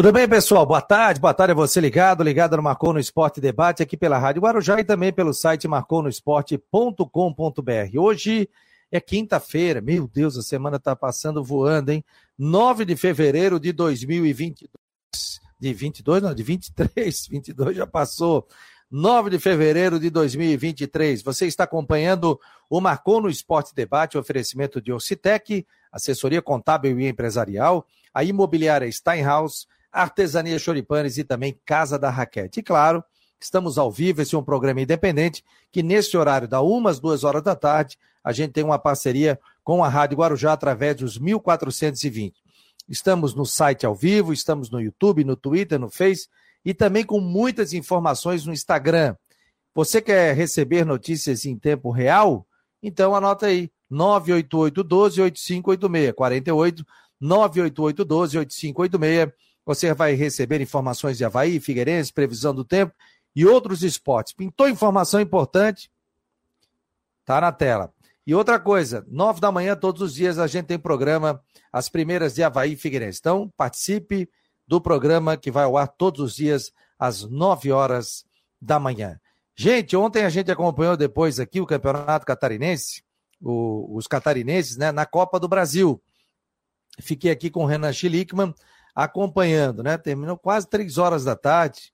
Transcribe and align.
Tudo 0.00 0.12
bem, 0.12 0.26
pessoal? 0.26 0.64
Boa 0.64 0.80
tarde, 0.80 1.20
boa 1.20 1.34
tarde 1.34 1.52
a 1.52 1.54
você 1.54 1.78
ligado, 1.78 2.22
ligado 2.22 2.56
no 2.56 2.62
Marcou 2.62 2.94
no 2.94 2.98
Esporte 2.98 3.38
Debate 3.38 3.82
aqui 3.82 3.98
pela 3.98 4.16
Rádio 4.16 4.40
Guarujá 4.40 4.80
e 4.80 4.84
também 4.84 5.12
pelo 5.12 5.34
site 5.34 5.68
marconosport.com.br. 5.68 7.98
Hoje 7.98 8.48
é 8.90 8.98
quinta-feira, 8.98 9.82
meu 9.82 10.08
Deus, 10.08 10.38
a 10.38 10.42
semana 10.42 10.78
está 10.78 10.96
passando 10.96 11.44
voando, 11.44 11.92
hein? 11.92 12.02
9 12.38 12.86
de 12.86 12.96
fevereiro 12.96 13.60
de 13.60 13.72
2022. 13.72 14.70
De 15.60 15.74
22, 15.74 16.22
não, 16.22 16.34
de 16.34 16.42
23, 16.44 17.26
22 17.28 17.76
já 17.76 17.86
passou. 17.86 18.48
9 18.90 19.28
de 19.28 19.38
fevereiro 19.38 20.00
de 20.00 20.08
2023. 20.08 21.20
Você 21.20 21.46
está 21.46 21.64
acompanhando 21.64 22.40
o 22.70 22.80
Marcou 22.80 23.20
no 23.20 23.28
Esporte 23.28 23.74
Debate, 23.74 24.16
oferecimento 24.16 24.80
de 24.80 24.94
Ocitec, 24.94 25.66
assessoria 25.92 26.40
contábil 26.40 26.98
e 26.98 27.06
empresarial, 27.06 27.84
a 28.14 28.24
imobiliária 28.24 28.90
Steinhaus, 28.90 29.68
Artesania 29.92 30.58
Choripanes 30.58 31.18
e 31.18 31.24
também 31.24 31.58
Casa 31.64 31.98
da 31.98 32.10
Raquete. 32.10 32.60
E 32.60 32.62
claro, 32.62 33.02
estamos 33.40 33.78
ao 33.78 33.90
vivo, 33.90 34.22
esse 34.22 34.34
é 34.34 34.38
um 34.38 34.44
programa 34.44 34.80
independente, 34.80 35.44
que 35.72 35.82
nesse 35.82 36.16
horário 36.16 36.48
da 36.48 36.60
umas 36.60 37.00
duas 37.00 37.24
horas 37.24 37.42
da 37.42 37.56
tarde, 37.56 37.98
a 38.22 38.32
gente 38.32 38.52
tem 38.52 38.64
uma 38.64 38.78
parceria 38.78 39.40
com 39.64 39.82
a 39.82 39.88
Rádio 39.88 40.18
Guarujá 40.18 40.52
através 40.52 40.96
dos 40.96 41.18
1420. 41.18 42.34
Estamos 42.88 43.34
no 43.34 43.46
site 43.46 43.86
ao 43.86 43.94
vivo, 43.94 44.32
estamos 44.32 44.70
no 44.70 44.80
YouTube, 44.80 45.24
no 45.24 45.36
Twitter, 45.36 45.78
no 45.78 45.90
Face 45.90 46.28
e 46.64 46.74
também 46.74 47.04
com 47.04 47.20
muitas 47.20 47.72
informações 47.72 48.44
no 48.44 48.52
Instagram. 48.52 49.14
Você 49.74 50.02
quer 50.02 50.34
receber 50.34 50.84
notícias 50.84 51.44
em 51.44 51.56
tempo 51.56 51.90
real? 51.90 52.44
Então 52.82 53.14
anota 53.14 53.46
aí, 53.46 53.70
988-12-8586, 53.90 56.12
48 56.12 56.84
988-12-8586. 57.22 59.32
Você 59.64 59.92
vai 59.94 60.14
receber 60.14 60.60
informações 60.60 61.18
de 61.18 61.24
Havaí, 61.24 61.60
Figueirense, 61.60 62.12
previsão 62.12 62.54
do 62.54 62.64
tempo 62.64 62.94
e 63.34 63.46
outros 63.46 63.82
esportes. 63.82 64.32
Pintou 64.32 64.68
informação 64.68 65.20
importante? 65.20 65.90
Tá 67.24 67.40
na 67.40 67.52
tela. 67.52 67.92
E 68.26 68.34
outra 68.34 68.58
coisa, 68.58 69.04
nove 69.08 69.40
da 69.40 69.50
manhã, 69.50 69.74
todos 69.74 70.02
os 70.02 70.14
dias, 70.14 70.38
a 70.38 70.46
gente 70.46 70.66
tem 70.66 70.78
programa 70.78 71.42
As 71.72 71.88
Primeiras 71.88 72.34
de 72.34 72.42
Havaí 72.42 72.72
e 72.72 72.76
Figueirense. 72.76 73.18
Então, 73.20 73.52
participe 73.56 74.28
do 74.66 74.80
programa 74.80 75.36
que 75.36 75.50
vai 75.50 75.64
ao 75.64 75.76
ar 75.76 75.88
todos 75.88 76.20
os 76.20 76.34
dias, 76.36 76.72
às 76.98 77.22
nove 77.24 77.72
horas 77.72 78.24
da 78.60 78.78
manhã. 78.78 79.18
Gente, 79.56 79.96
ontem 79.96 80.24
a 80.24 80.30
gente 80.30 80.50
acompanhou 80.50 80.96
depois 80.96 81.40
aqui 81.40 81.60
o 81.60 81.66
Campeonato 81.66 82.24
Catarinense, 82.24 83.02
o, 83.40 83.96
os 83.96 84.06
catarinenses, 84.06 84.76
né, 84.76 84.92
na 84.92 85.06
Copa 85.06 85.40
do 85.40 85.48
Brasil. 85.48 86.00
Fiquei 87.00 87.30
aqui 87.30 87.50
com 87.50 87.64
o 87.64 87.66
Renan 87.66 87.92
Schlickman 87.92 88.54
acompanhando, 89.04 89.82
né? 89.82 89.96
Terminou 89.96 90.36
quase 90.36 90.68
três 90.68 90.98
horas 90.98 91.24
da 91.24 91.34
tarde 91.34 91.92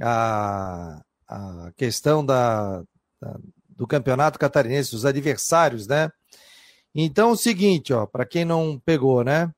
a, 0.00 1.02
a 1.28 1.72
questão 1.76 2.24
da, 2.24 2.82
da 3.20 3.38
do 3.76 3.86
Campeonato 3.86 4.38
Catarinense, 4.38 4.94
os 4.94 5.04
adversários, 5.04 5.86
né? 5.86 6.10
Então, 6.94 7.32
o 7.32 7.36
seguinte, 7.36 7.92
ó, 7.92 8.06
para 8.06 8.24
quem 8.24 8.44
não 8.44 8.80
pegou, 8.84 9.24
né? 9.24 9.50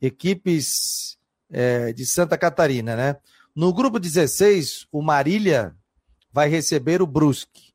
Equipes 0.00 1.16
é, 1.50 1.92
de 1.92 2.06
Santa 2.06 2.38
Catarina, 2.38 2.94
né? 2.94 3.16
No 3.54 3.72
grupo 3.72 3.98
16, 3.98 4.86
o 4.92 5.02
Marília 5.02 5.74
vai 6.32 6.48
receber 6.48 7.02
o 7.02 7.06
Brusque. 7.06 7.74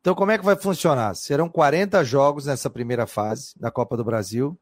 Então, 0.00 0.14
como 0.14 0.30
é 0.30 0.38
que 0.38 0.44
vai 0.44 0.56
funcionar? 0.56 1.14
Serão 1.14 1.48
40 1.48 2.02
jogos 2.04 2.46
nessa 2.46 2.70
primeira 2.70 3.06
fase 3.06 3.52
da 3.56 3.70
Copa 3.70 3.96
do 3.96 4.04
Brasil. 4.04 4.58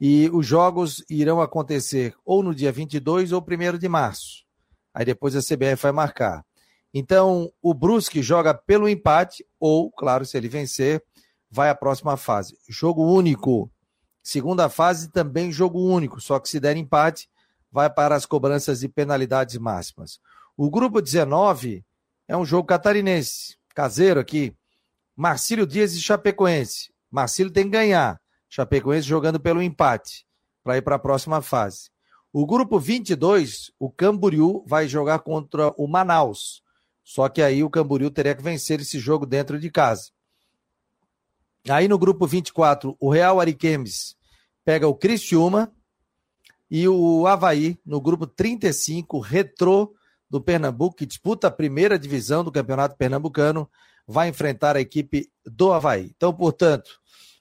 E 0.00 0.28
os 0.32 0.46
jogos 0.46 1.04
irão 1.08 1.40
acontecer 1.40 2.14
ou 2.24 2.42
no 2.42 2.54
dia 2.54 2.70
22 2.70 3.32
ou 3.32 3.42
1 3.42 3.78
de 3.78 3.88
março. 3.88 4.44
Aí 4.92 5.04
depois 5.04 5.34
a 5.36 5.40
CBF 5.40 5.82
vai 5.82 5.92
marcar. 5.92 6.44
Então, 6.92 7.52
o 7.60 7.74
Brusque 7.74 8.22
joga 8.22 8.54
pelo 8.54 8.88
empate, 8.88 9.44
ou, 9.60 9.90
claro, 9.90 10.24
se 10.24 10.36
ele 10.36 10.48
vencer, 10.48 11.02
vai 11.50 11.68
à 11.68 11.74
próxima 11.74 12.16
fase. 12.16 12.58
Jogo 12.68 13.04
único. 13.04 13.70
Segunda 14.22 14.68
fase 14.68 15.10
também 15.10 15.52
jogo 15.52 15.78
único, 15.78 16.20
só 16.20 16.40
que 16.40 16.48
se 16.48 16.58
der 16.58 16.76
empate, 16.76 17.28
vai 17.70 17.90
para 17.90 18.14
as 18.14 18.24
cobranças 18.24 18.80
de 18.80 18.88
penalidades 18.88 19.56
máximas. 19.58 20.18
O 20.56 20.70
grupo 20.70 21.02
19 21.02 21.84
é 22.26 22.36
um 22.36 22.44
jogo 22.44 22.66
catarinense, 22.66 23.56
caseiro 23.74 24.18
aqui. 24.18 24.56
Marcílio 25.14 25.66
Dias 25.66 25.94
e 25.94 26.00
Chapecoense. 26.00 26.90
Marcílio 27.10 27.52
tem 27.52 27.64
que 27.64 27.70
ganhar. 27.70 28.18
Chapecoense 28.56 29.06
jogando 29.06 29.38
pelo 29.38 29.60
empate 29.60 30.26
para 30.64 30.78
ir 30.78 30.82
para 30.82 30.96
a 30.96 30.98
próxima 30.98 31.42
fase. 31.42 31.90
O 32.32 32.46
grupo 32.46 32.80
22, 32.80 33.70
o 33.78 33.90
Camboriú 33.90 34.64
vai 34.66 34.88
jogar 34.88 35.18
contra 35.18 35.74
o 35.76 35.86
Manaus. 35.86 36.62
Só 37.04 37.28
que 37.28 37.42
aí 37.42 37.62
o 37.62 37.68
Camboriú 37.68 38.10
teria 38.10 38.34
que 38.34 38.42
vencer 38.42 38.80
esse 38.80 38.98
jogo 38.98 39.26
dentro 39.26 39.60
de 39.60 39.70
casa. 39.70 40.10
Aí 41.68 41.86
no 41.86 41.98
grupo 41.98 42.26
24, 42.26 42.96
o 42.98 43.10
Real 43.10 43.38
Ariquemes 43.40 44.16
pega 44.64 44.88
o 44.88 44.94
Criciúma 44.94 45.70
e 46.70 46.88
o 46.88 47.26
Havaí 47.26 47.78
no 47.84 48.00
grupo 48.00 48.26
35, 48.26 49.20
Retrô 49.20 49.94
do 50.30 50.40
Pernambuco, 50.40 50.96
que 50.96 51.04
disputa 51.04 51.48
a 51.48 51.50
primeira 51.50 51.98
divisão 51.98 52.42
do 52.42 52.50
Campeonato 52.50 52.96
Pernambucano, 52.96 53.70
vai 54.06 54.30
enfrentar 54.30 54.76
a 54.76 54.80
equipe 54.80 55.30
do 55.44 55.74
Havaí. 55.74 56.10
Então, 56.16 56.32
portanto, 56.32 56.98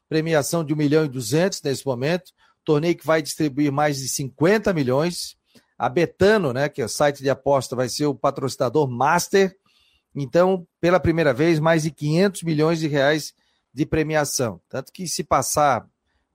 premiação 0.09 0.63
de 0.63 0.73
1 0.73 0.77
milhão 0.77 1.05
e 1.05 1.09
200 1.09 1.61
nesse 1.61 1.85
momento, 1.85 2.31
torneio 2.63 2.95
que 2.95 3.05
vai 3.05 3.21
distribuir 3.21 3.71
mais 3.71 3.97
de 3.97 4.07
50 4.07 4.73
milhões. 4.73 5.37
A 5.77 5.87
Betano, 5.89 6.53
né, 6.53 6.69
que 6.69 6.81
é 6.81 6.85
o 6.85 6.89
site 6.89 7.21
de 7.21 7.29
aposta, 7.29 7.75
vai 7.75 7.89
ser 7.89 8.05
o 8.05 8.15
patrocinador 8.15 8.89
master. 8.89 9.55
Então, 10.15 10.65
pela 10.79 10.99
primeira 10.99 11.33
vez, 11.33 11.59
mais 11.59 11.83
de 11.83 11.91
500 11.91 12.43
milhões 12.43 12.79
de 12.79 12.87
reais 12.87 13.33
de 13.73 13.85
premiação. 13.85 14.61
Tanto 14.69 14.91
que 14.91 15.07
se 15.07 15.23
passar 15.23 15.85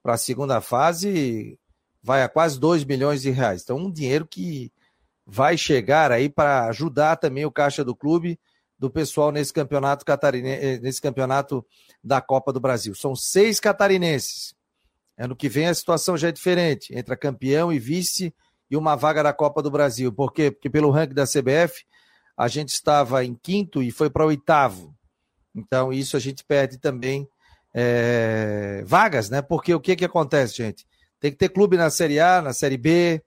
para 0.03 0.13
a 0.13 0.17
segunda 0.17 0.61
fase, 0.61 1.57
vai 2.03 2.23
a 2.23 2.29
quase 2.29 2.59
2 2.59 2.83
milhões 2.85 3.21
de 3.21 3.31
reais. 3.31 3.63
Então, 3.63 3.77
um 3.77 3.91
dinheiro 3.91 4.27
que 4.27 4.71
vai 5.25 5.57
chegar 5.57 6.11
aí 6.11 6.29
para 6.29 6.67
ajudar 6.67 7.17
também 7.17 7.45
o 7.45 7.51
caixa 7.51 7.83
do 7.83 7.95
clube, 7.95 8.39
do 8.81 8.89
pessoal 8.89 9.31
nesse 9.31 9.53
campeonato 9.53 10.03
eh, 10.09 10.79
nesse 10.79 10.99
campeonato 10.99 11.63
da 12.03 12.19
Copa 12.19 12.51
do 12.51 12.59
Brasil. 12.59 12.95
São 12.95 13.15
seis 13.15 13.59
catarinenses. 13.59 14.55
Ano 15.15 15.35
que 15.35 15.47
vem 15.47 15.67
a 15.67 15.73
situação 15.75 16.17
já 16.17 16.29
é 16.29 16.31
diferente, 16.31 16.91
entre 16.97 17.15
campeão 17.15 17.71
e 17.71 17.77
vice 17.77 18.33
e 18.71 18.75
uma 18.75 18.95
vaga 18.95 19.21
da 19.21 19.31
Copa 19.31 19.61
do 19.61 19.69
Brasil. 19.69 20.11
Por 20.11 20.33
quê? 20.33 20.49
Porque 20.49 20.67
pelo 20.67 20.89
ranking 20.89 21.13
da 21.13 21.27
CBF, 21.27 21.85
a 22.35 22.47
gente 22.47 22.69
estava 22.69 23.23
em 23.23 23.35
quinto 23.35 23.83
e 23.83 23.91
foi 23.91 24.09
para 24.09 24.25
oitavo. 24.25 24.95
Então, 25.53 25.93
isso 25.93 26.17
a 26.17 26.19
gente 26.19 26.43
perde 26.43 26.79
também 26.79 27.29
é, 27.75 28.81
vagas, 28.87 29.29
né? 29.29 29.43
Porque 29.43 29.75
o 29.75 29.79
que, 29.79 29.95
que 29.95 30.05
acontece, 30.05 30.55
gente? 30.55 30.87
Tem 31.19 31.29
que 31.29 31.37
ter 31.37 31.49
clube 31.49 31.77
na 31.77 31.91
Série 31.91 32.19
A, 32.19 32.41
na 32.41 32.51
Série 32.51 32.77
B, 32.77 33.21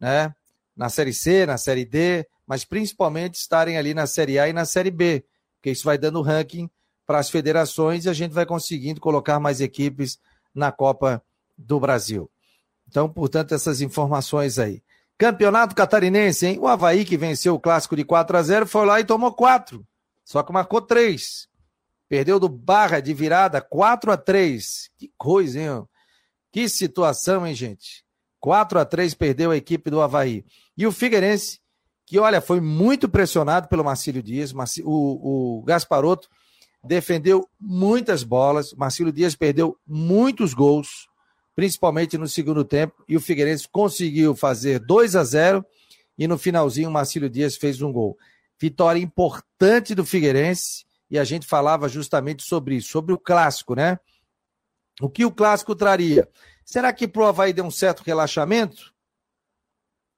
né? 0.00 0.34
Na 0.76 0.88
Série 0.88 1.14
C, 1.14 1.46
na 1.46 1.56
Série 1.56 1.84
D, 1.84 2.26
mas 2.46 2.64
principalmente 2.64 3.34
estarem 3.34 3.76
ali 3.76 3.92
na 3.92 4.06
Série 4.06 4.38
A 4.38 4.48
e 4.48 4.52
na 4.52 4.64
Série 4.64 4.90
B, 4.90 5.24
porque 5.56 5.70
isso 5.70 5.84
vai 5.84 5.98
dando 5.98 6.22
ranking 6.22 6.70
para 7.06 7.18
as 7.18 7.30
federações 7.30 8.04
e 8.04 8.08
a 8.08 8.12
gente 8.12 8.32
vai 8.32 8.46
conseguindo 8.46 9.00
colocar 9.00 9.40
mais 9.40 9.60
equipes 9.60 10.18
na 10.54 10.70
Copa 10.70 11.22
do 11.56 11.80
Brasil. 11.80 12.30
Então, 12.88 13.08
portanto, 13.08 13.54
essas 13.54 13.80
informações 13.80 14.58
aí. 14.58 14.82
Campeonato 15.18 15.74
Catarinense, 15.74 16.46
hein? 16.46 16.58
O 16.60 16.66
Havaí, 16.66 17.04
que 17.04 17.16
venceu 17.16 17.54
o 17.54 17.60
clássico 17.60 17.96
de 17.96 18.04
4 18.04 18.36
a 18.36 18.42
0 18.42 18.66
foi 18.66 18.84
lá 18.84 19.00
e 19.00 19.04
tomou 19.04 19.32
4. 19.32 19.86
Só 20.24 20.42
que 20.42 20.52
marcou 20.52 20.80
3. 20.80 21.48
Perdeu 22.08 22.38
do 22.38 22.48
Barra 22.48 23.00
de 23.00 23.12
virada 23.14 23.60
4 23.60 24.12
a 24.12 24.16
3 24.16 24.90
Que 24.96 25.10
coisa, 25.16 25.58
hein? 25.58 25.88
Que 26.52 26.68
situação, 26.68 27.46
hein, 27.46 27.54
gente? 27.54 28.04
4 28.40 28.78
a 28.78 28.84
3 28.84 29.14
perdeu 29.14 29.50
a 29.50 29.56
equipe 29.56 29.90
do 29.90 30.00
Havaí. 30.00 30.44
E 30.76 30.86
o 30.86 30.92
Figueirense, 30.92 31.60
que, 32.06 32.18
olha, 32.18 32.40
foi 32.40 32.60
muito 32.60 33.08
pressionado 33.08 33.68
pelo 33.68 33.84
Marcílio 33.84 34.22
Dias. 34.22 34.54
O, 34.84 35.58
o 35.58 35.62
Gasparoto 35.64 36.28
defendeu 36.82 37.48
muitas 37.60 38.22
bolas. 38.22 38.72
Marcílio 38.72 39.12
Dias 39.12 39.34
perdeu 39.34 39.76
muitos 39.86 40.54
gols 40.54 41.08
principalmente 41.56 42.18
no 42.18 42.28
segundo 42.28 42.62
tempo, 42.62 43.02
e 43.08 43.16
o 43.16 43.20
Figueirense 43.20 43.66
conseguiu 43.66 44.36
fazer 44.36 44.78
2 44.78 45.16
a 45.16 45.24
0 45.24 45.64
e 46.18 46.28
no 46.28 46.36
finalzinho 46.36 46.90
o 46.90 46.92
Marcílio 46.92 47.30
Dias 47.30 47.56
fez 47.56 47.80
um 47.80 47.90
gol. 47.90 48.16
Vitória 48.60 49.00
importante 49.00 49.94
do 49.94 50.04
Figueirense, 50.04 50.84
e 51.10 51.18
a 51.18 51.24
gente 51.24 51.46
falava 51.46 51.88
justamente 51.88 52.42
sobre 52.42 52.76
isso, 52.76 52.90
sobre 52.90 53.14
o 53.14 53.18
clássico, 53.18 53.74
né? 53.74 53.98
O 55.00 55.08
que 55.08 55.24
o 55.24 55.32
clássico 55.32 55.74
traria? 55.74 56.28
Será 56.62 56.92
que 56.92 57.08
pro 57.08 57.24
Havaí 57.24 57.54
deu 57.54 57.64
um 57.64 57.70
certo 57.70 58.02
relaxamento? 58.02 58.92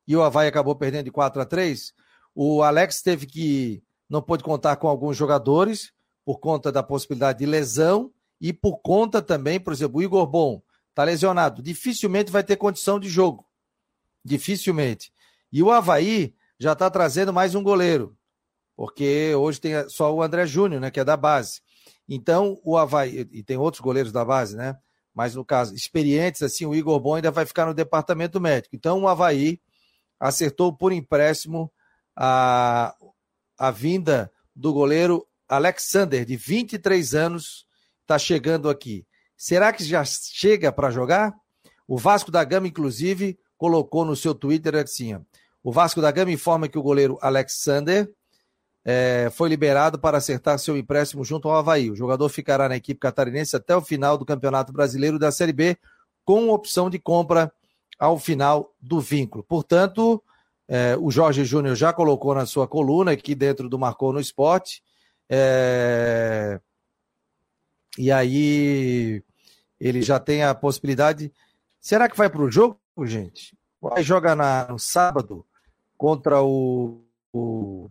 E 0.09 0.17
o 0.17 0.23
Havaí 0.23 0.49
acabou 0.49 0.75
perdendo 0.75 1.05
de 1.05 1.11
4 1.13 1.41
a 1.41 1.45
3 1.45 1.93
O 2.35 2.63
Alex 2.63 3.03
teve 3.03 3.27
que. 3.27 3.83
não 4.09 4.23
pôde 4.23 4.43
contar 4.43 4.77
com 4.77 4.89
alguns 4.89 5.17
jogadores, 5.17 5.93
por 6.25 6.41
conta 6.41 6.73
da 6.73 6.83
possibilidade 6.83 7.39
de 7.39 7.47
lesão, 7.47 8.11
e 8.41 8.53
por 8.53 8.79
conta 8.79 9.23
também, 9.23 9.61
por 9.61 9.73
exemplo, 9.73 9.99
o 9.99 10.03
Igor 10.03 10.27
Bom 10.27 10.63
Está 10.99 11.05
lesionado. 11.05 11.63
Dificilmente 11.63 12.33
vai 12.33 12.43
ter 12.43 12.57
condição 12.57 12.99
de 12.99 13.09
jogo. 13.09 13.47
Dificilmente. 14.25 15.13
E 15.53 15.63
o 15.63 15.71
Havaí 15.71 16.35
já 16.59 16.73
está 16.73 16.91
trazendo 16.91 17.33
mais 17.33 17.55
um 17.55 17.63
goleiro, 17.63 18.19
porque 18.75 19.33
hoje 19.37 19.61
tem 19.61 19.89
só 19.89 20.13
o 20.13 20.21
André 20.21 20.45
Júnior, 20.45 20.81
né, 20.81 20.91
que 20.91 20.99
é 20.99 21.05
da 21.05 21.17
base. 21.17 21.61
Então, 22.09 22.59
o 22.65 22.77
Havaí, 22.77 23.29
e 23.31 23.45
tem 23.45 23.57
outros 23.57 23.81
goleiros 23.81 24.11
da 24.11 24.25
base, 24.25 24.57
né? 24.57 24.77
Mas 25.15 25.37
no 25.37 25.45
caso, 25.45 25.73
experientes, 25.73 26.43
assim, 26.43 26.67
o 26.67 26.75
Igor 26.75 26.99
Bom 26.99 27.15
ainda 27.15 27.31
vai 27.31 27.47
ficar 27.47 27.67
no 27.67 27.75
departamento 27.75 28.41
médico. 28.41 28.75
Então, 28.75 29.03
o 29.03 29.07
Havaí 29.07 29.61
acertou 30.19 30.73
por 30.73 30.93
empréstimo 30.93 31.73
a, 32.17 32.95
a 33.59 33.71
vinda 33.71 34.33
do 34.55 34.73
goleiro 34.73 35.27
Alexander, 35.49 36.25
de 36.25 36.37
23 36.37 37.15
anos, 37.15 37.67
está 38.03 38.19
chegando 38.19 38.69
aqui. 38.69 39.07
Será 39.37 39.73
que 39.73 39.85
já 39.85 40.05
chega 40.05 40.73
para 40.73 40.91
jogar? 40.91 41.35
O 41.87 41.97
Vasco 41.97 42.31
da 42.31 42.43
Gama, 42.45 42.67
inclusive, 42.67 43.39
colocou 43.57 44.05
no 44.05 44.17
seu 44.17 44.35
Twitter 44.35 44.75
assim: 44.75 45.19
o 45.63 45.73
Vasco 45.73 46.01
da 46.01 46.11
Gama 46.11 46.33
informa 46.33 46.69
que 46.69 46.79
o 46.79 46.83
goleiro 46.83 47.19
Alexander 47.21 48.11
é, 48.85 49.29
foi 49.33 49.49
liberado 49.49 49.99
para 49.99 50.19
acertar 50.19 50.59
seu 50.59 50.77
empréstimo 50.77 51.25
junto 51.25 51.49
ao 51.49 51.57
Havaí. 51.57 51.91
O 51.91 51.97
jogador 51.97 52.29
ficará 52.29 52.69
na 52.69 52.77
equipe 52.77 53.01
catarinense 53.01 53.55
até 53.55 53.77
o 53.77 53.83
final 53.83 54.19
do 54.19 54.25
Campeonato 54.25 54.73
Brasileiro 54.73 55.19
da 55.19 55.31
Série 55.31 55.53
B, 55.53 55.77
com 56.25 56.49
opção 56.51 56.91
de 56.91 56.99
compra 56.99 57.53
ao 57.99 58.19
final 58.19 58.75
do 58.81 59.01
vínculo. 59.01 59.43
Portanto, 59.43 60.23
é, 60.69 60.97
o 60.97 61.11
Jorge 61.11 61.45
Júnior 61.45 61.75
já 61.75 61.93
colocou 61.93 62.35
na 62.35 62.47
sua 62.47 62.69
coluna 62.69 63.13
aqui 63.13 63.35
dentro 63.35 63.69
do 63.69 63.79
Marcou 63.79 64.13
no 64.13 64.21
Esporte. 64.21 64.83
É, 65.29 66.61
e 67.97 68.13
aí 68.13 69.23
ele 69.81 70.03
já 70.03 70.21
tem 70.21 70.45
a 70.45 70.55
possibilidade. 70.55 71.33
Será 71.81 72.09
que 72.09 72.17
vai 72.17 72.29
para 72.29 72.43
o 72.43 72.51
jogo, 72.51 72.79
gente? 73.05 73.57
Vai 73.81 74.03
jogar 74.03 74.37
na, 74.37 74.69
no 74.69 74.79
sábado 74.79 75.45
contra 75.97 76.43
o, 76.43 77.03
o 77.33 77.91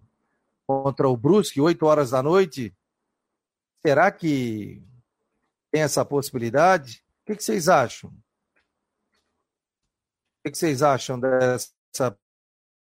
contra 0.65 1.07
o 1.07 1.15
Brusque, 1.15 1.61
8 1.61 1.85
horas 1.85 2.09
da 2.11 2.21
noite. 2.21 2.75
Será 3.85 4.11
que 4.11 4.83
tem 5.71 5.81
essa 5.81 6.03
possibilidade? 6.03 7.03
O 7.21 7.27
que, 7.27 7.37
que 7.37 7.43
vocês 7.43 7.69
acham? 7.69 8.13
O 10.47 10.51
que, 10.51 10.57
vocês 10.57 10.81
acham 10.81 11.19
dessa 11.19 12.17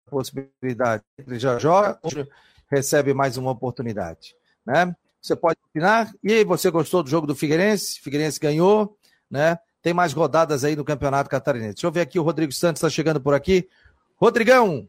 possibilidade? 0.09 1.03
Ele 1.17 1.39
já 1.39 1.57
joga 1.59 1.99
recebe 2.71 3.13
mais 3.13 3.35
uma 3.35 3.51
oportunidade? 3.51 4.33
Né? 4.65 4.95
Você 5.21 5.35
pode 5.35 5.59
opinar. 5.69 6.11
E 6.23 6.31
aí, 6.33 6.43
você 6.45 6.71
gostou 6.71 7.03
do 7.03 7.09
jogo 7.09 7.27
do 7.27 7.35
Figueirense? 7.35 7.99
Figueirense 7.99 8.39
ganhou, 8.39 8.97
né? 9.29 9.59
Tem 9.81 9.93
mais 9.93 10.13
rodadas 10.13 10.63
aí 10.63 10.75
no 10.75 10.85
Campeonato 10.85 11.29
Catarinense. 11.29 11.75
Deixa 11.75 11.87
eu 11.87 11.91
ver 11.91 12.01
aqui, 12.01 12.17
o 12.17 12.23
Rodrigo 12.23 12.51
Santos 12.53 12.79
está 12.79 12.89
chegando 12.89 13.19
por 13.19 13.33
aqui. 13.33 13.67
Rodrigão, 14.15 14.87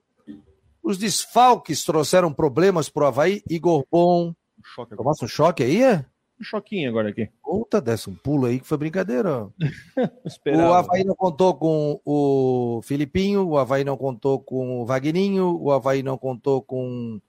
os 0.83 0.97
desfalques 0.97 1.85
trouxeram 1.85 2.33
problemas 2.33 2.89
para 2.89 3.05
o 3.05 3.07
Havaí. 3.07 3.43
Igor 3.49 3.85
Bom. 3.91 4.35
choque 4.63 4.95
Tomasse 4.95 5.25
um 5.25 5.29
choque 5.29 5.63
aí, 5.63 5.83
é? 5.83 6.05
Um 6.43 6.45
choquinho 6.45 6.91
agora 6.91 7.11
aqui. 7.11 7.29
Puta, 7.41 7.81
desce 7.81 8.11
um 8.11 8.17
pulo 8.17 8.47
aí 8.47 8.59
que 8.59 8.67
foi 8.67 8.77
brincadeira. 8.77 9.49
o 10.45 10.73
Havaí 10.73 11.05
não 11.05 11.15
contou 11.15 11.55
com 11.55 12.01
o 12.05 12.81
Filipinho, 12.83 13.47
o 13.47 13.57
Havaí 13.57 13.85
não 13.85 13.97
contou 13.97 14.41
com 14.41 14.83
o 14.83 14.85
Vagninho, 14.85 15.57
o 15.61 15.71
Havaí 15.71 16.03
não 16.03 16.19
contou 16.19 16.61
com 16.61 17.21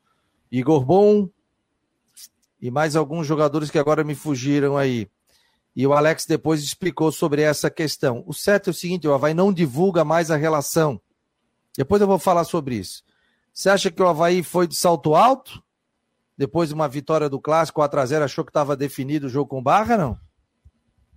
Igor 0.52 0.84
Bom 0.84 1.30
e 2.60 2.72
mais 2.72 2.96
alguns 2.96 3.28
jogadores 3.28 3.70
que 3.70 3.78
agora 3.78 4.04
me 4.04 4.16
fugiram 4.16 4.76
aí. 4.76 5.08
E 5.76 5.86
o 5.86 5.94
Alex 5.94 6.26
depois 6.26 6.64
explicou 6.64 7.12
sobre 7.12 7.44
essa 7.44 7.70
questão. 7.70 8.24
O 8.26 8.34
certo 8.34 8.72
é 8.72 8.72
o 8.72 8.74
seguinte: 8.74 9.08
o 9.08 9.14
Havaí 9.14 9.36
não 9.36 9.54
divulga 9.54 10.04
mais 10.04 10.32
a 10.32 10.36
relação. 10.36 11.00
Depois 11.78 12.02
eu 12.02 12.08
vou 12.08 12.18
falar 12.18 12.46
sobre 12.46 12.78
isso. 12.78 13.04
Você 13.54 13.70
acha 13.70 13.92
que 13.92 14.02
o 14.02 14.08
Havaí 14.08 14.42
foi 14.42 14.68
de 14.68 14.76
salto 14.76 15.14
alto? 15.14 15.63
Depois 16.38 16.70
de 16.70 16.76
uma 16.76 16.88
vitória 16.88 17.30
do 17.30 17.40
Clássico 17.40 17.82
4x0, 17.82 18.24
achou 18.24 18.44
que 18.44 18.50
estava 18.50 18.76
definido 18.76 19.28
o 19.28 19.30
jogo 19.30 19.50
com 19.50 19.62
barra, 19.62 19.98
não? 19.98 20.18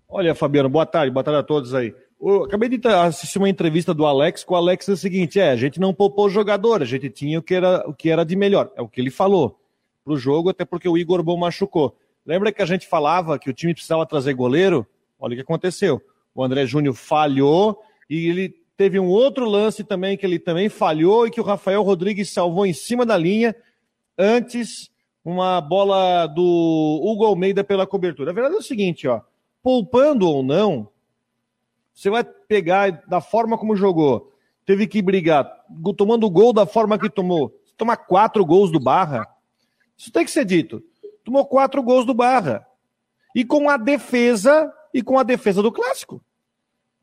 Olha, 0.08 0.34
Fabiano, 0.34 0.68
boa 0.68 0.86
tarde, 0.86 1.10
boa 1.10 1.24
tarde 1.24 1.40
a 1.40 1.42
todos 1.42 1.74
aí. 1.74 1.94
Eu 2.20 2.44
acabei 2.44 2.68
de 2.68 2.86
assistir 2.88 3.38
uma 3.38 3.48
entrevista 3.48 3.92
do 3.92 4.06
Alex 4.06 4.44
com 4.44 4.54
o 4.54 4.56
Alex 4.56 4.88
é 4.88 4.92
o 4.92 4.96
seguinte: 4.96 5.38
é, 5.40 5.50
a 5.50 5.56
gente 5.56 5.80
não 5.80 5.92
poupou 5.92 6.30
jogador, 6.30 6.80
a 6.80 6.84
gente 6.84 7.10
tinha 7.10 7.38
o 7.38 7.42
que 7.42 7.54
era, 7.54 7.88
o 7.88 7.92
que 7.92 8.08
era 8.08 8.24
de 8.24 8.36
melhor. 8.36 8.70
É 8.76 8.82
o 8.82 8.88
que 8.88 9.00
ele 9.00 9.10
falou 9.10 9.58
para 10.04 10.14
o 10.14 10.16
jogo, 10.16 10.50
até 10.50 10.64
porque 10.64 10.88
o 10.88 10.96
Igor 10.96 11.22
Bom 11.22 11.36
machucou. 11.36 11.96
Lembra 12.24 12.52
que 12.52 12.62
a 12.62 12.66
gente 12.66 12.86
falava 12.86 13.38
que 13.38 13.50
o 13.50 13.52
time 13.52 13.74
precisava 13.74 14.06
trazer 14.06 14.34
goleiro? 14.34 14.86
Olha 15.18 15.32
o 15.32 15.36
que 15.36 15.42
aconteceu. 15.42 16.00
O 16.34 16.42
André 16.42 16.66
Júnior 16.66 16.94
falhou 16.94 17.82
e 18.08 18.28
ele 18.28 18.54
teve 18.76 18.98
um 19.00 19.06
outro 19.06 19.48
lance 19.48 19.82
também 19.82 20.16
que 20.16 20.24
ele 20.24 20.38
também 20.38 20.68
falhou 20.68 21.26
e 21.26 21.30
que 21.30 21.40
o 21.40 21.44
Rafael 21.44 21.82
Rodrigues 21.82 22.30
salvou 22.32 22.66
em 22.66 22.72
cima 22.72 23.04
da 23.06 23.16
linha 23.16 23.54
antes 24.18 24.90
uma 25.26 25.60
bola 25.60 26.28
do 26.28 27.00
Hugo 27.02 27.24
Almeida 27.24 27.64
pela 27.64 27.84
cobertura. 27.84 28.30
A 28.30 28.34
verdade 28.34 28.54
é 28.54 28.58
o 28.58 28.62
seguinte, 28.62 29.08
ó, 29.08 29.22
poupando 29.60 30.28
ou 30.28 30.40
não, 30.40 30.88
você 31.92 32.08
vai 32.08 32.22
pegar 32.22 33.02
da 33.08 33.20
forma 33.20 33.58
como 33.58 33.74
jogou, 33.74 34.32
teve 34.64 34.86
que 34.86 35.02
brigar, 35.02 35.50
tomando 35.96 36.30
gol 36.30 36.52
da 36.52 36.64
forma 36.64 36.96
que 36.96 37.10
tomou, 37.10 37.52
tomar 37.76 37.96
quatro 37.96 38.46
gols 38.46 38.70
do 38.70 38.78
Barra, 38.78 39.26
isso 39.98 40.12
tem 40.12 40.24
que 40.24 40.30
ser 40.30 40.44
dito. 40.44 40.80
Tomou 41.24 41.44
quatro 41.44 41.82
gols 41.82 42.06
do 42.06 42.14
Barra. 42.14 42.64
E 43.34 43.44
com 43.44 43.68
a 43.68 43.76
defesa, 43.76 44.72
e 44.94 45.02
com 45.02 45.18
a 45.18 45.24
defesa 45.24 45.60
do 45.60 45.72
clássico. 45.72 46.22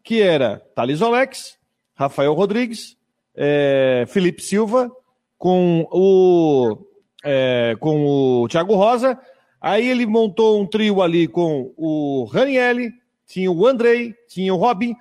Que 0.01 0.21
era 0.21 0.59
Thales 0.73 1.01
Olex, 1.01 1.57
Rafael 1.93 2.33
Rodrigues, 2.33 2.95
é, 3.35 4.05
Felipe 4.07 4.41
Silva, 4.41 4.89
com 5.37 5.85
o, 5.91 6.77
é, 7.23 7.75
com 7.79 8.05
o 8.05 8.47
Thiago 8.47 8.75
Rosa. 8.75 9.17
Aí 9.61 9.87
ele 9.87 10.05
montou 10.05 10.61
um 10.61 10.65
trio 10.65 11.01
ali 11.01 11.27
com 11.27 11.73
o 11.77 12.25
Ranielli, 12.25 12.91
tinha 13.25 13.51
o 13.51 13.65
Andrei, 13.65 14.13
tinha 14.27 14.53
o 14.53 14.57
Robin. 14.57 14.95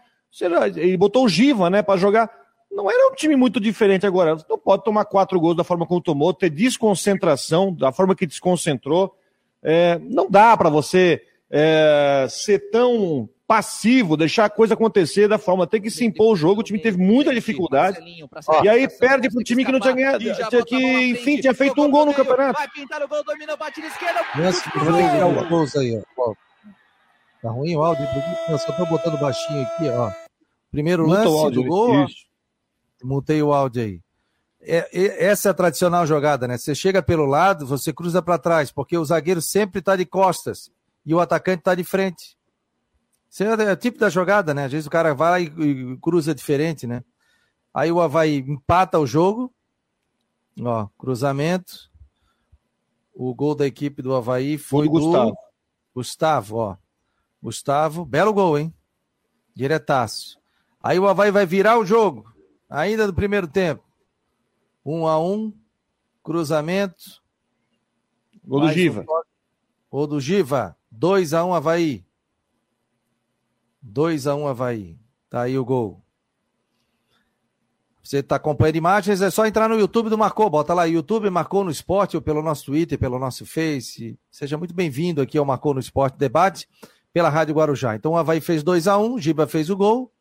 Ele 0.76 0.96
botou 0.96 1.24
o 1.24 1.28
Giva, 1.28 1.68
né, 1.68 1.82
para 1.82 1.98
jogar 1.98 2.30
não 2.72 2.90
era 2.90 3.12
um 3.12 3.14
time 3.14 3.36
muito 3.36 3.60
diferente 3.60 4.06
agora. 4.06 4.36
Não 4.48 4.58
pode 4.58 4.82
tomar 4.82 5.04
quatro 5.04 5.38
gols 5.38 5.56
da 5.56 5.62
forma 5.62 5.86
como 5.86 6.00
tomou, 6.00 6.32
ter 6.32 6.48
desconcentração, 6.48 7.72
da 7.72 7.92
forma 7.92 8.16
que 8.16 8.26
desconcentrou. 8.26 9.14
É, 9.62 9.98
não 10.02 10.28
dá 10.28 10.56
para 10.56 10.70
você 10.70 11.22
é, 11.50 12.26
ser 12.30 12.70
tão 12.70 13.28
passivo, 13.52 14.16
deixar 14.16 14.46
a 14.46 14.50
coisa 14.50 14.72
acontecer 14.72 15.28
da 15.28 15.36
forma, 15.36 15.66
tem 15.66 15.78
que 15.78 15.90
se 15.90 16.06
impor 16.06 16.32
o 16.32 16.36
jogo. 16.36 16.62
O 16.62 16.64
time 16.64 16.78
teve 16.78 16.96
muita 16.96 17.34
dificuldade. 17.34 17.98
e 18.64 18.68
aí 18.68 18.88
perde 18.88 19.28
para 19.28 19.38
um 19.38 19.42
time 19.42 19.62
que 19.62 19.70
não 19.70 19.78
tinha 19.78 19.92
ganhado, 19.92 20.24
que, 20.64 21.10
enfim, 21.10 21.36
tinha 21.38 21.52
feito 21.52 21.82
um 21.82 21.90
gol 21.90 22.06
no 22.06 22.14
campeonato. 22.14 22.58
Vai 22.58 22.68
pintar 22.70 23.02
o 23.02 23.08
gol, 23.08 23.22
domina, 23.22 23.54
bate 23.54 23.82
na 23.82 23.88
esquerda. 23.88 24.20
Tá 27.42 27.50
ruim 27.50 27.76
o 27.76 27.82
áudio? 27.82 28.06
Eu 28.48 28.58
só 28.58 28.72
tô 28.72 28.86
botando 28.86 29.20
baixinho 29.20 29.62
aqui, 29.64 29.86
ó. 29.90 30.10
Primeiro 30.70 31.06
lance 31.06 31.50
do 31.50 31.62
gol. 31.62 32.06
Isso. 32.06 32.24
Mutei 33.04 33.42
o 33.42 33.52
áudio 33.52 33.82
aí. 33.82 34.00
É, 34.62 34.88
é, 34.94 35.26
essa 35.26 35.48
é 35.48 35.50
a 35.50 35.54
tradicional 35.54 36.06
jogada, 36.06 36.48
né? 36.48 36.56
Você 36.56 36.74
chega 36.74 37.02
pelo 37.02 37.26
lado, 37.26 37.66
você 37.66 37.92
cruza 37.92 38.22
para 38.22 38.38
trás, 38.38 38.72
porque 38.72 38.96
o 38.96 39.04
zagueiro 39.04 39.42
sempre 39.42 39.80
está 39.80 39.94
de 39.94 40.06
costas 40.06 40.70
e 41.04 41.14
o 41.14 41.20
atacante 41.20 41.58
está 41.58 41.74
de 41.74 41.84
frente. 41.84 42.40
Isso 43.32 43.44
é 43.44 43.72
o 43.72 43.76
tipo 43.78 43.98
da 43.98 44.10
jogada, 44.10 44.52
né? 44.52 44.66
Às 44.66 44.72
vezes 44.72 44.86
o 44.86 44.90
cara 44.90 45.14
vai 45.14 45.44
e, 45.44 45.92
e 45.94 45.96
cruza 45.96 46.34
diferente, 46.34 46.86
né? 46.86 47.02
Aí 47.72 47.90
o 47.90 47.98
Havaí 47.98 48.36
empata 48.36 48.98
o 48.98 49.06
jogo. 49.06 49.50
Ó, 50.60 50.86
cruzamento. 50.98 51.90
O 53.14 53.34
gol 53.34 53.54
da 53.54 53.66
equipe 53.66 54.02
do 54.02 54.14
Havaí 54.14 54.58
foi 54.58 54.84
do 54.84 54.90
Gustavo. 54.90 55.36
Gustavo, 55.94 56.56
ó. 56.56 56.76
Gustavo, 57.42 58.04
belo 58.04 58.34
gol, 58.34 58.58
hein? 58.58 58.74
Diretaço. 59.54 60.38
Aí 60.82 60.98
o 60.98 61.08
Havaí 61.08 61.30
vai 61.30 61.46
virar 61.46 61.78
o 61.78 61.86
jogo. 61.86 62.30
Ainda 62.68 63.06
do 63.06 63.14
primeiro 63.14 63.48
tempo. 63.48 63.82
Um 64.84 65.06
a 65.06 65.18
um. 65.18 65.54
Cruzamento. 66.22 67.22
Gol 68.44 68.60
do 68.60 68.72
Giva. 68.72 69.06
Gol 69.90 70.06
do 70.06 70.20
Giva. 70.20 70.76
2 70.90 71.32
a 71.32 71.46
1 71.46 71.48
um, 71.48 71.54
Havaí. 71.54 72.04
2 73.82 74.26
a 74.26 74.34
1 74.34 74.40
um, 74.40 74.46
Havaí. 74.46 74.98
Tá 75.28 75.42
aí 75.42 75.58
o 75.58 75.64
gol. 75.64 76.02
Você 78.02 78.18
está 78.18 78.36
acompanhando 78.36 78.76
imagens, 78.76 79.22
é 79.22 79.30
só 79.30 79.46
entrar 79.46 79.68
no 79.68 79.78
YouTube 79.78 80.10
do 80.10 80.18
Marcou. 80.18 80.50
Bota 80.50 80.74
lá, 80.74 80.84
YouTube 80.84 81.30
Marcou 81.30 81.62
no 81.62 81.70
Esporte, 81.70 82.16
ou 82.16 82.22
pelo 82.22 82.42
nosso 82.42 82.66
Twitter, 82.66 82.98
pelo 82.98 83.18
nosso 83.18 83.46
Face. 83.46 84.18
Seja 84.30 84.58
muito 84.58 84.74
bem-vindo 84.74 85.22
aqui 85.22 85.38
ao 85.38 85.44
Marcou 85.44 85.72
no 85.72 85.80
Esporte 85.80 86.18
Debate, 86.18 86.68
pela 87.12 87.28
Rádio 87.28 87.54
Guarujá. 87.54 87.94
Então 87.94 88.12
o 88.12 88.16
Havaí 88.16 88.40
fez 88.40 88.62
2 88.62 88.88
a 88.88 88.98
1 88.98 89.04
um, 89.04 89.18
Giba 89.18 89.46
fez 89.46 89.70
o 89.70 89.76
gol. 89.76 90.12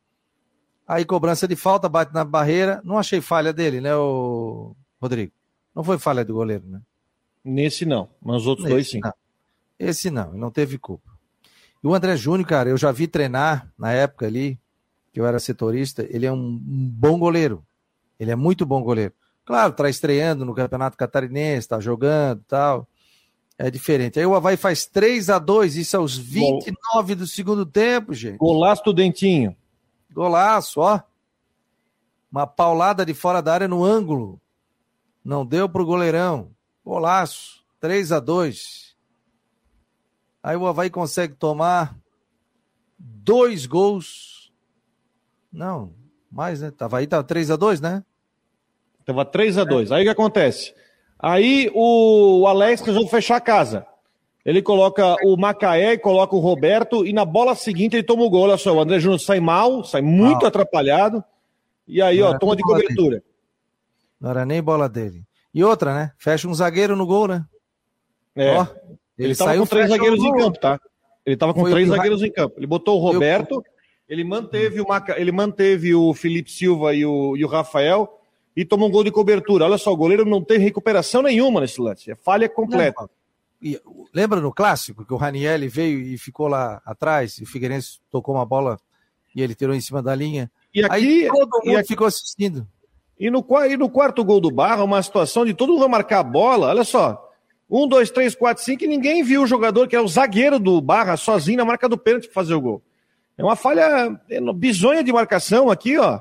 Aí 0.86 1.04
cobrança 1.04 1.48
de 1.48 1.56
falta, 1.56 1.88
bate 1.88 2.14
na 2.14 2.24
barreira. 2.24 2.80
Não 2.84 2.98
achei 2.98 3.20
falha 3.20 3.52
dele, 3.52 3.80
né, 3.80 3.94
o 3.96 4.76
Rodrigo? 5.00 5.32
Não 5.74 5.82
foi 5.82 5.98
falha 5.98 6.24
do 6.24 6.34
goleiro, 6.34 6.64
né? 6.66 6.80
Nesse 7.44 7.84
não, 7.84 8.08
mas 8.20 8.42
os 8.42 8.46
outros 8.46 8.64
Nesse, 8.64 8.74
dois 8.74 8.90
sim. 8.90 9.00
Não. 9.00 9.12
Esse 9.78 10.10
não, 10.10 10.32
não 10.32 10.50
teve 10.50 10.78
culpa. 10.78 11.11
E 11.82 11.86
o 11.86 11.94
André 11.94 12.16
Júnior, 12.16 12.46
cara, 12.46 12.68
eu 12.68 12.76
já 12.76 12.92
vi 12.92 13.08
treinar 13.08 13.68
na 13.76 13.92
época 13.92 14.26
ali, 14.26 14.58
que 15.12 15.20
eu 15.20 15.26
era 15.26 15.40
setorista, 15.40 16.06
ele 16.08 16.24
é 16.24 16.32
um, 16.32 16.58
bom 16.62 17.18
goleiro. 17.18 17.64
Ele 18.20 18.30
é 18.30 18.36
muito 18.36 18.64
bom 18.64 18.82
goleiro. 18.82 19.12
Claro, 19.44 19.72
está 19.72 19.90
estreando 19.90 20.44
no 20.44 20.54
Campeonato 20.54 20.96
Catarinense, 20.96 21.58
está 21.58 21.80
jogando 21.80 22.44
tal. 22.46 22.88
É 23.58 23.70
diferente. 23.70 24.18
Aí 24.18 24.24
o 24.24 24.34
Havaí 24.34 24.56
faz 24.56 24.86
3 24.86 25.28
a 25.28 25.38
2 25.38 25.76
isso 25.76 25.96
aos 25.96 26.16
29 26.16 27.16
do 27.16 27.26
segundo 27.26 27.66
tempo, 27.66 28.14
gente. 28.14 28.38
Golaço 28.38 28.84
do 28.84 28.92
Dentinho. 28.92 29.56
Golaço, 30.12 30.80
ó. 30.80 31.00
Uma 32.30 32.46
paulada 32.46 33.04
de 33.04 33.12
fora 33.12 33.42
da 33.42 33.52
área 33.52 33.68
no 33.68 33.84
ângulo. 33.84 34.40
Não 35.24 35.44
deu 35.44 35.68
pro 35.68 35.84
goleirão. 35.84 36.50
Golaço. 36.84 37.62
3 37.80 38.12
a 38.12 38.20
2 38.20 38.91
Aí 40.42 40.56
o 40.56 40.66
Havaí 40.66 40.90
consegue 40.90 41.34
tomar 41.34 41.96
dois 42.98 43.66
gols. 43.66 44.52
Não, 45.52 45.92
mais, 46.30 46.60
né? 46.60 46.70
Tava 46.70 46.98
aí, 46.98 47.06
tava 47.06 47.22
3 47.22 47.50
a 47.50 47.56
2 47.56 47.80
né? 47.80 48.02
Tava 49.04 49.24
3 49.24 49.58
a 49.58 49.64
2 49.64 49.92
Aí 49.92 50.02
o 50.02 50.04
que 50.04 50.10
acontece? 50.10 50.74
Aí 51.18 51.70
o 51.74 52.46
Alex 52.48 52.82
resolve 52.82 53.10
fechar 53.10 53.36
a 53.36 53.40
casa. 53.40 53.86
Ele 54.44 54.60
coloca 54.60 55.14
o 55.24 55.36
Macaé, 55.36 55.96
coloca 55.96 56.34
o 56.34 56.40
Roberto, 56.40 57.06
e 57.06 57.12
na 57.12 57.24
bola 57.24 57.54
seguinte 57.54 57.94
ele 57.94 58.02
toma 58.02 58.24
o 58.24 58.30
gol. 58.30 58.42
Olha 58.42 58.56
só, 58.56 58.74
o 58.74 58.80
André 58.80 58.98
Júnior 58.98 59.20
sai 59.20 59.38
mal, 59.38 59.84
sai 59.84 60.02
muito 60.02 60.44
atrapalhado. 60.44 61.22
E 61.86 62.02
aí, 62.02 62.18
Não 62.18 62.30
ó, 62.30 62.38
toma 62.38 62.56
de 62.56 62.62
cobertura. 62.62 63.18
Dele. 63.18 63.24
Não 64.20 64.30
era 64.30 64.44
nem 64.44 64.60
bola 64.60 64.88
dele. 64.88 65.24
E 65.54 65.62
outra, 65.62 65.94
né? 65.94 66.12
Fecha 66.18 66.48
um 66.48 66.54
zagueiro 66.54 66.96
no 66.96 67.06
gol, 67.06 67.28
né? 67.28 67.44
É. 68.34 68.56
Ó, 68.56 68.66
ele, 69.22 69.28
ele 69.28 69.36
tava 69.36 69.56
com 69.56 69.66
três 69.66 69.88
zagueiros 69.88 70.22
em 70.22 70.32
campo, 70.32 70.58
tá? 70.58 70.80
Ele 71.24 71.36
tava 71.36 71.54
com 71.54 71.60
Foi 71.60 71.70
três 71.70 71.88
zagueiros 71.88 72.22
em 72.22 72.32
campo. 72.32 72.54
Ele 72.56 72.66
botou 72.66 72.98
o 72.98 73.02
Roberto, 73.02 73.62
ele 74.08 74.24
manteve 74.24 74.80
o, 74.80 74.88
Maca... 74.88 75.18
ele 75.20 75.32
manteve 75.32 75.94
o 75.94 76.12
Felipe 76.12 76.50
Silva 76.50 76.94
e 76.94 77.06
o, 77.06 77.36
e 77.36 77.44
o 77.44 77.48
Rafael 77.48 78.20
e 78.56 78.64
tomou 78.64 78.88
um 78.88 78.92
gol 78.92 79.04
de 79.04 79.10
cobertura. 79.10 79.64
Olha 79.64 79.78
só, 79.78 79.92
o 79.92 79.96
goleiro 79.96 80.24
não 80.24 80.42
tem 80.42 80.58
recuperação 80.58 81.22
nenhuma 81.22 81.60
nesse 81.60 81.80
lance. 81.80 82.10
É 82.10 82.14
falha 82.14 82.48
completa. 82.48 83.08
E, 83.62 83.80
lembra 84.12 84.40
no 84.40 84.52
clássico 84.52 85.04
que 85.04 85.14
o 85.14 85.16
Ranielli 85.16 85.68
veio 85.68 86.00
e 86.00 86.18
ficou 86.18 86.48
lá 86.48 86.82
atrás 86.84 87.38
e 87.38 87.44
o 87.44 87.46
Figueirense 87.46 88.00
tocou 88.10 88.34
uma 88.34 88.44
bola 88.44 88.78
e 89.34 89.40
ele 89.40 89.54
tirou 89.54 89.74
em 89.74 89.80
cima 89.80 90.02
da 90.02 90.14
linha? 90.14 90.50
E 90.74 90.84
aqui, 90.84 90.94
Aí 90.94 91.28
todo 91.28 91.64
mundo 91.64 91.76
aqui, 91.76 91.88
ficou 91.88 92.06
assistindo. 92.06 92.66
E 93.18 93.30
no, 93.30 93.46
e 93.68 93.76
no 93.76 93.88
quarto 93.88 94.24
gol 94.24 94.40
do 94.40 94.50
Barra, 94.50 94.82
uma 94.82 95.02
situação 95.02 95.44
de 95.44 95.54
todo 95.54 95.74
mundo 95.74 95.88
marcar 95.88 96.18
a 96.18 96.24
bola. 96.24 96.68
Olha 96.68 96.84
só. 96.84 97.31
Um, 97.72 97.88
dois, 97.88 98.10
três, 98.10 98.34
quatro, 98.34 98.62
cinco, 98.62 98.84
e 98.84 98.86
ninguém 98.86 99.22
viu 99.22 99.42
o 99.42 99.46
jogador, 99.46 99.88
que 99.88 99.96
é 99.96 100.00
o 100.00 100.06
zagueiro 100.06 100.58
do 100.58 100.78
Barra, 100.78 101.16
sozinho 101.16 101.56
na 101.56 101.64
marca 101.64 101.88
do 101.88 101.96
pênalti 101.96 102.26
para 102.26 102.34
fazer 102.34 102.52
o 102.52 102.60
gol. 102.60 102.82
É 103.38 103.42
uma 103.42 103.56
falha 103.56 104.20
é, 104.28 104.40
bizonha 104.52 105.02
de 105.02 105.10
marcação 105.10 105.70
aqui, 105.70 105.96
ó. 105.96 106.20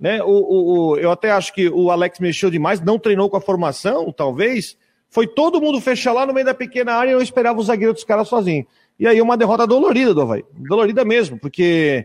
Né? 0.00 0.22
O, 0.22 0.30
o, 0.30 0.78
o, 0.92 0.96
eu 0.96 1.10
até 1.10 1.30
acho 1.30 1.52
que 1.52 1.68
o 1.68 1.90
Alex 1.90 2.18
mexeu 2.20 2.50
demais, 2.50 2.80
não 2.80 2.98
treinou 2.98 3.28
com 3.28 3.36
a 3.36 3.40
formação, 3.40 4.10
talvez. 4.10 4.78
Foi 5.10 5.26
todo 5.26 5.60
mundo 5.60 5.78
fechar 5.78 6.14
lá 6.14 6.24
no 6.24 6.32
meio 6.32 6.46
da 6.46 6.54
pequena 6.54 6.94
área 6.94 7.10
e 7.10 7.12
eu 7.12 7.20
esperava 7.20 7.60
o 7.60 7.62
zagueiro 7.62 7.92
dos 7.92 8.04
caras 8.04 8.26
sozinho. 8.26 8.66
E 8.98 9.06
aí 9.06 9.20
uma 9.20 9.36
derrota 9.36 9.66
dolorida 9.66 10.14
do. 10.14 10.26
Dolorida 10.54 11.04
mesmo, 11.04 11.38
porque 11.38 12.02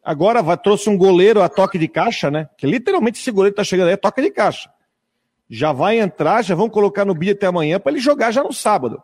agora 0.00 0.40
vai, 0.42 0.56
trouxe 0.56 0.88
um 0.88 0.96
goleiro 0.96 1.42
a 1.42 1.48
toque 1.48 1.76
de 1.76 1.88
caixa, 1.88 2.30
né? 2.30 2.48
Que 2.56 2.68
literalmente 2.68 3.18
esse 3.18 3.32
goleiro 3.32 3.56
tá 3.56 3.64
chegando 3.64 3.88
aí 3.88 3.94
a 3.94 3.98
toque 3.98 4.22
de 4.22 4.30
caixa. 4.30 4.70
Já 5.54 5.70
vai 5.70 6.00
entrar, 6.00 6.42
já 6.42 6.54
vão 6.54 6.70
colocar 6.70 7.04
no 7.04 7.14
BIA 7.14 7.32
até 7.32 7.46
amanhã 7.46 7.78
para 7.78 7.92
ele 7.92 8.00
jogar 8.00 8.30
já 8.30 8.42
no 8.42 8.54
sábado. 8.54 9.02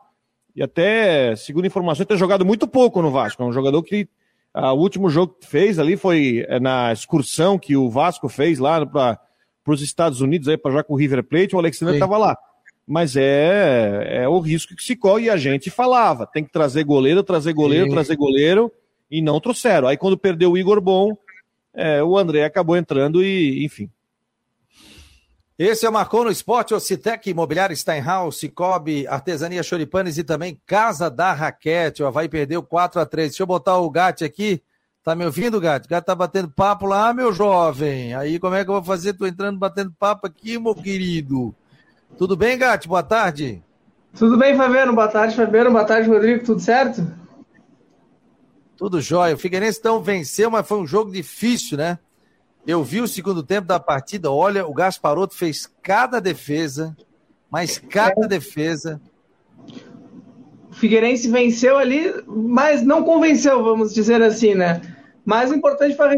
E 0.57 0.63
até, 0.63 1.37
segundo 1.37 1.67
informações, 1.67 2.07
tem 2.07 2.17
jogado 2.17 2.43
muito 2.43 2.67
pouco 2.67 3.03
no 3.03 3.11
Vasco. 3.11 3.43
É 3.43 3.47
um 3.47 3.53
jogador 3.53 3.83
que 3.83 4.09
ah, 4.55 4.73
o 4.73 4.79
último 4.79 5.11
jogo 5.11 5.37
que 5.39 5.47
fez 5.47 5.79
ali 5.79 5.95
foi 5.95 6.47
é, 6.49 6.59
na 6.59 6.91
excursão 6.91 7.59
que 7.59 7.77
o 7.77 7.91
Vasco 7.91 8.31
fez 8.31 8.59
lá 8.59 8.85
para 8.87 9.21
os 9.67 9.83
Estados 9.83 10.23
Unidos, 10.23 10.49
para 10.57 10.71
jogar 10.71 10.85
com 10.85 10.95
o 10.95 10.97
River 10.97 11.23
Plate, 11.23 11.55
o 11.55 11.59
Alexandre 11.59 11.97
estava 11.97 12.17
lá. 12.17 12.35
Mas 12.87 13.15
é, 13.15 14.23
é 14.23 14.29
o 14.29 14.41
risco 14.41 14.75
que 14.75 14.83
se 14.83 14.97
corre 14.97 15.27
e 15.27 15.31
a 15.31 15.37
gente 15.37 15.69
falava: 15.69 16.27
tem 16.27 16.43
que 16.43 16.51
trazer 16.51 16.83
goleiro, 16.83 17.23
trazer 17.23 17.53
goleiro, 17.53 17.85
Sim. 17.85 17.93
trazer 17.93 18.17
goleiro, 18.17 18.73
e 19.11 19.21
não 19.21 19.39
trouxeram. 19.39 19.87
Aí 19.87 19.99
quando 19.99 20.17
perdeu 20.17 20.53
o 20.53 20.57
Igor 20.57 20.81
Bom, 20.81 21.15
é, 21.75 22.03
o 22.03 22.17
André 22.17 22.45
acabou 22.45 22.75
entrando 22.75 23.23
e, 23.23 23.63
enfim, 23.67 23.91
esse 25.59 25.85
é 25.85 25.89
o 25.89 25.93
Marcou 25.93 26.23
no 26.23 26.31
Esporte, 26.31 26.73
o 26.73 26.79
Citec 26.79 27.29
Imobiliário 27.29 27.77
Steinhaus, 27.77 28.39
Cicobi, 28.39 29.09
Artesania 29.09 29.61
Choripanes 29.61 30.17
e 30.17 30.23
também 30.23 30.61
Casa 30.65 31.11
da 31.11 31.33
Raquete. 31.33 32.01
O 32.01 32.07
Havaí 32.07 32.29
perdeu 32.29 32.63
4 32.63 33.01
a 33.01 33.05
3 33.05 33.31
Deixa 33.31 33.43
eu 33.43 33.47
botar 33.47 33.77
o 33.77 33.91
Gatti 33.91 34.25
aqui. 34.25 34.63
Tá 35.03 35.17
me 35.17 35.25
ouvindo, 35.25 35.61
Gatti? 35.61 35.87
O 35.87 35.89
Gatti 35.89 36.07
tá 36.07 36.15
batendo 36.15 36.49
papo 36.49 36.87
lá, 36.87 37.13
meu 37.13 37.33
jovem. 37.33 38.15
Aí 38.15 38.39
como 38.39 38.55
é 38.55 38.65
que 38.65 38.71
eu 38.71 38.75
vou 38.75 38.85
fazer? 38.85 39.15
Tô 39.15 39.27
entrando 39.27 39.59
batendo 39.59 39.93
papo 39.99 40.29
aqui, 40.29 40.61
meu 40.61 40.77
querido. 40.77 41.53
Tudo 42.17 42.37
bem, 42.37 42.57
Gatti? 42.57 42.87
Boa 42.87 43.03
tarde. 43.03 43.61
Tudo 44.17 44.39
bem, 44.39 44.57
Fabiano? 44.57 44.95
Boa 44.95 45.09
tarde, 45.09 45.35
Fabiano. 45.35 45.73
Boa 45.73 45.85
tarde, 45.85 46.09
Rodrigo. 46.09 46.45
Tudo 46.45 46.61
certo? 46.61 47.05
Tudo 48.77 49.01
jóia. 49.01 49.35
O 49.35 49.39
Figueirense 49.39 49.81
então 49.81 50.01
venceu, 50.01 50.53
mas 50.53 50.69
foi 50.69 50.79
um 50.79 50.87
jogo 50.87 51.11
difícil, 51.11 51.77
né? 51.77 51.99
Eu 52.69 52.85
vi 52.85 53.01
o 53.01 53.09
segundo 53.09 53.43
tempo 53.43 53.67
da 53.67 53.81
partida. 53.81 54.31
Olha, 54.31 54.67
o 54.67 54.75
Gasparotto 54.75 55.35
fez 55.35 55.67
cada 55.83 56.21
defesa, 56.21 56.95
mas 57.51 57.79
cada 57.79 58.27
é. 58.27 58.29
defesa. 58.29 59.01
O 60.71 60.75
Figueirense 60.75 61.31
venceu 61.31 61.79
ali, 61.79 62.13
mas 62.27 62.83
não 62.83 63.03
convenceu, 63.03 63.65
vamos 63.65 63.95
dizer 63.95 64.21
assim, 64.21 64.55
né? 64.55 64.83
Mas 65.25 65.51
o 65.51 65.55
importante 65.55 65.97
foi 65.97 66.09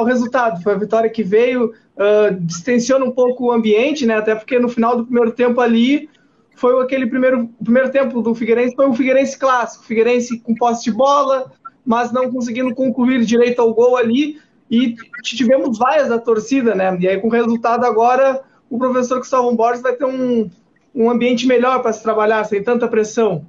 o 0.00 0.04
resultado, 0.04 0.60
foi 0.64 0.74
a 0.74 0.78
vitória 0.78 1.08
que 1.08 1.22
veio, 1.22 1.66
uh, 1.66 2.34
distensiona 2.40 3.04
um 3.04 3.12
pouco 3.12 3.44
o 3.44 3.52
ambiente, 3.52 4.04
né? 4.04 4.16
Até 4.16 4.34
porque 4.34 4.58
no 4.58 4.68
final 4.68 4.96
do 4.96 5.04
primeiro 5.04 5.30
tempo 5.30 5.60
ali 5.60 6.10
foi 6.56 6.82
aquele 6.82 7.06
primeiro, 7.06 7.48
primeiro 7.62 7.92
tempo 7.92 8.20
do 8.20 8.34
Figueirense, 8.34 8.74
foi 8.74 8.88
o 8.88 8.94
Figueirense 8.94 9.38
clássico, 9.38 9.84
Figueirense 9.84 10.40
com 10.40 10.56
posse 10.56 10.82
de 10.82 10.90
bola, 10.90 11.52
mas 11.86 12.10
não 12.10 12.32
conseguindo 12.32 12.74
concluir 12.74 13.24
direito 13.24 13.62
ao 13.62 13.72
gol 13.72 13.96
ali 13.96 14.42
e 14.74 14.96
tivemos 15.22 15.78
várias 15.78 16.08
da 16.08 16.18
torcida, 16.18 16.74
né? 16.74 16.96
E 17.00 17.08
aí, 17.08 17.20
com 17.20 17.28
o 17.28 17.30
resultado 17.30 17.84
agora, 17.84 18.42
o 18.68 18.78
professor 18.78 19.18
Gustavo 19.18 19.54
Borges 19.54 19.82
vai 19.82 19.94
ter 19.94 20.04
um, 20.04 20.50
um 20.94 21.10
ambiente 21.10 21.46
melhor 21.46 21.80
para 21.80 21.92
se 21.92 22.02
trabalhar, 22.02 22.44
sem 22.44 22.62
tanta 22.62 22.88
pressão. 22.88 23.46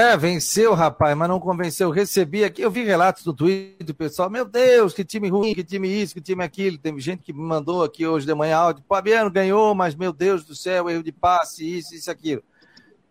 É, 0.00 0.16
venceu, 0.16 0.72
rapaz, 0.72 1.14
mas 1.14 1.28
não 1.28 1.38
convenceu. 1.38 1.90
Recebi 1.90 2.42
aqui, 2.42 2.62
eu 2.62 2.70
vi 2.70 2.84
relatos 2.84 3.22
do 3.22 3.34
Twitter 3.34 3.86
do 3.86 3.94
pessoal, 3.94 4.30
meu 4.30 4.46
Deus, 4.46 4.94
que 4.94 5.04
time 5.04 5.28
ruim, 5.28 5.54
que 5.54 5.62
time 5.62 5.88
isso, 5.88 6.14
que 6.14 6.22
time 6.22 6.42
aquilo. 6.42 6.78
Tem 6.78 6.98
gente 6.98 7.22
que 7.22 7.34
me 7.34 7.42
mandou 7.42 7.84
aqui 7.84 8.06
hoje 8.06 8.24
de 8.24 8.34
manhã 8.34 8.56
áudio, 8.56 8.84
Fabiano 8.88 9.30
ganhou, 9.30 9.74
mas 9.74 9.94
meu 9.94 10.12
Deus 10.12 10.44
do 10.44 10.54
céu, 10.54 10.88
erro 10.88 11.02
de 11.02 11.12
passe, 11.12 11.78
isso, 11.78 11.94
isso, 11.94 12.10
aquilo. 12.10 12.42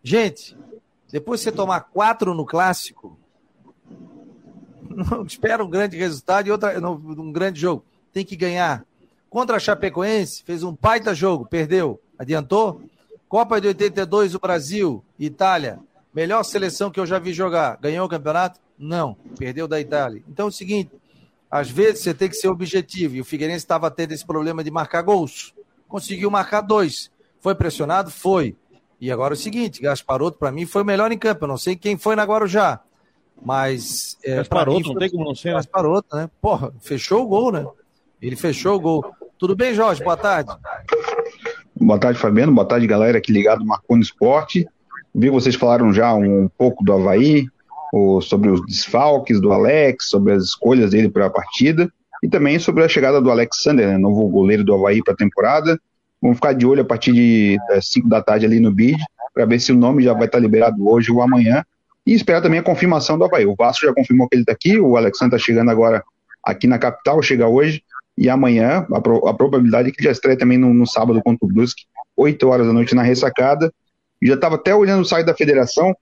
Gente, 0.02 0.58
depois 1.12 1.38
de 1.38 1.44
você 1.44 1.52
tomar 1.52 1.80
quatro 1.82 2.34
no 2.34 2.44
clássico, 2.44 3.19
não 4.90 5.22
espera 5.22 5.64
um 5.64 5.70
grande 5.70 5.96
resultado 5.96 6.46
e 6.46 6.50
outra, 6.50 6.78
um 6.80 7.32
grande 7.32 7.60
jogo. 7.60 7.84
Tem 8.12 8.24
que 8.24 8.36
ganhar. 8.36 8.84
Contra 9.28 9.56
a 9.56 9.60
Chapecoense, 9.60 10.42
fez 10.44 10.62
um 10.62 10.76
baita 10.78 11.14
jogo, 11.14 11.46
perdeu. 11.46 12.00
Adiantou? 12.18 12.82
Copa 13.28 13.60
de 13.60 13.68
82, 13.68 14.34
o 14.34 14.40
Brasil, 14.40 15.04
Itália. 15.18 15.78
Melhor 16.12 16.42
seleção 16.42 16.90
que 16.90 16.98
eu 16.98 17.06
já 17.06 17.18
vi 17.18 17.32
jogar. 17.32 17.76
Ganhou 17.76 18.04
o 18.04 18.08
campeonato? 18.08 18.58
Não. 18.76 19.16
Perdeu 19.38 19.68
da 19.68 19.80
Itália. 19.80 20.22
Então 20.28 20.46
é 20.46 20.48
o 20.48 20.52
seguinte: 20.52 20.90
às 21.48 21.70
vezes 21.70 22.02
você 22.02 22.12
tem 22.12 22.28
que 22.28 22.34
ser 22.34 22.48
objetivo. 22.48 23.14
E 23.14 23.20
o 23.20 23.24
Figueirense 23.24 23.58
estava 23.58 23.88
tendo 23.90 24.12
esse 24.12 24.26
problema 24.26 24.64
de 24.64 24.70
marcar 24.70 25.02
gols. 25.02 25.54
Conseguiu 25.86 26.30
marcar 26.30 26.60
dois. 26.62 27.10
Foi 27.40 27.54
pressionado? 27.54 28.10
Foi. 28.10 28.56
E 29.00 29.12
agora 29.12 29.34
é 29.34 29.36
o 29.36 29.40
seguinte: 29.40 29.80
Gasparoto, 29.80 30.36
para 30.36 30.50
mim, 30.50 30.66
foi 30.66 30.82
o 30.82 30.84
melhor 30.84 31.12
em 31.12 31.18
campo. 31.18 31.44
Eu 31.44 31.48
não 31.48 31.58
sei 31.58 31.76
quem 31.76 31.96
foi 31.96 32.16
na 32.16 32.24
Guarujá. 32.24 32.80
Mas. 33.42 34.16
É, 34.24 34.36
Gasparoto, 34.36 34.88
não 34.92 34.98
tem 34.98 35.10
como 35.10 35.24
não 35.24 35.34
ser. 35.34 35.48
Né? 35.48 35.54
Gasparoto, 35.54 36.16
né? 36.16 36.30
Porra, 36.40 36.72
fechou 36.80 37.22
o 37.22 37.26
gol, 37.26 37.52
né? 37.52 37.66
Ele 38.20 38.36
fechou 38.36 38.76
o 38.76 38.80
gol. 38.80 39.04
Tudo 39.38 39.56
bem, 39.56 39.74
Jorge? 39.74 40.02
Boa 40.02 40.16
tarde. 40.16 40.50
Boa 41.74 41.98
tarde, 41.98 42.18
Fabiano. 42.18 42.52
Boa 42.52 42.66
tarde, 42.66 42.86
galera 42.86 43.18
aqui 43.18 43.32
ligado 43.32 43.60
no 43.60 43.66
Marconi 43.66 44.02
Esporte. 44.02 44.66
Vi 45.14 45.26
que 45.26 45.32
vocês 45.32 45.54
falaram 45.54 45.92
já 45.92 46.14
um 46.14 46.48
pouco 46.56 46.84
do 46.84 46.92
Havaí, 46.92 47.46
o, 47.92 48.20
sobre 48.20 48.50
os 48.50 48.64
desfalques 48.66 49.40
do 49.40 49.52
Alex, 49.52 50.10
sobre 50.10 50.34
as 50.34 50.44
escolhas 50.44 50.90
dele 50.90 51.08
para 51.08 51.26
a 51.26 51.30
partida 51.30 51.90
e 52.22 52.28
também 52.28 52.58
sobre 52.58 52.84
a 52.84 52.88
chegada 52.88 53.20
do 53.20 53.30
Alexander, 53.30 53.88
né, 53.88 53.98
novo 53.98 54.28
goleiro 54.28 54.62
do 54.62 54.74
Havaí 54.74 55.02
para 55.02 55.14
a 55.14 55.16
temporada. 55.16 55.80
Vamos 56.20 56.36
ficar 56.36 56.52
de 56.52 56.66
olho 56.66 56.82
a 56.82 56.84
partir 56.84 57.12
de 57.12 57.58
5 57.80 58.08
da 58.08 58.22
tarde 58.22 58.44
ali 58.44 58.60
no 58.60 58.70
BID 58.70 58.98
para 59.32 59.46
ver 59.46 59.58
se 59.58 59.72
o 59.72 59.76
nome 59.76 60.02
já 60.02 60.12
vai 60.12 60.26
estar 60.26 60.38
liberado 60.38 60.86
hoje 60.86 61.10
ou 61.10 61.22
amanhã 61.22 61.64
e 62.06 62.14
esperar 62.14 62.40
também 62.40 62.60
a 62.60 62.62
confirmação 62.62 63.18
do 63.18 63.24
Havaí. 63.24 63.46
O 63.46 63.54
Vasco 63.54 63.86
já 63.86 63.92
confirmou 63.92 64.28
que 64.28 64.36
ele 64.36 64.42
está 64.42 64.52
aqui, 64.52 64.78
o 64.78 64.96
Alexandre 64.96 65.36
está 65.36 65.46
chegando 65.46 65.70
agora 65.70 66.02
aqui 66.42 66.66
na 66.66 66.78
capital, 66.78 67.22
chega 67.22 67.46
hoje, 67.46 67.82
e 68.16 68.28
amanhã 68.28 68.86
a, 68.92 69.00
pro, 69.00 69.26
a 69.26 69.34
probabilidade 69.34 69.88
é 69.88 69.92
que 69.92 70.00
ele 70.00 70.06
já 70.06 70.12
estreia 70.12 70.36
também 70.36 70.58
no, 70.58 70.72
no 70.72 70.86
sábado 70.86 71.20
contra 71.22 71.46
o 71.46 71.48
Brusque, 71.48 71.84
8 72.16 72.48
horas 72.48 72.66
da 72.66 72.72
noite 72.72 72.94
na 72.94 73.02
ressacada. 73.02 73.72
Já 74.22 74.34
estava 74.34 74.56
até 74.56 74.74
olhando 74.74 75.02
o 75.02 75.04
site 75.06 75.24
da 75.24 75.34
federação 75.34 75.94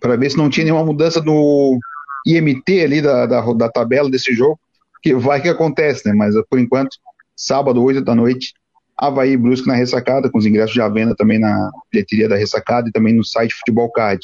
para 0.00 0.16
ver 0.16 0.30
se 0.30 0.38
não 0.38 0.48
tinha 0.48 0.64
nenhuma 0.64 0.84
mudança 0.84 1.20
no 1.20 1.78
IMT 2.26 2.82
ali 2.82 3.02
da, 3.02 3.26
da, 3.26 3.40
da 3.52 3.68
tabela 3.68 4.10
desse 4.10 4.32
jogo, 4.34 4.58
que 5.02 5.14
vai 5.14 5.40
que 5.40 5.48
acontece, 5.48 6.08
né? 6.08 6.14
Mas 6.14 6.34
por 6.48 6.58
enquanto, 6.58 6.96
sábado, 7.36 7.82
8 7.82 8.02
da 8.02 8.14
noite, 8.14 8.54
Havaí 8.96 9.36
Brusque 9.36 9.68
na 9.68 9.74
ressacada, 9.74 10.30
com 10.30 10.38
os 10.38 10.46
ingressos 10.46 10.74
já 10.74 10.86
à 10.86 10.88
venda 10.88 11.14
também 11.14 11.38
na 11.38 11.70
bilheteria 11.92 12.28
da 12.28 12.36
ressacada 12.36 12.88
e 12.88 12.92
também 12.92 13.14
no 13.14 13.24
site 13.24 13.54
Futebol 13.54 13.90
Card. 13.92 14.20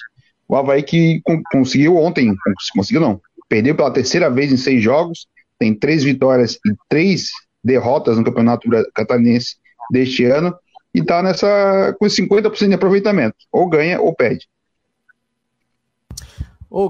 O 0.49 0.57
Havaí 0.57 0.83
que 0.83 1.23
conseguiu 1.51 1.97
ontem, 1.97 2.35
conseguiu 2.75 3.01
não, 3.01 3.21
perdeu 3.49 3.75
pela 3.75 3.93
terceira 3.93 4.31
vez 4.31 4.53
em 4.53 4.57
seis 4.57 4.83
jogos, 4.83 5.27
tem 5.59 5.75
três 5.75 6.05
vitórias 6.05 6.55
e 6.67 6.75
três 6.89 7.31
derrotas 7.63 8.17
no 8.19 8.25
Campeonato 8.25 8.69
Catarinense 8.95 9.57
deste 9.91 10.25
ano 10.25 10.55
e 10.95 11.01
está 11.01 11.23
nessa 11.23 11.95
com 11.99 12.07
50% 12.07 12.69
de 12.69 12.75
aproveitamento, 12.75 13.37
ou 13.51 13.69
ganha 13.69 14.01
ou 14.01 14.15
perde. 14.15 14.47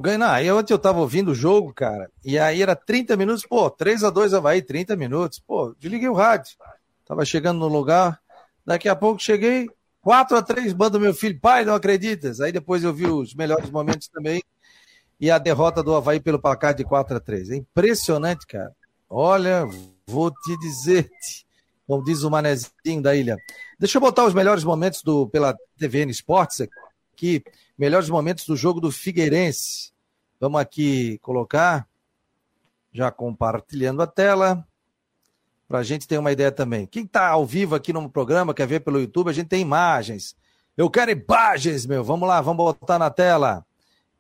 Ganha, 0.01 0.19
não, 0.19 0.31
aí 0.31 0.51
ontem 0.51 0.73
eu 0.73 0.79
tava 0.79 1.01
ouvindo 1.01 1.33
o 1.33 1.35
jogo, 1.35 1.73
cara, 1.75 2.11
e 2.25 2.39
aí 2.39 2.63
era 2.63 2.75
30 2.75 3.17
minutos, 3.17 3.45
pô, 3.47 3.69
3 3.69 4.03
a 4.03 4.11
2 4.11 4.33
Havaí, 4.33 4.63
30 4.63 4.97
minutos, 4.97 5.39
pô, 5.39 5.75
desliguei 5.79 6.09
o 6.09 6.15
rádio. 6.15 6.57
Tava 7.07 7.25
chegando 7.25 7.59
no 7.59 7.69
lugar. 7.69 8.19
Daqui 8.65 8.89
a 8.89 8.97
pouco 8.97 9.23
cheguei, 9.23 9.69
4 10.05 10.37
a 10.37 10.43
3 10.43 10.75
manda 10.75 10.99
meu 10.99 11.15
filho, 11.15 11.41
pai, 11.41 11.65
não 11.65 11.75
acreditas? 11.75 12.39
Aí 12.39 12.53
depois 12.53 12.85
eu 12.85 12.93
vi 12.93 13.07
os 13.07 13.35
melhores 13.35 13.71
momentos 13.71 14.07
também. 14.07 14.43
E 15.19 15.31
a 15.31 15.39
derrota 15.39 15.83
do 15.83 15.95
Havaí 15.95 16.21
pelo 16.21 16.39
placar 16.39 16.75
de 16.75 16.85
4 16.85 17.17
a 17.17 17.21
3 17.21 17.51
É 17.51 17.57
impressionante, 17.57 18.47
cara. 18.47 18.71
Olha, 19.09 19.65
vou 20.07 20.31
te 20.31 20.59
dizer, 20.59 21.11
como 21.87 22.05
diz 22.05 22.23
o 22.23 22.31
manezinho 22.31 23.01
da 23.01 23.17
ilha. 23.17 23.39
Deixa 23.79 23.97
eu 23.97 24.03
botar 24.03 24.27
os 24.27 24.35
melhores 24.35 24.63
momentos 24.63 25.03
do 25.03 25.27
pela 25.29 25.57
TVN 25.79 26.11
Esportes 26.11 26.61
aqui. 26.61 27.43
Melhores 27.79 28.11
momentos 28.11 28.45
do 28.45 28.57
jogo 28.57 28.81
do 28.81 28.93
Figueirense. 28.93 29.91
Vamos 30.39 30.61
aqui 30.61 31.19
colocar. 31.23 31.89
Já 32.93 33.11
compartilhando 33.11 34.03
a 34.03 34.07
tela 34.07 34.67
para 35.75 35.81
a 35.81 35.83
gente 35.83 36.07
ter 36.07 36.19
uma 36.19 36.31
ideia 36.31 36.53
também. 36.53 36.87
Quem 36.87 37.03
está 37.03 37.31
ao 37.31 37.45
vivo 37.45 37.75
aqui 37.75 37.93
no 37.93 38.09
programa, 38.09 38.55
quer 38.55 38.65
ver 38.65 38.79
pelo 38.79 39.01
YouTube, 39.01 39.29
a 39.29 39.33
gente 39.33 39.49
tem 39.49 39.61
imagens. 39.61 40.37
Eu 40.77 40.89
quero 40.89 41.11
imagens, 41.11 41.85
meu. 41.85 42.05
Vamos 42.05 42.29
lá, 42.29 42.41
vamos 42.41 42.65
botar 42.65 42.97
na 42.97 43.11
tela. 43.11 43.67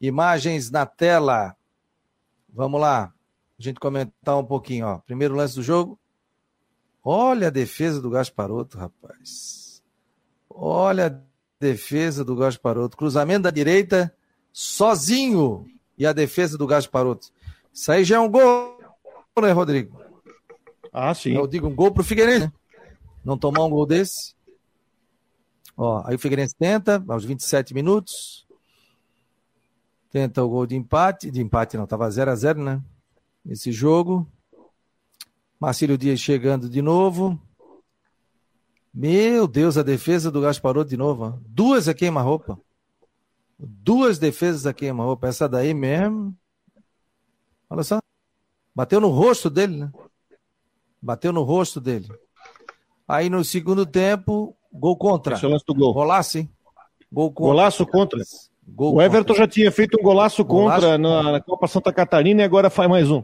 Imagens 0.00 0.68
na 0.68 0.84
tela. 0.84 1.54
Vamos 2.52 2.80
lá. 2.80 3.12
A 3.56 3.62
gente 3.62 3.78
comentar 3.78 4.36
um 4.36 4.44
pouquinho, 4.44 4.84
ó. 4.84 4.98
Primeiro 4.98 5.36
lance 5.36 5.54
do 5.54 5.62
jogo. 5.62 5.96
Olha 7.04 7.46
a 7.46 7.50
defesa 7.50 8.02
do 8.02 8.10
Gasparoto, 8.10 8.76
rapaz. 8.76 9.80
Olha 10.50 11.06
a 11.06 11.20
defesa 11.60 12.24
do 12.24 12.34
Gasparoto. 12.34 12.96
Cruzamento 12.96 13.44
da 13.44 13.52
direita, 13.52 14.12
sozinho. 14.52 15.64
E 15.96 16.04
a 16.04 16.12
defesa 16.12 16.58
do 16.58 16.66
Gasparoto. 16.66 17.28
Isso 17.72 17.92
aí 17.92 18.02
já 18.02 18.16
é 18.16 18.18
um 18.18 18.28
gol, 18.28 18.76
né, 19.40 19.52
Rodrigo? 19.52 20.03
Ah, 20.94 21.12
sim. 21.12 21.32
Eu 21.32 21.48
digo 21.48 21.66
um 21.66 21.74
gol 21.74 21.90
pro 21.90 22.04
Figueirense. 22.04 22.52
Não 23.24 23.36
tomar 23.36 23.64
um 23.64 23.70
gol 23.70 23.84
desse. 23.84 24.36
Ó, 25.76 26.00
aí 26.06 26.14
o 26.14 26.18
Figueirense 26.18 26.54
tenta, 26.56 27.04
aos 27.08 27.24
27 27.24 27.74
minutos. 27.74 28.46
Tenta 30.08 30.44
o 30.44 30.48
gol 30.48 30.66
de 30.66 30.76
empate. 30.76 31.32
De 31.32 31.42
empate 31.42 31.76
não, 31.76 31.84
tava 31.84 32.08
0 32.08 32.30
a 32.30 32.36
0 32.36 32.62
né? 32.62 32.80
Esse 33.44 33.72
jogo. 33.72 34.24
Marcílio 35.58 35.98
Dias 35.98 36.20
chegando 36.20 36.68
de 36.68 36.80
novo. 36.80 37.40
Meu 38.92 39.48
Deus, 39.48 39.76
a 39.76 39.82
defesa 39.82 40.30
do 40.30 40.40
Gasparotto 40.40 40.90
de 40.90 40.96
novo. 40.96 41.24
Ó. 41.24 41.38
Duas 41.44 41.88
a 41.88 41.94
queima-roupa. 41.94 42.60
Duas 43.58 44.20
defesas 44.20 44.64
a 44.64 44.72
queima-roupa. 44.72 45.26
Essa 45.26 45.48
daí 45.48 45.74
mesmo. 45.74 46.36
Olha 47.68 47.82
só. 47.82 47.98
Bateu 48.72 49.00
no 49.00 49.08
rosto 49.08 49.50
dele, 49.50 49.76
né? 49.76 49.92
Bateu 51.04 51.34
no 51.34 51.42
rosto 51.42 51.82
dele. 51.82 52.08
Aí 53.06 53.28
no 53.28 53.44
segundo 53.44 53.84
tempo, 53.84 54.56
gol 54.72 54.96
contra. 54.96 55.34
Esse 55.34 55.44
é 55.44 55.48
do 55.50 55.74
gol. 55.74 55.92
Golaço, 55.92 56.38
hein? 56.38 56.50
Gol 57.12 57.30
contra. 57.30 57.52
Golaço 57.52 57.86
contra. 57.86 58.22
Gol 58.66 58.94
o 58.94 59.02
Everton 59.02 59.34
contra. 59.34 59.44
já 59.44 59.46
tinha 59.46 59.70
feito 59.70 59.98
um 60.00 60.02
golaço, 60.02 60.42
golaço 60.42 60.80
contra 60.80 60.96
na, 60.96 61.32
na, 61.32 61.40
Copa 61.42 61.68
Santa 61.68 61.92
Catarina 61.92 62.40
e 62.40 62.44
agora 62.44 62.70
faz 62.70 62.88
mais 62.88 63.10
um. 63.10 63.22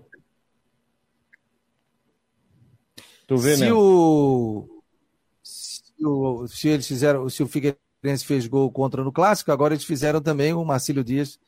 Tu 3.26 3.36
vê, 3.38 3.56
se 3.56 3.62
né? 3.62 3.72
O... 3.72 4.82
Se, 5.42 6.04
o, 6.04 6.46
se 6.48 6.68
eles 6.68 6.86
fizeram, 6.86 7.30
se 7.30 7.42
o 7.42 7.48
Figueirense 7.48 8.26
fez 8.26 8.46
gol 8.46 8.70
contra 8.70 9.02
no 9.02 9.10
clássico, 9.10 9.52
agora 9.52 9.72
eles 9.72 9.84
fizeram 9.86 10.20
também, 10.20 10.52
o 10.52 10.62
Marcílio 10.66 11.02
Dias, 11.02 11.38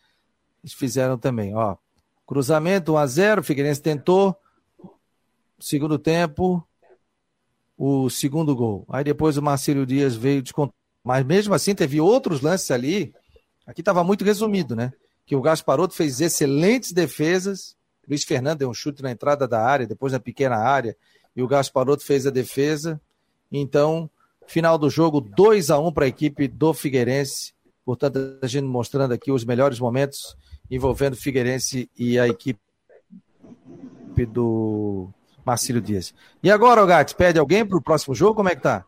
eles 0.64 0.72
fizeram 0.72 1.18
também, 1.18 1.54
ó. 1.54 1.76
Cruzamento 2.26 2.94
1 2.94 2.96
a 2.96 3.06
0, 3.06 3.40
o 3.42 3.44
Figueirense 3.44 3.82
tentou, 3.82 4.34
segundo 5.64 5.98
tempo, 5.98 6.66
o 7.76 8.08
segundo 8.08 8.54
gol. 8.54 8.84
Aí 8.88 9.02
depois 9.02 9.36
o 9.36 9.42
Marcelo 9.42 9.84
Dias 9.84 10.14
veio 10.14 10.42
descontar. 10.42 10.74
Mas 11.02 11.24
mesmo 11.24 11.52
assim, 11.54 11.74
teve 11.74 12.00
outros 12.00 12.40
lances 12.40 12.70
ali. 12.70 13.12
Aqui 13.66 13.80
estava 13.80 14.04
muito 14.04 14.24
resumido, 14.24 14.76
né? 14.76 14.92
Que 15.26 15.34
o 15.34 15.42
Gasparotto 15.42 15.94
fez 15.94 16.20
excelentes 16.20 16.92
defesas. 16.92 17.76
Luiz 18.08 18.24
Fernando 18.24 18.58
deu 18.58 18.70
um 18.70 18.74
chute 18.74 19.02
na 19.02 19.10
entrada 19.10 19.48
da 19.48 19.60
área, 19.60 19.86
depois 19.86 20.12
na 20.12 20.20
pequena 20.20 20.56
área. 20.56 20.96
E 21.34 21.42
o 21.42 21.48
Gasparotto 21.48 22.04
fez 22.04 22.26
a 22.26 22.30
defesa. 22.30 23.00
Então, 23.50 24.08
final 24.46 24.78
do 24.78 24.88
jogo, 24.88 25.20
2 25.20 25.70
a 25.70 25.78
1 25.78 25.92
para 25.92 26.04
a 26.04 26.08
equipe 26.08 26.46
do 26.46 26.72
Figueirense. 26.72 27.52
Portanto, 27.84 28.38
a 28.40 28.46
gente 28.46 28.64
mostrando 28.64 29.12
aqui 29.12 29.32
os 29.32 29.44
melhores 29.44 29.80
momentos 29.80 30.36
envolvendo 30.70 31.16
Figueirense 31.16 31.90
e 31.98 32.18
a 32.18 32.28
equipe 32.28 32.60
do 34.30 35.08
Marcílio 35.44 35.80
Dias. 35.80 36.14
E 36.42 36.50
agora, 36.50 36.84
Gatti, 36.86 37.14
pede 37.14 37.38
alguém 37.38 37.64
para 37.64 37.78
o 37.78 37.82
próximo 37.82 38.14
jogo? 38.14 38.34
Como 38.34 38.48
é 38.48 38.54
que 38.54 38.62
tá? 38.62 38.84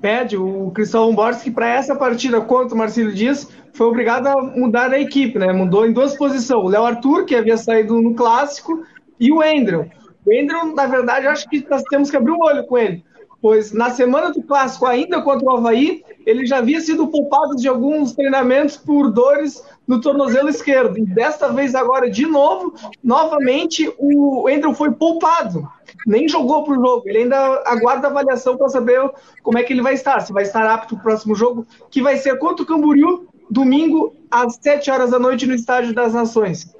Pede. 0.00 0.36
O 0.36 0.70
Cristóvão 0.72 1.14
Borges, 1.14 1.42
que 1.42 1.50
para 1.50 1.68
essa 1.68 1.94
partida 1.96 2.40
contra 2.40 2.74
o 2.74 2.78
Marcílio 2.78 3.14
Dias, 3.14 3.48
foi 3.72 3.86
obrigado 3.86 4.26
a 4.26 4.42
mudar 4.42 4.90
a 4.90 5.00
equipe, 5.00 5.38
né? 5.38 5.52
Mudou 5.52 5.86
em 5.86 5.92
duas 5.92 6.16
posições. 6.16 6.64
O 6.64 6.68
Léo 6.68 6.84
Arthur, 6.84 7.24
que 7.24 7.34
havia 7.34 7.56
saído 7.56 8.00
no 8.00 8.14
clássico, 8.14 8.84
e 9.18 9.32
o 9.32 9.42
Endron. 9.42 9.88
O 10.26 10.32
Endron, 10.32 10.74
na 10.74 10.86
verdade, 10.86 11.26
acho 11.26 11.48
que 11.48 11.66
nós 11.68 11.82
temos 11.84 12.10
que 12.10 12.16
abrir 12.16 12.32
o 12.32 12.40
olho 12.40 12.66
com 12.66 12.78
ele. 12.78 13.04
Pois 13.44 13.72
na 13.72 13.90
semana 13.90 14.32
do 14.32 14.42
clássico, 14.42 14.86
ainda 14.86 15.20
contra 15.20 15.46
o 15.46 15.50
Havaí, 15.50 16.02
ele 16.24 16.46
já 16.46 16.56
havia 16.56 16.80
sido 16.80 17.08
poupado 17.08 17.54
de 17.56 17.68
alguns 17.68 18.14
treinamentos 18.14 18.78
por 18.78 19.12
dores 19.12 19.62
no 19.86 20.00
tornozelo 20.00 20.48
esquerdo. 20.48 20.96
E 20.96 21.04
desta 21.04 21.48
vez, 21.52 21.74
agora, 21.74 22.08
de 22.08 22.24
novo, 22.24 22.72
novamente, 23.02 23.92
o 23.98 24.48
Andrew 24.48 24.72
foi 24.72 24.92
poupado. 24.92 25.68
Nem 26.06 26.26
jogou 26.26 26.64
para 26.64 26.72
o 26.72 26.82
jogo. 26.82 27.02
Ele 27.04 27.18
ainda 27.18 27.36
aguarda 27.66 28.08
avaliação 28.08 28.56
para 28.56 28.70
saber 28.70 29.10
como 29.42 29.58
é 29.58 29.62
que 29.62 29.74
ele 29.74 29.82
vai 29.82 29.92
estar. 29.92 30.20
Se 30.20 30.32
vai 30.32 30.44
estar 30.44 30.64
apto 30.64 30.94
para 30.94 31.00
o 31.00 31.02
próximo 31.02 31.34
jogo, 31.34 31.66
que 31.90 32.00
vai 32.00 32.16
ser 32.16 32.38
contra 32.38 32.62
o 32.62 32.66
Camboriú, 32.66 33.26
domingo, 33.50 34.16
às 34.30 34.58
7 34.58 34.90
horas 34.90 35.10
da 35.10 35.18
noite, 35.18 35.46
no 35.46 35.52
Estádio 35.52 35.92
das 35.92 36.14
Nações. 36.14 36.74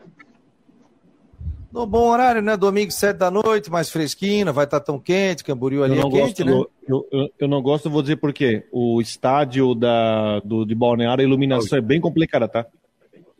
No 1.74 1.86
bom 1.86 2.08
horário, 2.08 2.40
né? 2.40 2.56
Domingo, 2.56 2.92
7 2.92 3.16
da 3.16 3.32
noite, 3.32 3.68
mais 3.68 3.90
fresquinho, 3.90 4.46
não 4.46 4.52
vai 4.52 4.64
estar 4.64 4.78
tão 4.78 4.96
quente, 4.96 5.42
Camboriú 5.42 5.82
ali 5.82 5.98
é 5.98 6.02
quente, 6.02 6.20
gosto, 6.20 6.44
né? 6.44 6.52
Eu, 6.86 7.08
eu, 7.10 7.28
eu, 7.36 7.48
não 7.48 7.60
gosto, 7.60 7.90
vou 7.90 8.00
dizer 8.00 8.14
por 8.14 8.32
quê. 8.32 8.64
O 8.70 9.00
estádio 9.00 9.74
da, 9.74 10.38
do, 10.38 10.64
de 10.64 10.72
Balneário, 10.72 11.22
a 11.22 11.26
iluminação 11.26 11.76
é 11.76 11.80
bem 11.80 12.00
complicada, 12.00 12.46
tá? 12.46 12.64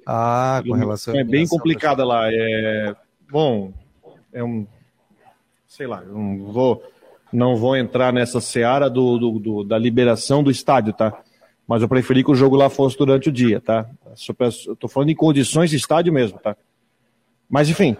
Ah, 0.04 0.60
com 0.66 0.72
relação 0.72 1.14
É 1.14 1.22
bem 1.22 1.46
complicada 1.46 2.04
lá. 2.04 2.24
É, 2.28 2.96
bom, 3.30 3.72
é 4.32 4.42
um. 4.42 4.66
Sei 5.68 5.86
lá, 5.86 6.00
não 6.00 6.52
vou, 6.52 6.82
não 7.32 7.54
vou 7.54 7.76
entrar 7.76 8.12
nessa 8.12 8.40
seara 8.40 8.90
do, 8.90 9.16
do, 9.16 9.38
do, 9.38 9.62
da 9.64 9.78
liberação 9.78 10.42
do 10.42 10.50
estádio, 10.50 10.92
tá? 10.92 11.16
Mas 11.68 11.82
eu 11.82 11.88
preferi 11.88 12.24
que 12.24 12.32
o 12.32 12.34
jogo 12.34 12.56
lá 12.56 12.68
fosse 12.68 12.98
durante 12.98 13.28
o 13.28 13.32
dia, 13.32 13.60
tá? 13.60 13.88
Eu 14.66 14.74
tô 14.74 14.88
falando 14.88 15.10
em 15.10 15.14
condições 15.14 15.70
de 15.70 15.76
estádio 15.76 16.12
mesmo, 16.12 16.36
tá? 16.40 16.56
Mas 17.48 17.68
enfim, 17.68 17.96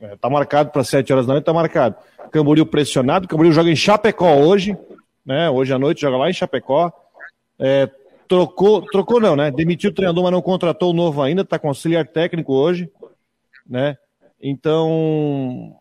é, 0.00 0.16
tá 0.16 0.28
marcado 0.28 0.70
para 0.70 0.84
7 0.84 1.12
horas 1.12 1.26
da 1.26 1.32
noite, 1.34 1.44
tá 1.44 1.52
marcado. 1.52 1.96
Camboriú 2.30 2.66
pressionado, 2.66 3.28
Camboriú 3.28 3.52
joga 3.52 3.70
em 3.70 3.76
Chapecó 3.76 4.34
hoje, 4.36 4.76
né? 5.24 5.48
Hoje 5.50 5.72
à 5.72 5.78
noite 5.78 6.00
joga 6.00 6.16
lá 6.16 6.30
em 6.30 6.34
Chapecó. 6.34 6.92
É, 7.58 7.88
Trocou, 8.28 8.82
trocou 8.82 9.20
não, 9.20 9.36
né? 9.36 9.50
Demitiu 9.50 9.90
o 9.90 9.94
treinador, 9.94 10.24
mas 10.24 10.32
não 10.32 10.42
contratou 10.42 10.90
o 10.90 10.94
novo 10.94 11.22
ainda, 11.22 11.44
tá 11.44 11.58
com 11.58 11.68
auxiliar 11.68 12.06
técnico 12.06 12.52
hoje, 12.52 12.90
né? 13.66 13.96
Então, 14.42 15.76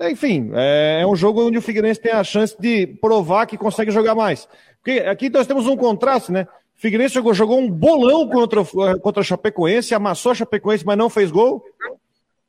enfim, 0.00 0.50
é, 0.54 1.00
é, 1.02 1.06
um 1.06 1.16
jogo 1.16 1.46
onde 1.46 1.58
o 1.58 1.62
Figueirense 1.62 2.00
tem 2.00 2.12
a 2.12 2.24
chance 2.24 2.54
de 2.58 2.86
provar 2.86 3.46
que 3.46 3.56
consegue 3.56 3.90
jogar 3.90 4.14
mais. 4.14 4.48
Porque 4.78 5.00
aqui 5.00 5.30
nós 5.30 5.46
temos 5.46 5.66
um 5.66 5.76
contraste, 5.76 6.30
né? 6.30 6.46
Figueirense 6.74 7.14
jogou, 7.14 7.32
jogou 7.32 7.58
um 7.58 7.70
bolão 7.70 8.28
contra, 8.28 8.62
contra 8.98 9.20
a 9.20 9.24
Chapecoense, 9.24 9.94
amassou 9.94 10.32
a 10.32 10.34
Chapecoense, 10.34 10.84
mas 10.84 10.98
não 10.98 11.08
fez 11.08 11.30
gol. 11.30 11.64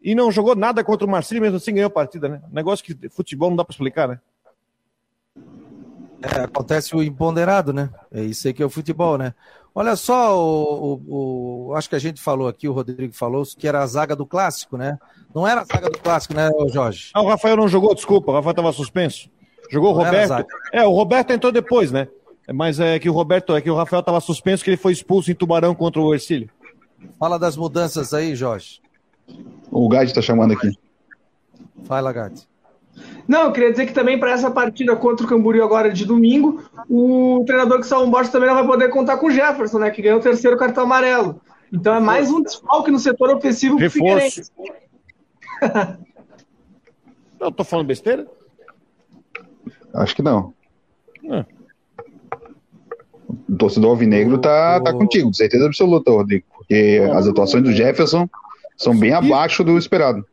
E 0.04 0.14
não 0.14 0.32
jogou 0.32 0.56
nada 0.56 0.84
contra 0.84 1.08
o 1.08 1.10
Marcílio, 1.10 1.42
mesmo 1.42 1.58
assim 1.58 1.74
ganhou 1.74 1.88
a 1.88 1.92
partida, 1.92 2.28
né? 2.28 2.42
Negócio 2.52 2.84
que 2.84 3.10
futebol 3.10 3.50
não 3.50 3.56
dá 3.56 3.64
para 3.64 3.72
explicar, 3.72 4.08
né? 4.08 4.20
É, 6.22 6.42
acontece 6.42 6.96
o 6.96 7.02
imponderado, 7.02 7.72
né? 7.72 7.90
É 8.12 8.22
isso 8.22 8.48
aí 8.48 8.54
que 8.54 8.62
é 8.62 8.66
o 8.66 8.70
futebol, 8.70 9.18
né? 9.18 9.34
Olha 9.76 9.96
só, 9.96 10.38
o, 10.38 10.94
o, 11.08 11.70
o, 11.70 11.76
acho 11.76 11.90
que 11.90 11.96
a 11.96 12.00
gente 12.00 12.22
falou 12.22 12.48
aqui, 12.48 12.68
o 12.68 12.74
Rodrigo 12.74 13.14
falou, 13.14 13.44
que 13.58 13.68
era 13.68 13.82
a 13.82 13.88
zaga 13.88 14.16
do 14.16 14.26
clássico, 14.26 14.78
né? 14.78 15.00
Não 15.34 15.48
era 15.48 15.62
a 15.62 15.66
zaga 15.66 15.90
do 15.90 15.98
clássico, 15.98 16.34
né, 16.36 16.50
Jorge? 16.72 17.10
Ah, 17.14 17.22
o 17.22 17.28
Rafael 17.28 17.58
não 17.58 17.68
jogou, 17.68 17.96
desculpa, 17.96 18.32
o 18.32 18.36
Rafael 18.36 18.52
estava 18.52 18.72
suspenso. 18.72 19.30
Jogou 19.72 19.92
o 19.92 19.94
Roberto. 19.94 20.46
É, 20.72 20.84
o 20.84 20.92
Roberto 20.92 21.32
entrou 21.32 21.52
depois, 21.52 21.92
né? 21.92 22.08
Mas 22.54 22.80
é 22.80 23.00
que 23.00 23.10
o 23.10 23.14
Roberto, 23.14 23.56
é 23.56 23.62
que 23.62 23.72
o 23.72 23.76
Rafael 23.76 24.02
estava 24.02 24.20
suspenso, 24.20 24.64
que 24.64 24.70
ele 24.70 24.78
foi 24.78 24.92
expulso 24.92 25.32
em 25.32 25.36
Tubarão 25.36 25.74
contra 25.74 26.00
o 26.02 26.14
Ercílio. 26.14 26.50
Fala 27.18 27.40
das 27.40 27.58
mudanças 27.58 28.14
aí, 28.14 28.36
Jorge. 28.36 28.83
O 29.72 29.88
Gade 29.90 30.12
está 30.12 30.22
chamando 30.22 30.54
aqui. 30.54 30.72
Fala, 31.86 32.12
Gade. 32.12 32.48
Não, 33.28 33.44
eu 33.44 33.52
queria 33.52 33.72
dizer 33.72 33.86
que 33.86 33.94
também 33.94 34.20
para 34.20 34.32
essa 34.32 34.52
partida 34.52 34.96
contra 34.96 35.26
o 35.26 35.30
Camboriú 35.30 35.64
agora 35.64 35.92
de 35.92 36.06
domingo, 36.06 36.64
o 36.90 37.44
treinador 37.46 37.80
que 37.80 37.88
Salomão 37.88 38.12
Borges 38.12 38.32
também 38.32 38.50
não 38.50 38.56
vai 38.56 38.66
poder 38.66 38.90
contar 38.90 39.18
com 39.18 39.28
o 39.28 39.32
Jefferson, 39.32 39.80
né? 39.80 39.90
Que 39.90 40.02
ganhou 40.02 40.20
o 40.20 40.24
terceiro 40.24 40.58
cartão 40.58 40.84
amarelo. 40.84 41.42
Então 41.72 41.96
é 41.96 42.00
mais 42.00 42.30
um 42.30 42.42
desfalque 42.42 42.92
no 42.92 43.00
setor 43.00 43.36
ofensivo 43.36 43.78
do 43.78 43.90
Figueirense. 43.90 44.52
eu 47.40 47.52
tô 47.52 47.64
falando 47.64 47.88
besteira? 47.88 48.28
Acho 49.94 50.16
que 50.16 50.22
não. 50.22 50.54
É. 51.26 51.46
O 53.50 53.56
torcedor 53.58 53.92
alvinegro 53.92 54.38
tá, 54.38 54.80
tá 54.82 54.94
contigo, 54.94 55.32
de 55.32 55.38
certeza 55.38 55.66
absoluta, 55.66 56.12
Rodrigo. 56.12 56.46
Porque 56.56 57.02
as 57.14 57.28
atuações 57.28 57.64
do 57.64 57.72
Jefferson 57.72 58.30
são 58.78 58.98
bem 58.98 59.14
abaixo 59.14 59.64
do 59.64 59.78
esperado. 59.78 60.26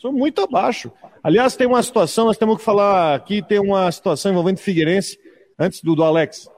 São 0.00 0.12
muito 0.12 0.40
abaixo. 0.40 0.90
Aliás, 1.22 1.56
tem 1.56 1.66
uma 1.66 1.82
situação, 1.82 2.26
nós 2.26 2.38
temos 2.38 2.56
que 2.56 2.64
falar 2.64 3.14
aqui, 3.14 3.42
tem 3.42 3.58
uma 3.58 3.90
situação 3.92 4.32
envolvendo 4.32 4.58
Figueirense, 4.58 5.18
antes 5.58 5.82
do, 5.82 5.94
do 5.94 6.02
Alex. 6.02 6.48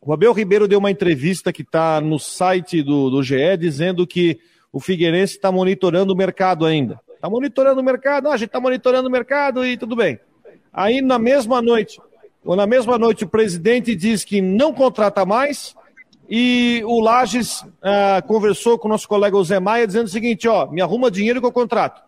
O 0.00 0.12
Abel 0.12 0.32
Ribeiro 0.32 0.66
deu 0.66 0.78
uma 0.78 0.90
entrevista 0.90 1.52
que 1.52 1.62
está 1.62 2.00
no 2.00 2.18
site 2.18 2.82
do, 2.82 3.10
do 3.10 3.22
GE, 3.22 3.56
dizendo 3.58 4.06
que 4.06 4.38
o 4.72 4.80
Figueirense 4.80 5.34
está 5.34 5.52
monitorando 5.52 6.12
o 6.12 6.16
mercado 6.16 6.64
ainda. 6.64 7.00
Está 7.14 7.28
monitorando 7.28 7.80
o 7.80 7.84
mercado, 7.84 8.28
a 8.28 8.36
gente 8.36 8.48
está 8.48 8.60
monitorando 8.60 9.08
o 9.08 9.12
mercado 9.12 9.64
e 9.64 9.76
tudo 9.76 9.96
bem. 9.96 10.18
Aí 10.72 11.00
na 11.00 11.18
mesma 11.18 11.62
noite, 11.62 12.00
ou 12.44 12.56
na 12.56 12.66
mesma 12.66 12.98
noite, 12.98 13.24
o 13.24 13.28
presidente 13.28 13.94
diz 13.94 14.24
que 14.24 14.40
não 14.42 14.74
contrata 14.74 15.24
mais 15.24 15.74
e 16.28 16.82
o 16.86 17.00
Lages 17.00 17.64
ah, 17.82 18.22
conversou 18.26 18.78
com 18.78 18.88
o 18.88 18.90
nosso 18.90 19.06
colega 19.08 19.42
Zé 19.44 19.60
Maia 19.60 19.86
dizendo 19.86 20.06
o 20.06 20.10
seguinte, 20.10 20.48
ó, 20.48 20.66
me 20.66 20.80
arruma 20.80 21.10
dinheiro 21.10 21.40
que 21.40 21.46
eu 21.46 21.52
contrato. 21.52 22.02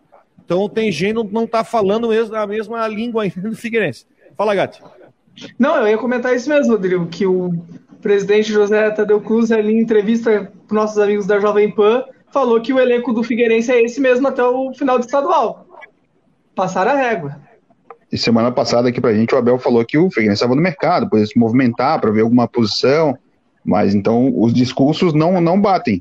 Então 0.44 0.68
tem 0.68 0.92
gente 0.92 1.24
que 1.24 1.34
não 1.34 1.44
está 1.44 1.64
falando 1.64 2.08
mesmo 2.08 2.34
a 2.36 2.46
mesma 2.46 2.86
língua 2.86 3.24
ainda 3.24 3.50
do 3.50 3.56
Figueirense. 3.56 4.06
Fala, 4.36 4.54
Gatti. 4.54 4.82
Não, 5.58 5.76
eu 5.76 5.88
ia 5.88 5.98
comentar 5.98 6.34
isso 6.34 6.48
mesmo, 6.48 6.72
Rodrigo, 6.72 7.06
que 7.06 7.26
o 7.26 7.52
presidente 8.00 8.52
José 8.52 8.90
Tadeu 8.90 9.20
Cruz, 9.20 9.50
ali 9.50 9.74
em 9.74 9.80
entrevista 9.80 10.50
com 10.68 10.74
nossos 10.74 10.98
amigos 10.98 11.26
da 11.26 11.40
Jovem 11.40 11.70
Pan, 11.70 12.04
falou 12.32 12.60
que 12.60 12.72
o 12.72 12.78
elenco 12.78 13.12
do 13.12 13.22
Figueirense 13.22 13.72
é 13.72 13.82
esse 13.82 14.00
mesmo 14.00 14.28
até 14.28 14.42
o 14.44 14.72
final 14.72 14.98
do 14.98 15.04
estadual. 15.04 15.66
Passaram 16.54 16.92
a 16.92 16.96
régua. 16.96 17.36
E 18.10 18.16
semana 18.16 18.52
passada 18.52 18.88
aqui 18.88 19.00
pra 19.00 19.12
gente, 19.12 19.34
o 19.34 19.38
Abel 19.38 19.58
falou 19.58 19.84
que 19.84 19.98
o 19.98 20.08
Figueirense 20.10 20.36
estava 20.38 20.54
no 20.54 20.62
mercado, 20.62 21.08
podia 21.08 21.26
se 21.26 21.38
movimentar 21.38 22.00
para 22.00 22.10
ver 22.10 22.22
alguma 22.22 22.46
posição, 22.46 23.18
mas 23.66 23.94
então 23.94 24.32
os 24.40 24.54
discursos 24.54 25.12
não, 25.12 25.40
não 25.40 25.60
batem. 25.60 26.00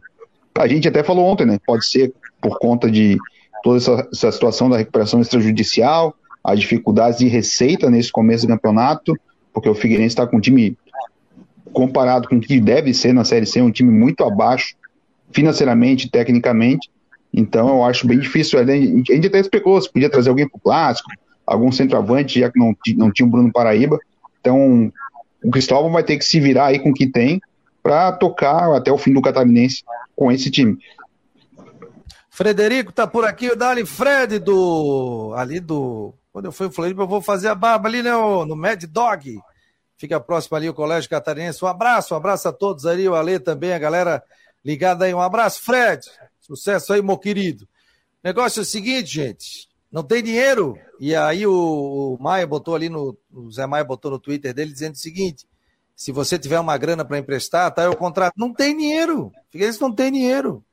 A 0.57 0.67
gente 0.67 0.87
até 0.87 1.03
falou 1.03 1.25
ontem, 1.25 1.45
né? 1.45 1.59
Pode 1.65 1.85
ser 1.85 2.13
por 2.39 2.59
conta 2.59 2.89
de 2.89 3.17
toda 3.63 3.77
essa, 3.77 4.07
essa 4.13 4.31
situação 4.31 4.69
da 4.69 4.77
recuperação 4.77 5.19
extrajudicial, 5.19 6.15
as 6.43 6.59
dificuldades 6.59 7.19
de 7.19 7.27
receita 7.27 7.89
nesse 7.89 8.11
começo 8.11 8.45
do 8.45 8.53
campeonato, 8.53 9.17
porque 9.51 9.67
o 9.67 9.73
Figueirense 9.73 10.13
está 10.13 10.27
com 10.27 10.37
um 10.37 10.39
time 10.39 10.77
comparado 11.73 12.29
com 12.29 12.37
o 12.37 12.39
que 12.39 12.59
deve 12.59 12.93
ser 12.93 13.13
na 13.13 13.25
Série 13.25 13.47
C, 13.47 13.61
um 13.61 13.71
time 13.71 13.91
muito 13.91 14.23
abaixo 14.23 14.75
financeiramente, 15.31 16.09
tecnicamente. 16.09 16.89
Então 17.33 17.67
eu 17.67 17.83
acho 17.83 18.07
bem 18.07 18.19
difícil. 18.19 18.59
A 18.59 18.65
gente 18.65 19.27
até 19.27 19.39
especulou 19.39 19.81
se 19.81 19.91
podia 19.91 20.09
trazer 20.09 20.29
alguém 20.29 20.47
para 20.47 20.57
o 20.57 20.61
clássico, 20.61 21.09
algum 21.45 21.71
centroavante, 21.71 22.39
já 22.39 22.51
que 22.51 22.59
não, 22.59 22.73
não 22.95 23.11
tinha 23.11 23.25
o 23.25 23.29
Bruno 23.29 23.51
Paraíba. 23.51 23.99
Então 24.39 24.91
o 25.43 25.49
Cristóvão 25.49 25.91
vai 25.91 26.03
ter 26.03 26.17
que 26.17 26.23
se 26.23 26.39
virar 26.39 26.67
aí 26.67 26.79
com 26.79 26.91
o 26.91 26.93
que 26.93 27.07
tem 27.07 27.41
para 27.85 28.11
tocar 28.13 28.75
até 28.75 28.91
o 28.91 28.97
fim 28.97 29.13
do 29.13 29.21
Catarinense 29.21 29.83
com 30.15 30.31
esse 30.31 30.49
time. 30.49 30.75
Frederico 32.31 32.91
tá 32.91 33.05
por 33.05 33.23
aqui, 33.23 33.49
o 33.49 33.55
Dali 33.55 33.85
Fred 33.85 34.39
do. 34.39 35.35
Ali 35.37 35.59
do. 35.59 36.11
Quando 36.33 36.45
eu 36.45 36.51
fui 36.51 36.65
em 36.65 36.71
Floripa, 36.71 37.03
eu 37.03 37.07
vou 37.07 37.21
fazer 37.21 37.47
a 37.47 37.53
barba 37.53 37.87
ali, 37.87 38.01
né? 38.01 38.09
No 38.09 38.55
Mad 38.55 38.83
Dog. 38.85 39.39
Fica 39.97 40.19
próximo 40.19 40.57
ali 40.57 40.67
o 40.67 40.73
Colégio 40.73 41.07
Catarinense. 41.07 41.63
Um 41.63 41.67
abraço, 41.67 42.15
um 42.15 42.17
abraço 42.17 42.47
a 42.47 42.51
todos 42.51 42.87
aí, 42.87 43.07
o 43.07 43.13
Ale 43.13 43.37
também, 43.37 43.71
a 43.71 43.77
galera 43.77 44.23
ligada 44.65 45.05
aí. 45.05 45.13
Um 45.13 45.21
abraço, 45.21 45.61
Fred. 45.61 46.01
Sucesso 46.41 46.91
aí, 46.91 47.03
meu 47.03 47.19
querido. 47.19 47.65
O 47.65 47.67
negócio 48.23 48.61
é 48.61 48.63
o 48.63 48.65
seguinte, 48.65 49.13
gente. 49.13 49.69
Não 49.91 50.01
tem 50.01 50.23
dinheiro. 50.23 50.75
E 50.99 51.15
aí 51.15 51.45
o, 51.45 51.53
o 51.53 52.17
Maia 52.19 52.47
botou 52.47 52.73
ali 52.73 52.89
no. 52.89 53.15
O 53.31 53.51
Zé 53.51 53.67
Maia 53.67 53.83
botou 53.83 54.09
no 54.09 54.19
Twitter 54.19 54.55
dele 54.55 54.73
dizendo 54.73 54.95
o 54.95 54.97
seguinte: 54.97 55.45
se 55.95 56.11
você 56.11 56.37
tiver 56.37 56.59
uma 56.59 56.77
grana 56.77 57.05
para 57.05 57.17
emprestar, 57.17 57.71
tá? 57.73 57.83
Eu 57.83 57.95
contrato. 57.95 58.33
Não 58.37 58.53
tem 58.53 58.75
dinheiro. 58.75 59.31
Eles 59.53 59.79
não 59.79 59.91
tem 59.91 60.11
dinheiro. 60.11 60.63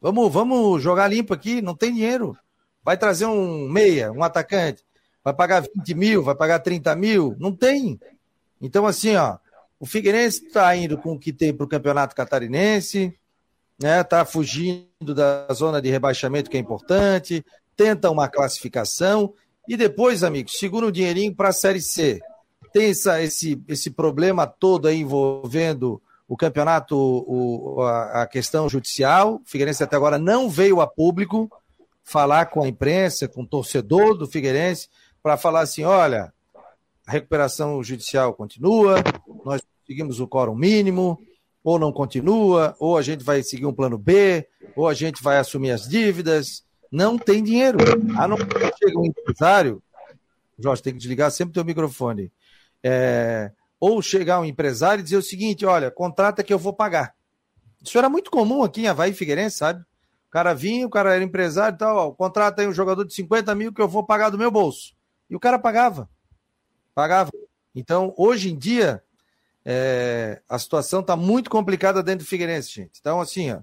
Vamos, 0.00 0.32
vamos 0.32 0.82
jogar 0.82 1.08
limpo 1.08 1.32
aqui, 1.32 1.62
não 1.62 1.74
tem 1.74 1.92
dinheiro. 1.92 2.36
Vai 2.84 2.96
trazer 2.96 3.26
um 3.26 3.68
meia, 3.68 4.12
um 4.12 4.22
atacante, 4.22 4.84
vai 5.24 5.34
pagar 5.34 5.62
20 5.62 5.94
mil, 5.94 6.22
vai 6.22 6.34
pagar 6.34 6.60
30 6.60 6.94
mil, 6.94 7.34
não 7.38 7.50
tem. 7.50 7.98
Então, 8.60 8.86
assim, 8.86 9.16
ó, 9.16 9.38
o 9.80 9.86
Figueirense 9.86 10.46
está 10.46 10.74
indo 10.76 10.96
com 10.96 11.14
o 11.14 11.18
que 11.18 11.32
tem 11.32 11.52
para 11.52 11.64
o 11.64 11.68
Campeonato 11.68 12.14
Catarinense, 12.14 13.12
né? 13.80 14.00
Está 14.00 14.24
fugindo 14.24 15.14
da 15.14 15.48
zona 15.52 15.82
de 15.82 15.90
rebaixamento, 15.90 16.48
que 16.48 16.56
é 16.56 16.60
importante, 16.60 17.44
tenta 17.76 18.10
uma 18.10 18.28
classificação 18.28 19.34
e 19.68 19.76
depois, 19.76 20.22
amigos, 20.22 20.58
segura 20.58 20.86
um 20.86 20.92
dinheirinho 20.92 21.34
para 21.34 21.48
a 21.48 21.52
Série 21.52 21.80
C. 21.80 22.20
Tem 22.76 22.90
essa, 22.90 23.22
esse, 23.22 23.58
esse 23.66 23.90
problema 23.90 24.46
todo 24.46 24.86
aí 24.86 24.98
envolvendo 24.98 25.98
o 26.28 26.36
campeonato, 26.36 26.94
o, 26.94 27.80
a, 27.80 28.24
a, 28.24 28.26
questão 28.26 28.68
judicial. 28.68 29.40
Figueirense 29.46 29.82
até 29.82 29.96
agora 29.96 30.18
não 30.18 30.50
veio 30.50 30.82
a 30.82 30.86
público 30.86 31.50
falar 32.04 32.44
com 32.44 32.62
a 32.62 32.68
imprensa, 32.68 33.26
com 33.26 33.44
o 33.44 33.46
torcedor 33.46 34.14
do 34.14 34.26
Figueirense, 34.26 34.90
para 35.22 35.38
falar 35.38 35.60
assim: 35.60 35.84
olha, 35.84 36.30
a 37.06 37.12
recuperação 37.12 37.82
judicial 37.82 38.34
continua, 38.34 38.96
nós 39.42 39.62
seguimos 39.86 40.20
o 40.20 40.28
quórum 40.28 40.54
mínimo, 40.54 41.18
ou 41.64 41.78
não 41.78 41.90
continua, 41.90 42.76
ou 42.78 42.98
a 42.98 43.00
gente 43.00 43.24
vai 43.24 43.42
seguir 43.42 43.64
um 43.64 43.72
plano 43.72 43.96
B, 43.96 44.46
ou 44.76 44.86
a 44.86 44.92
gente 44.92 45.22
vai 45.22 45.38
assumir 45.38 45.70
as 45.70 45.88
dívidas. 45.88 46.62
Não 46.92 47.16
tem 47.16 47.42
dinheiro. 47.42 47.78
A 48.18 48.28
não 48.28 48.36
chega 48.36 49.00
um 49.00 49.06
empresário, 49.06 49.82
Jorge, 50.58 50.82
tem 50.82 50.92
que 50.92 50.98
desligar 50.98 51.30
sempre 51.30 51.52
o 51.52 51.54
teu 51.54 51.64
microfone. 51.64 52.30
É, 52.82 53.50
ou 53.80 54.00
chegar 54.00 54.40
um 54.40 54.44
empresário 54.44 55.00
e 55.00 55.04
dizer 55.04 55.16
o 55.16 55.22
seguinte: 55.22 55.64
olha, 55.66 55.90
contrata 55.90 56.42
que 56.42 56.52
eu 56.52 56.58
vou 56.58 56.72
pagar. 56.72 57.14
Isso 57.82 57.98
era 57.98 58.08
muito 58.08 58.30
comum 58.30 58.62
aqui 58.62 58.82
em 58.82 58.88
Havaí 58.88 59.12
Figueirense, 59.12 59.58
sabe? 59.58 59.80
O 60.28 60.30
cara 60.30 60.54
vinha, 60.54 60.86
o 60.86 60.90
cara 60.90 61.14
era 61.14 61.24
empresário 61.24 61.76
e 61.76 61.78
tal, 61.78 61.96
ó, 61.96 62.10
contrata 62.10 62.60
aí 62.62 62.68
um 62.68 62.72
jogador 62.72 63.04
de 63.04 63.14
50 63.14 63.54
mil 63.54 63.72
que 63.72 63.80
eu 63.80 63.88
vou 63.88 64.04
pagar 64.04 64.30
do 64.30 64.38
meu 64.38 64.50
bolso. 64.50 64.94
E 65.30 65.36
o 65.36 65.40
cara 65.40 65.58
pagava. 65.58 66.08
Pagava. 66.94 67.30
Então, 67.74 68.12
hoje 68.16 68.50
em 68.50 68.56
dia, 68.56 69.02
é, 69.64 70.40
a 70.48 70.58
situação 70.58 71.00
está 71.00 71.16
muito 71.16 71.50
complicada 71.50 72.02
dentro 72.02 72.24
do 72.24 72.28
Figueirense, 72.28 72.70
gente. 72.70 72.98
Então, 73.00 73.20
assim, 73.20 73.52
ó, 73.52 73.58
o 73.58 73.62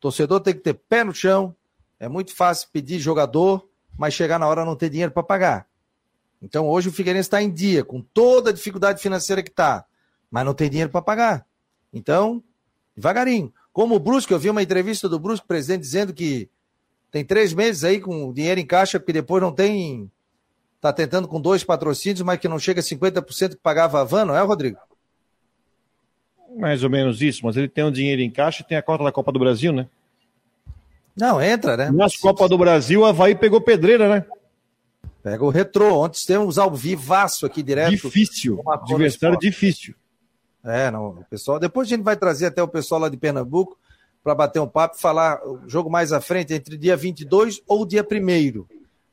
torcedor 0.00 0.40
tem 0.40 0.54
que 0.54 0.60
ter 0.60 0.74
pé 0.74 1.04
no 1.04 1.14
chão. 1.14 1.54
É 1.98 2.08
muito 2.08 2.34
fácil 2.34 2.68
pedir 2.72 2.98
jogador, 2.98 3.68
mas 3.98 4.14
chegar 4.14 4.38
na 4.38 4.46
hora 4.46 4.64
não 4.64 4.76
ter 4.76 4.88
dinheiro 4.88 5.12
para 5.12 5.22
pagar. 5.22 5.66
Então 6.40 6.68
hoje 6.68 6.88
o 6.88 6.92
Figueirense 6.92 7.26
está 7.26 7.42
em 7.42 7.50
dia, 7.50 7.84
com 7.84 8.00
toda 8.00 8.50
a 8.50 8.52
dificuldade 8.52 9.02
financeira 9.02 9.42
que 9.42 9.50
está, 9.50 9.84
mas 10.30 10.44
não 10.44 10.54
tem 10.54 10.70
dinheiro 10.70 10.90
para 10.90 11.02
pagar. 11.02 11.46
Então, 11.92 12.42
devagarinho. 12.94 13.52
Como 13.72 13.94
o 13.94 13.98
Brusque, 13.98 14.32
eu 14.32 14.38
vi 14.38 14.50
uma 14.50 14.62
entrevista 14.62 15.08
do 15.08 15.18
Brusque, 15.18 15.46
presidente, 15.46 15.82
dizendo 15.82 16.12
que 16.12 16.48
tem 17.10 17.24
três 17.24 17.54
meses 17.54 17.84
aí 17.84 18.00
com 18.00 18.32
dinheiro 18.32 18.60
em 18.60 18.66
caixa, 18.66 18.98
porque 18.98 19.12
depois 19.12 19.42
não 19.42 19.52
tem. 19.52 20.10
Está 20.76 20.92
tentando 20.92 21.26
com 21.26 21.40
dois 21.40 21.64
patrocínios, 21.64 22.22
mas 22.22 22.38
que 22.38 22.46
não 22.46 22.58
chega 22.58 22.80
a 22.80 22.84
50% 22.84 23.50
que 23.50 23.56
pagava 23.56 24.00
a 24.00 24.04
van, 24.04 24.24
não 24.24 24.36
é, 24.36 24.40
Rodrigo? 24.42 24.78
Mais 26.56 26.84
ou 26.84 26.90
menos 26.90 27.20
isso, 27.20 27.44
mas 27.44 27.56
ele 27.56 27.68
tem 27.68 27.84
um 27.84 27.90
dinheiro 27.90 28.22
em 28.22 28.30
caixa 28.30 28.62
e 28.62 28.64
tem 28.64 28.78
a 28.78 28.82
cota 28.82 29.02
da 29.02 29.12
Copa 29.12 29.32
do 29.32 29.38
Brasil, 29.38 29.72
né? 29.72 29.88
Não, 31.16 31.42
entra, 31.42 31.76
né? 31.76 31.90
Nas 31.90 32.16
Copa 32.16 32.48
do 32.48 32.56
Brasil, 32.56 33.04
a 33.04 33.08
Havaí 33.08 33.34
pegou 33.34 33.60
pedreira, 33.60 34.08
né? 34.08 34.24
Pega 35.28 35.44
o 35.44 35.50
retrô. 35.50 35.98
Ontem 35.98 36.24
temos 36.26 36.58
ao 36.58 36.74
vivaço 36.74 37.44
aqui 37.44 37.62
direto. 37.62 37.90
Difícil. 37.90 38.62
Adversário 38.66 39.38
difícil. 39.38 39.94
É, 40.64 40.90
não, 40.90 41.10
o 41.10 41.24
pessoal. 41.28 41.58
Depois 41.58 41.86
a 41.86 41.90
gente 41.90 42.02
vai 42.02 42.16
trazer 42.16 42.46
até 42.46 42.62
o 42.62 42.68
pessoal 42.68 43.02
lá 43.02 43.10
de 43.10 43.16
Pernambuco 43.18 43.78
para 44.24 44.34
bater 44.34 44.58
um 44.58 44.66
papo 44.66 44.96
e 44.96 45.00
falar 45.00 45.46
o 45.46 45.68
jogo 45.68 45.90
mais 45.90 46.14
à 46.14 46.20
frente 46.20 46.54
entre 46.54 46.78
dia 46.78 46.96
22 46.96 47.60
ou 47.66 47.84
dia 47.84 48.02
1 48.02 48.64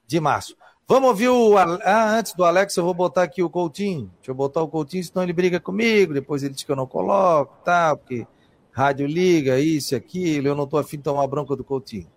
de 0.08 0.20
março. 0.22 0.56
Vamos 0.88 1.10
ouvir 1.10 1.28
o. 1.28 1.58
Ah, 1.58 2.18
antes 2.18 2.34
do 2.34 2.46
Alex, 2.46 2.78
eu 2.78 2.86
vou 2.86 2.94
botar 2.94 3.24
aqui 3.24 3.44
o 3.44 3.50
Coutinho. 3.50 4.10
Deixa 4.18 4.32
eu 4.32 4.36
botar 4.36 4.62
o 4.62 4.70
Coutinho, 4.70 5.04
senão 5.04 5.22
ele 5.22 5.34
briga 5.34 5.60
comigo. 5.60 6.14
Depois 6.14 6.44
ele 6.44 6.54
diz 6.54 6.64
que 6.64 6.72
eu 6.72 6.78
não 6.78 6.88
coloco, 6.88 7.58
tá? 7.66 7.94
Porque 7.94 8.26
rádio 8.72 9.06
liga, 9.06 9.60
isso, 9.60 9.98
aquilo. 9.98 10.48
Eu 10.48 10.56
não 10.56 10.66
tô 10.66 10.78
afim 10.78 10.96
de 10.96 11.04
tomar 11.04 11.28
bronca 11.28 11.58
do 11.58 11.64
Coutinho. 11.64 12.08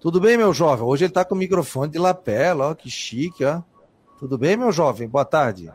Tudo 0.00 0.20
bem, 0.20 0.36
meu 0.36 0.54
jovem? 0.54 0.84
Hoje 0.84 1.04
ele 1.04 1.12
tá 1.12 1.24
com 1.24 1.34
o 1.34 1.38
microfone 1.38 1.90
de 1.90 1.98
lapela, 1.98 2.70
ó, 2.70 2.74
que 2.74 2.88
chique, 2.88 3.44
ó. 3.44 3.62
Tudo 4.16 4.38
bem, 4.38 4.56
meu 4.56 4.70
jovem? 4.70 5.08
Boa 5.08 5.24
tarde. 5.24 5.72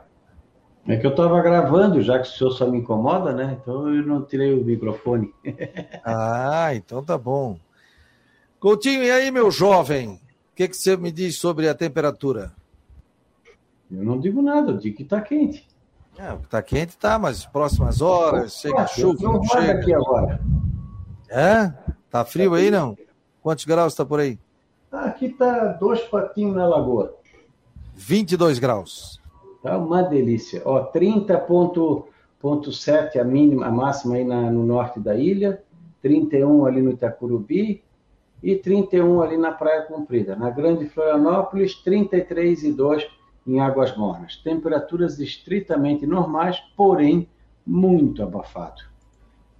É 0.88 0.96
que 0.96 1.06
eu 1.06 1.12
estava 1.12 1.42
gravando, 1.42 2.02
já 2.02 2.20
que 2.20 2.28
o 2.28 2.32
senhor 2.32 2.52
só 2.52 2.66
me 2.66 2.78
incomoda, 2.78 3.34
né? 3.34 3.58
Então 3.62 3.94
eu 3.94 4.06
não 4.06 4.24
tirei 4.24 4.54
o 4.54 4.64
microfone. 4.64 5.34
ah, 6.06 6.74
então 6.74 7.04
tá 7.04 7.18
bom. 7.18 7.60
Coutinho, 8.62 9.04
e 9.04 9.12
aí, 9.12 9.30
meu 9.30 9.52
jovem? 9.52 10.14
O 10.14 10.56
que, 10.56 10.70
que 10.70 10.78
você 10.78 10.96
me 10.96 11.12
diz 11.12 11.38
sobre 11.38 11.68
a 11.68 11.76
temperatura? 11.76 12.54
Eu 13.92 14.06
não 14.06 14.20
digo 14.20 14.42
nada, 14.42 14.72
eu 14.72 14.78
digo 14.78 14.96
que 14.96 15.04
está 15.04 15.20
quente. 15.20 15.68
É, 16.18 16.34
está 16.36 16.62
quente, 16.62 16.98
tá, 16.98 17.20
mas 17.20 17.46
próximas 17.46 18.02
horas, 18.02 18.54
chega 18.54 18.88
chuva, 18.88 19.22
não 19.22 19.44
chega. 19.44 19.74
aqui 19.74 19.94
agora. 19.94 20.40
É? 21.30 21.74
Tá 22.10 22.24
frio 22.24 22.54
aí, 22.54 22.72
não? 22.72 22.96
Quantos 23.44 23.66
graus 23.66 23.92
está 23.92 24.06
por 24.06 24.22
aí? 24.22 24.40
Aqui 24.90 25.28
tá 25.30 25.74
dois 25.74 26.00
patinhos 26.02 26.56
na 26.56 26.66
lagoa. 26.66 27.14
22 27.94 28.58
graus. 28.58 29.22
Tá 29.62 29.78
uma 29.78 30.02
delícia. 30.02 30.62
Ó, 30.64 30.90
30.7 30.92 33.20
a 33.20 33.26
mínima, 33.26 33.66
a 33.66 33.72
máxima 33.72 34.16
aí 34.16 34.24
na, 34.24 34.50
no 34.50 34.66
norte 34.66 34.98
da 35.00 35.16
ilha, 35.16 35.62
31 36.02 36.66
ali 36.66 36.82
no 36.82 36.92
Itacurubi, 36.92 37.84
e 38.42 38.56
31 38.56 39.22
ali 39.22 39.36
na 39.38 39.52
Praia 39.52 39.82
Comprida. 39.84 40.38
Na 40.38 40.50
Grande 40.50 40.88
Florianópolis, 40.88 41.76
33 41.76 42.64
e 42.64 42.72
2 42.72 43.06
em 43.46 43.60
Águas 43.60 43.94
Mornas. 43.98 44.38
Temperaturas 44.38 45.20
estritamente 45.20 46.08
normais, 46.08 46.64
porém 46.78 47.28
muito 47.66 48.24
abafado. 48.24 48.84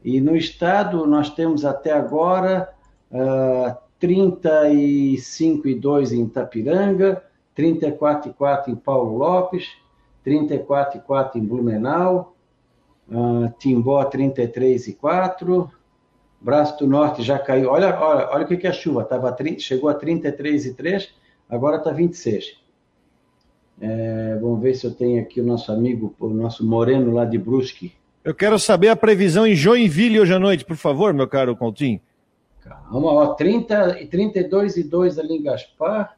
E 0.04 0.20
no 0.22 0.38
estado 0.38 1.06
nós 1.06 1.30
temos 1.30 1.66
até 1.66 1.92
agora 1.92 2.73
uh, 3.14 3.78
35 4.00 5.68
e 5.68 5.76
2 5.76 6.12
em 6.12 6.24
Itapiranga, 6.24 7.24
34 7.56 8.32
e 8.32 8.34
4 8.34 8.72
em 8.72 8.76
Paulo 8.76 9.18
Lopes, 9.18 9.70
34 10.24 10.98
e 10.98 11.02
4 11.02 11.40
em 11.40 11.46
Blumenau, 11.46 12.36
uh, 13.10 13.54
Timbó 13.60 14.04
33 14.04 14.88
e 14.88 14.94
4, 14.94 15.72
Braço 16.42 16.78
do 16.80 16.88
Norte 16.88 17.24
já 17.24 17.40
caiu. 17.40 17.70
Olha, 17.70 17.98
olha, 17.98 18.30
olha 18.30 18.44
o 18.44 18.48
que, 18.48 18.68
é 18.68 18.70
a 18.70 18.74
chuva. 18.74 19.06
Tava 19.06 19.32
30, 19.32 19.62
chegou 19.62 19.90
a 19.90 19.98
33,3, 19.98 21.08
agora 21.50 21.78
está 21.78 21.90
26. 21.90 22.58
É, 23.80 24.38
vamos 24.42 24.62
ver 24.62 24.76
se 24.76 24.86
eu 24.86 24.92
tenho 24.92 25.22
aqui 25.22 25.40
o 25.40 25.46
nosso 25.46 25.72
amigo, 25.72 26.14
o 26.20 26.28
nosso 26.28 26.66
Moreno 26.66 27.14
lá 27.14 27.24
de 27.24 27.38
Brusque. 27.38 27.94
Eu 28.26 28.36
quero 28.36 28.60
saber 28.60 28.90
a 28.90 28.96
previsão 28.96 29.48
em 29.48 29.56
Joinville 29.56 30.20
hoje 30.20 30.34
à 30.34 30.40
noite, 30.40 30.66
por 30.66 30.76
favor, 30.76 31.14
meu 31.14 31.28
caro 31.30 31.56
Coutinho. 31.56 32.02
Calma, 32.64 33.12
ó, 33.12 33.34
30, 33.34 34.08
32 34.08 34.78
e 34.78 34.84
2 34.84 35.20
ali 35.20 35.36
em 35.36 35.44
Gaspar, 35.44 36.18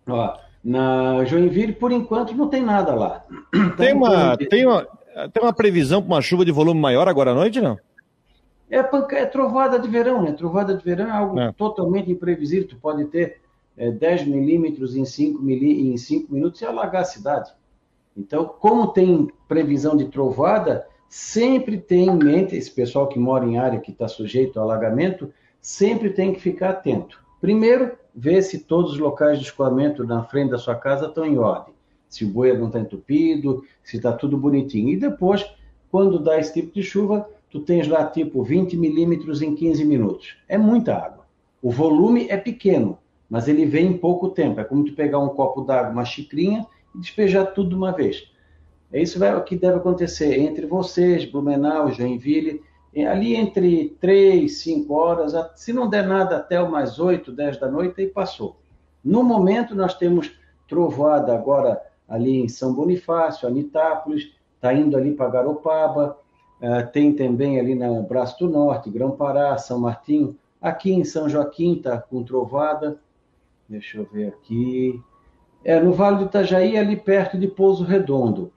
Ó, 0.08 0.38
na 0.64 1.26
Joinville, 1.26 1.74
por 1.74 1.92
enquanto, 1.92 2.34
não 2.34 2.48
tem 2.48 2.64
nada 2.64 2.94
lá. 2.94 3.26
Tem 3.78 3.94
uma, 3.94 4.38
tem 4.38 4.66
uma, 4.66 4.88
tem 5.32 5.44
uma 5.44 5.54
previsão 5.54 6.02
para 6.02 6.14
uma 6.14 6.22
chuva 6.22 6.46
de 6.46 6.52
volume 6.52 6.80
maior 6.80 7.08
agora 7.08 7.32
à 7.32 7.36
noite, 7.36 7.60
não? 7.60 7.78
É, 8.70 8.80
é 8.80 9.26
trovada 9.26 9.80
de 9.80 9.88
verão, 9.88 10.22
né? 10.22 10.32
Trovada 10.32 10.76
de 10.76 10.84
verão 10.84 11.08
é 11.08 11.12
algo 11.12 11.40
é. 11.40 11.52
totalmente 11.52 12.12
imprevisível. 12.12 12.68
Tu 12.68 12.78
pode 12.78 13.06
ter 13.06 13.42
é, 13.78 13.92
10 13.92 14.28
milímetros 14.28 14.96
em 14.96 15.06
5, 15.06 15.42
milí 15.42 15.90
em 15.92 15.98
5 15.98 16.34
minutos 16.34 16.62
e 16.62 16.66
alagar 16.66 17.02
a 17.02 17.06
cidade. 17.06 17.52
Então, 18.16 18.46
como 18.46 18.88
tem 18.88 19.28
previsão 19.48 19.96
de 19.96 20.06
trovada, 20.06 20.88
sempre 21.10 21.78
tem 21.78 22.08
em 22.08 22.18
mente, 22.18 22.56
esse 22.56 22.72
pessoal 22.72 23.08
que 23.08 23.20
mora 23.20 23.46
em 23.46 23.58
área 23.58 23.80
que 23.80 23.92
está 23.92 24.08
sujeito 24.08 24.60
ao 24.60 24.70
alagamento, 24.70 25.32
sempre 25.62 26.10
tem 26.10 26.34
que 26.34 26.40
ficar 26.40 26.70
atento. 26.70 27.24
Primeiro, 27.42 27.92
ver 28.16 28.42
se 28.42 28.60
todos 28.60 28.94
os 28.94 29.00
locais 29.00 29.40
de 29.40 29.46
escoamento 29.46 30.06
na 30.06 30.24
frente 30.24 30.52
da 30.52 30.58
sua 30.58 30.76
casa 30.76 31.08
estão 31.08 31.26
em 31.26 31.38
ordem. 31.38 31.74
Se 32.08 32.24
o 32.24 32.30
bueiro 32.30 32.60
não 32.60 32.68
está 32.68 32.80
entupido, 32.80 33.64
se 33.84 33.98
está 33.98 34.14
tudo 34.14 34.38
bonitinho. 34.38 34.90
E 34.90 34.96
depois, 34.96 35.46
quando 35.92 36.18
dá 36.18 36.40
esse 36.40 36.54
tipo 36.54 36.74
de 36.74 36.82
chuva, 36.82 37.30
tu 37.50 37.60
tens 37.60 37.88
lá 37.88 38.06
tipo 38.06 38.42
20 38.42 38.78
milímetros 38.78 39.42
em 39.42 39.54
15 39.54 39.84
minutos. 39.84 40.38
É 40.48 40.58
muita 40.58 40.96
água. 40.96 41.26
O 41.62 41.70
volume 41.72 42.28
é 42.30 42.38
pequeno, 42.38 42.98
mas 43.30 43.48
ele 43.48 43.66
vem 43.66 43.88
em 43.88 43.98
pouco 43.98 44.30
tempo. 44.30 44.60
É 44.60 44.64
como 44.64 44.84
tu 44.84 44.94
pegar 44.94 45.20
um 45.20 45.30
copo 45.30 45.62
d'água, 45.62 45.92
uma 45.92 46.06
xicrinha 46.06 46.66
e 46.94 47.00
despejar 47.00 47.54
tudo 47.54 47.70
de 47.70 47.76
uma 47.76 47.92
vez. 47.92 48.32
É 48.92 49.02
isso 49.02 49.20
que 49.46 49.56
deve 49.56 49.78
acontecer 49.78 50.40
entre 50.40 50.66
vocês, 50.66 51.26
Blumenau, 51.26 51.92
Joinville, 51.92 52.62
ali 53.04 53.36
entre 53.36 53.90
3, 54.00 54.58
5 54.58 54.94
horas, 54.94 55.34
se 55.56 55.74
não 55.74 55.90
der 55.90 56.08
nada 56.08 56.38
até 56.38 56.62
umas 56.62 56.98
8, 56.98 57.32
10 57.32 57.60
da 57.60 57.70
noite, 57.70 58.00
aí 58.00 58.08
passou. 58.08 58.56
No 59.04 59.22
momento, 59.22 59.76
nós 59.76 59.96
temos 59.96 60.32
trovada 60.68 61.34
agora 61.34 61.82
ali 62.08 62.40
em 62.40 62.48
São 62.48 62.74
Bonifácio, 62.74 63.48
Anitápolis, 63.48 64.32
está 64.56 64.74
indo 64.74 64.96
ali 64.96 65.14
para 65.14 65.30
Garopaba, 65.30 66.18
uh, 66.62 66.92
tem 66.92 67.14
também 67.14 67.60
ali 67.60 67.76
no 67.76 68.04
Braço 68.04 68.40
do 68.40 68.50
Norte, 68.50 68.90
Grão-Pará, 68.90 69.58
São 69.58 69.80
Martinho, 69.80 70.38
aqui 70.62 70.92
em 70.92 71.04
São 71.04 71.28
Joaquim 71.28 71.74
está 71.74 71.98
com 71.98 72.24
trovada, 72.24 72.98
deixa 73.68 73.98
eu 73.98 74.08
ver 74.12 74.28
aqui, 74.28 75.02
é, 75.64 75.80
no 75.80 75.94
Vale 75.94 76.18
do 76.18 76.26
Itajaí, 76.26 76.78
ali 76.78 76.96
perto 76.96 77.38
de 77.38 77.48
Pouso 77.48 77.84
Redondo, 77.84 78.52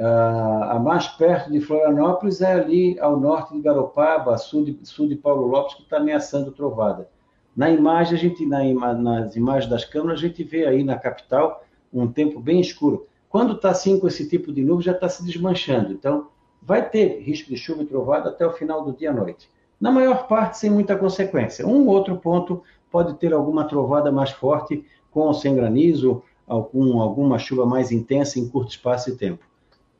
Uh, 0.00 0.64
a 0.70 0.78
mais 0.78 1.06
perto 1.08 1.52
de 1.52 1.60
Florianópolis 1.60 2.40
é 2.40 2.54
ali 2.54 2.98
ao 3.00 3.20
norte 3.20 3.52
de 3.52 3.60
Garopaba, 3.60 4.38
sul 4.38 4.64
de, 4.64 4.78
sul 4.82 5.06
de 5.06 5.14
Paulo 5.14 5.46
Lopes, 5.46 5.74
que 5.74 5.82
está 5.82 5.98
ameaçando 5.98 6.50
trovada. 6.52 7.06
Na 7.54 7.68
imagem, 7.68 8.16
a 8.16 8.18
gente, 8.18 8.46
na, 8.46 8.94
nas 8.94 9.36
imagens 9.36 9.68
das 9.68 9.84
câmeras, 9.84 10.18
a 10.18 10.22
gente 10.26 10.42
vê 10.42 10.66
aí 10.66 10.82
na 10.82 10.96
capital 10.96 11.62
um 11.92 12.10
tempo 12.10 12.40
bem 12.40 12.62
escuro. 12.62 13.06
Quando 13.28 13.52
está 13.52 13.68
assim 13.68 14.00
com 14.00 14.08
esse 14.08 14.26
tipo 14.26 14.50
de 14.50 14.64
nuvem, 14.64 14.86
já 14.86 14.92
está 14.92 15.06
se 15.06 15.22
desmanchando. 15.22 15.92
Então, 15.92 16.28
vai 16.62 16.88
ter 16.88 17.20
risco 17.20 17.50
de 17.50 17.58
chuva 17.58 17.82
e 17.82 17.86
trovada 17.86 18.30
até 18.30 18.46
o 18.46 18.52
final 18.52 18.82
do 18.82 18.94
dia 18.94 19.10
à 19.10 19.12
noite. 19.12 19.50
Na 19.78 19.92
maior 19.92 20.26
parte, 20.26 20.56
sem 20.56 20.70
muita 20.70 20.96
consequência. 20.96 21.66
Um 21.66 21.86
outro 21.86 22.16
ponto 22.16 22.62
pode 22.90 23.14
ter 23.14 23.32
alguma 23.32 23.64
trovada 23.64 24.10
mais 24.10 24.30
forte, 24.30 24.84
com 25.10 25.20
ou 25.20 25.34
sem 25.34 25.54
granizo, 25.54 26.22
algum, 26.46 27.00
alguma 27.00 27.38
chuva 27.38 27.64
mais 27.64 27.92
intensa 27.92 28.38
em 28.38 28.48
curto 28.48 28.70
espaço 28.70 29.10
de 29.10 29.16
tempo. 29.16 29.44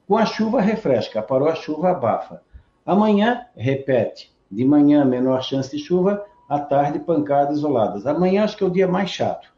Com 0.07 0.16
a 0.16 0.26
chuva, 0.26 0.61
refresca. 0.61 1.22
Parou 1.22 1.48
a 1.48 1.55
chuva, 1.55 1.90
abafa. 1.90 2.42
Amanhã, 2.85 3.46
repete. 3.57 4.35
De 4.50 4.64
manhã, 4.64 5.05
menor 5.05 5.42
chance 5.42 5.70
de 5.70 5.81
chuva. 5.81 6.24
À 6.48 6.59
tarde, 6.59 6.98
pancadas 6.98 7.59
isoladas. 7.59 8.07
Amanhã, 8.07 8.42
acho 8.42 8.57
que 8.57 8.64
é 8.64 8.66
o 8.66 8.70
dia 8.70 8.88
mais 8.88 9.11
chato. 9.11 9.48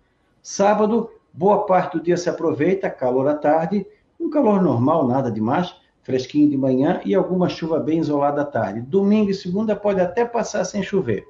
Sábado, 0.43 1.11
boa 1.33 1.65
parte 1.65 1.97
do 1.97 2.03
dia 2.03 2.19
se 2.19 2.29
aproveita, 2.29 2.91
calor 2.91 3.27
à 3.29 3.35
tarde. 3.35 3.87
Um 4.21 4.29
calor 4.29 4.61
normal, 4.61 5.09
nada 5.09 5.31
demais. 5.31 5.75
Fresquinho 6.03 6.51
de 6.51 6.59
manhã 6.59 7.01
e 7.05 7.15
alguma 7.15 7.49
chuva 7.49 7.79
bem 7.79 8.01
isolada 8.01 8.43
à 8.43 8.45
tarde. 8.45 8.83
Domingo 8.83 9.31
e 9.31 9.35
segunda 9.35 9.75
pode 9.75 10.01
até 10.01 10.25
passar 10.25 10.65
sem 10.65 10.83
chover. 10.83 11.27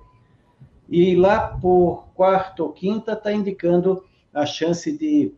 E 0.92 1.16
lá 1.16 1.57
por 1.59 2.09
quarta 2.14 2.62
ou 2.62 2.70
quinta 2.70 3.14
está 3.14 3.33
indicando 3.33 4.05
a 4.33 4.44
chance 4.44 4.92
de 4.96 5.35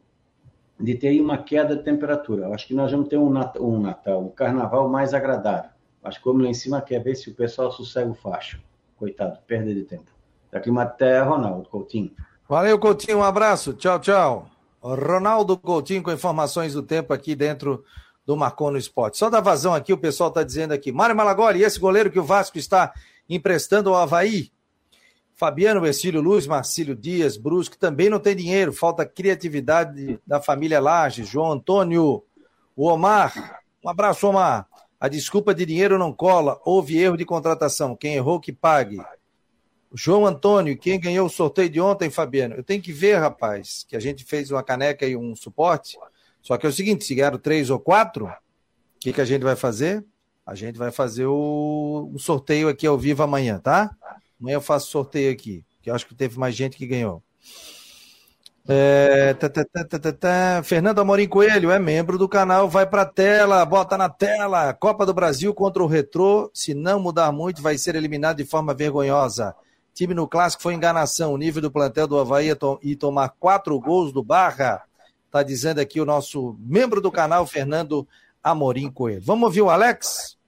de 0.78 0.96
ter 0.96 1.20
uma 1.20 1.38
queda 1.38 1.76
de 1.76 1.84
temperatura. 1.84 2.48
Acho 2.48 2.66
que 2.66 2.74
nós 2.74 2.90
vamos 2.90 3.08
ter 3.08 3.16
um 3.16 3.30
Natal, 3.30 3.62
um, 3.62 3.80
Natal, 3.80 4.20
um 4.20 4.28
carnaval 4.28 4.88
mais 4.88 5.14
agradável. 5.14 5.70
Acho 6.02 6.18
que 6.18 6.24
como 6.24 6.42
lá 6.42 6.48
em 6.48 6.54
cima 6.54 6.82
quer 6.82 7.00
ver 7.00 7.14
se 7.14 7.30
o 7.30 7.34
pessoal 7.34 7.70
sossega 7.70 8.10
o 8.10 8.14
facho. 8.14 8.60
Coitado, 8.96 9.38
perda 9.46 9.72
de 9.72 9.84
tempo. 9.84 10.10
Da 10.50 10.58
Climaterra, 10.58 11.30
Ronaldo 11.30 11.68
Coutinho. 11.68 12.10
Valeu, 12.48 12.76
Coutinho, 12.76 13.18
um 13.18 13.22
abraço. 13.22 13.72
Tchau, 13.74 14.00
tchau. 14.00 14.50
Ronaldo 14.82 15.56
Coutinho 15.56 16.02
com 16.02 16.10
informações 16.10 16.74
do 16.74 16.82
tempo 16.82 17.12
aqui 17.12 17.36
dentro 17.36 17.84
do 18.26 18.36
Marcon 18.36 18.72
no 18.72 18.78
Esporte. 18.78 19.16
Só 19.16 19.30
da 19.30 19.40
vazão 19.40 19.72
aqui, 19.72 19.92
o 19.92 19.98
pessoal 19.98 20.28
está 20.30 20.42
dizendo 20.42 20.72
aqui. 20.72 20.90
Mário 20.90 21.14
Malagoli, 21.14 21.62
esse 21.62 21.78
goleiro 21.78 22.10
que 22.10 22.18
o 22.18 22.24
Vasco 22.24 22.58
está 22.58 22.92
emprestando 23.28 23.90
ao 23.90 24.02
Havaí, 24.02 24.50
Fabiano 25.44 25.84
Ercílio 25.84 26.22
Luz, 26.22 26.46
Marcílio 26.46 26.96
Dias, 26.96 27.36
Brusque, 27.36 27.76
também 27.76 28.08
não 28.08 28.18
tem 28.18 28.34
dinheiro, 28.34 28.72
falta 28.72 29.04
criatividade 29.04 30.18
da 30.26 30.40
família 30.40 30.80
Lages, 30.80 31.28
João 31.28 31.52
Antônio, 31.52 32.24
o 32.74 32.88
Omar, 32.88 33.60
um 33.84 33.90
abraço, 33.90 34.26
Omar. 34.26 34.66
A 34.98 35.06
desculpa 35.06 35.54
de 35.54 35.66
dinheiro 35.66 35.98
não 35.98 36.14
cola, 36.14 36.58
houve 36.64 36.96
erro 36.96 37.18
de 37.18 37.26
contratação, 37.26 37.94
quem 37.94 38.14
errou 38.14 38.40
que 38.40 38.54
pague. 38.54 38.96
João 39.92 40.24
Antônio, 40.24 40.78
quem 40.78 40.98
ganhou 40.98 41.26
o 41.26 41.30
sorteio 41.30 41.68
de 41.68 41.78
ontem, 41.78 42.08
Fabiano? 42.08 42.54
Eu 42.54 42.64
tenho 42.64 42.80
que 42.80 42.90
ver, 42.90 43.16
rapaz, 43.18 43.84
que 43.86 43.94
a 43.94 44.00
gente 44.00 44.24
fez 44.24 44.50
uma 44.50 44.62
caneca 44.62 45.06
e 45.06 45.14
um 45.14 45.36
suporte. 45.36 45.98
Só 46.40 46.56
que 46.56 46.64
é 46.64 46.70
o 46.70 46.72
seguinte: 46.72 47.04
se 47.04 47.14
ganharam 47.14 47.38
três 47.38 47.68
ou 47.68 47.78
quatro, 47.78 48.24
o 48.24 48.32
que, 48.98 49.12
que 49.12 49.20
a 49.20 49.26
gente 49.26 49.42
vai 49.42 49.56
fazer? 49.56 50.02
A 50.46 50.54
gente 50.54 50.78
vai 50.78 50.90
fazer 50.90 51.26
o 51.26 52.14
sorteio 52.16 52.66
aqui 52.66 52.86
ao 52.86 52.96
vivo 52.96 53.22
amanhã, 53.22 53.58
tá? 53.58 53.94
Amanhã 54.40 54.56
eu 54.56 54.60
faço 54.60 54.90
sorteio 54.90 55.32
aqui, 55.32 55.64
que 55.82 55.90
eu 55.90 55.94
acho 55.94 56.06
que 56.06 56.14
teve 56.14 56.38
mais 56.38 56.54
gente 56.54 56.76
que 56.76 56.86
ganhou. 56.86 57.22
É, 58.66 59.34
tá, 59.34 59.50
tá, 59.50 60.12
tá, 60.12 60.62
Fernando 60.64 60.98
Amorim 60.98 61.28
Coelho 61.28 61.70
é 61.70 61.78
membro 61.78 62.16
do 62.16 62.26
canal, 62.26 62.66
vai 62.66 62.86
para 62.86 63.04
tela, 63.04 63.64
bota 63.64 63.98
na 63.98 64.08
tela. 64.08 64.72
Copa 64.72 65.04
do 65.04 65.12
Brasil 65.12 65.52
contra 65.52 65.82
o 65.82 65.86
Retrô. 65.86 66.50
Se 66.54 66.72
não 66.72 66.98
mudar 66.98 67.30
muito, 67.30 67.60
vai 67.60 67.76
ser 67.76 67.94
eliminado 67.94 68.38
de 68.38 68.44
forma 68.44 68.72
vergonhosa. 68.72 69.54
Time 69.92 70.14
no 70.14 70.26
clássico 70.26 70.62
foi 70.62 70.74
enganação. 70.74 71.34
O 71.34 71.38
nível 71.38 71.60
do 71.60 71.70
plantel 71.70 72.06
do 72.06 72.18
Havaí 72.18 72.50
é 72.50 72.56
e 72.82 72.96
tomar 72.96 73.28
quatro 73.38 73.78
gols 73.78 74.12
do 74.12 74.24
Barra. 74.24 74.82
Tá 75.30 75.42
dizendo 75.42 75.78
aqui 75.78 76.00
o 76.00 76.06
nosso 76.06 76.56
membro 76.58 77.00
do 77.02 77.12
canal, 77.12 77.46
Fernando 77.46 78.08
Amorim 78.42 78.90
Coelho. 78.90 79.22
Vamos 79.22 79.44
ouvir 79.44 79.62
o 79.62 79.70
Alex? 79.70 80.38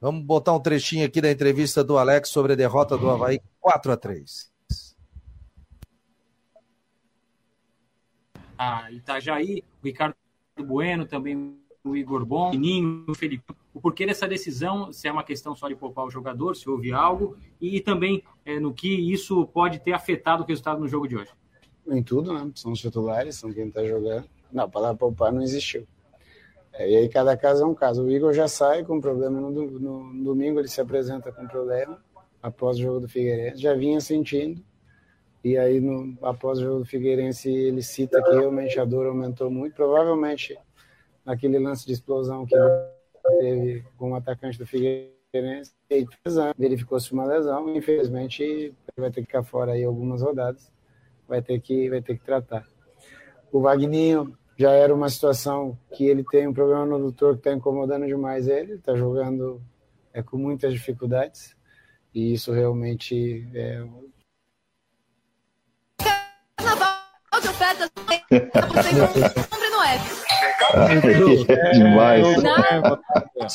Vamos 0.00 0.24
botar 0.24 0.52
um 0.52 0.60
trechinho 0.60 1.06
aqui 1.06 1.20
da 1.20 1.30
entrevista 1.30 1.82
do 1.82 1.98
Alex 1.98 2.28
sobre 2.28 2.52
a 2.52 2.56
derrota 2.56 2.96
do 2.96 3.10
Havaí 3.10 3.40
4 3.60 3.92
a 3.92 3.96
3 3.96 4.58
a 8.58 8.90
Itajaí, 8.90 9.62
o 9.80 9.86
Ricardo 9.86 10.16
Bueno, 10.58 11.06
também 11.06 11.56
o 11.84 11.96
Igor 11.96 12.26
Bom, 12.26 12.50
o 12.50 12.54
Ninho, 12.54 13.04
o 13.06 13.14
Felipe. 13.14 13.54
O 13.72 13.80
porquê 13.80 14.04
dessa 14.04 14.26
decisão, 14.26 14.92
se 14.92 15.06
é 15.06 15.12
uma 15.12 15.22
questão 15.22 15.54
só 15.54 15.68
de 15.68 15.76
poupar 15.76 16.04
o 16.04 16.10
jogador, 16.10 16.56
se 16.56 16.68
houve 16.68 16.92
algo, 16.92 17.36
e 17.60 17.80
também 17.80 18.24
é, 18.44 18.58
no 18.58 18.74
que 18.74 18.88
isso 18.88 19.46
pode 19.46 19.78
ter 19.78 19.92
afetado 19.92 20.42
o 20.42 20.46
resultado 20.46 20.80
no 20.80 20.88
jogo 20.88 21.06
de 21.06 21.16
hoje. 21.16 21.30
Em 21.86 22.02
tudo, 22.02 22.34
né? 22.34 22.50
São 22.56 22.72
os 22.72 22.80
titulares, 22.80 23.36
são 23.36 23.52
quem 23.52 23.68
está 23.68 23.84
jogando. 23.84 24.28
Não, 24.52 24.64
a 24.64 24.68
palavra 24.68 24.96
poupar 24.96 25.32
não 25.32 25.40
existiu. 25.40 25.86
É, 26.78 26.88
e 26.88 26.96
aí 26.96 27.08
cada 27.08 27.36
caso 27.36 27.64
é 27.64 27.66
um 27.66 27.74
caso. 27.74 28.04
O 28.04 28.10
Igor 28.10 28.32
já 28.32 28.46
sai 28.46 28.84
com 28.84 29.00
problema 29.00 29.40
no, 29.40 29.50
no, 29.50 30.12
no 30.12 30.24
domingo, 30.24 30.60
ele 30.60 30.68
se 30.68 30.80
apresenta 30.80 31.32
com 31.32 31.46
problema 31.46 32.00
após 32.40 32.78
o 32.78 32.80
jogo 32.80 33.00
do 33.00 33.08
Figueirense. 33.08 33.60
Já 33.60 33.74
vinha 33.74 34.00
sentindo, 34.00 34.62
e 35.42 35.56
aí, 35.56 35.80
no, 35.80 36.16
após 36.22 36.58
o 36.58 36.62
jogo 36.62 36.78
do 36.80 36.84
Figueirense, 36.84 37.50
ele 37.50 37.82
cita 37.82 38.22
que 38.22 38.30
realmente 38.30 38.78
a 38.78 38.84
dor 38.84 39.06
aumentou 39.06 39.50
muito. 39.50 39.74
Provavelmente, 39.74 40.56
naquele 41.24 41.58
lance 41.58 41.84
de 41.84 41.92
explosão 41.92 42.46
que 42.46 42.54
ele 42.54 42.68
teve 43.40 43.84
com 43.96 44.12
o 44.12 44.14
atacante 44.14 44.56
do 44.56 44.66
Figueirense, 44.66 45.72
verificou-se 46.56 47.12
uma 47.12 47.24
lesão. 47.24 47.74
Infelizmente, 47.74 48.42
ele 48.42 48.74
vai 48.96 49.10
ter 49.10 49.22
que 49.22 49.26
ficar 49.26 49.42
fora 49.42 49.72
aí 49.72 49.82
algumas 49.82 50.22
rodadas. 50.22 50.70
Vai 51.26 51.42
ter 51.42 51.60
que, 51.60 51.88
vai 51.88 52.00
ter 52.00 52.16
que 52.16 52.24
tratar. 52.24 52.66
O 53.50 53.60
Vagninho 53.60 54.36
já 54.58 54.72
era 54.72 54.92
uma 54.92 55.08
situação 55.08 55.78
que 55.94 56.04
ele 56.04 56.24
tem 56.24 56.48
um 56.48 56.52
problema 56.52 56.84
no 56.84 56.98
doutor 56.98 57.34
que 57.34 57.40
está 57.40 57.52
incomodando 57.52 58.06
demais 58.06 58.48
ele. 58.48 58.72
Está 58.72 58.96
jogando 58.96 59.62
é, 60.12 60.20
com 60.20 60.36
muitas 60.36 60.72
dificuldades. 60.72 61.56
E 62.12 62.32
isso 62.34 62.52
realmente 62.52 63.48
é, 63.54 63.84
de 68.92 69.00
ofertas 69.00 69.44
compre 69.48 69.70
no 69.70 69.82
app. 69.82 70.18
É 71.48 71.70
demais. 71.70 72.42
Nath, 72.42 72.82
a. 73.32 73.54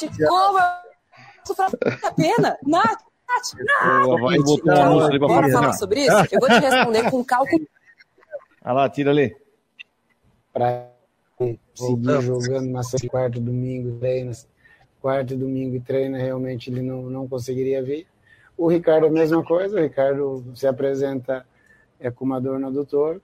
Nath, 2.66 3.00
Nath, 4.66 5.20
Bora 5.20 5.52
falar 5.52 5.74
sobre 5.74 6.06
isso? 6.06 6.16
Eu 6.32 6.40
vou 6.40 6.50
te 6.50 6.60
responder 6.60 7.12
com 7.12 7.24
cálculo. 7.24 7.68
Olha 8.64 8.74
lá, 8.74 8.90
tira 8.90 9.12
ali. 9.12 9.36
Pra 10.54 10.93
seguir 11.74 12.22
jogando 12.22 12.70
na 12.70 12.82
quarto 13.10 13.40
domingo, 13.40 13.98
treina, 14.00 14.32
quarto 15.02 15.36
domingo 15.36 15.76
e 15.76 15.80
treina, 15.80 16.18
realmente 16.18 16.70
ele 16.70 16.82
não, 16.82 17.04
não 17.04 17.28
conseguiria 17.28 17.84
vir. 17.84 18.08
O 18.58 18.68
Ricardo 18.68 19.08
a 19.08 19.10
mesma 19.10 19.44
coisa, 19.44 19.78
o 19.78 19.82
Ricardo 19.82 20.44
se 20.56 20.68
apresenta 20.68 21.46
é, 22.00 22.12
com 22.12 22.26
uma 22.26 22.40
dor 22.40 22.60
no 22.60 22.68
adutor, 22.68 23.20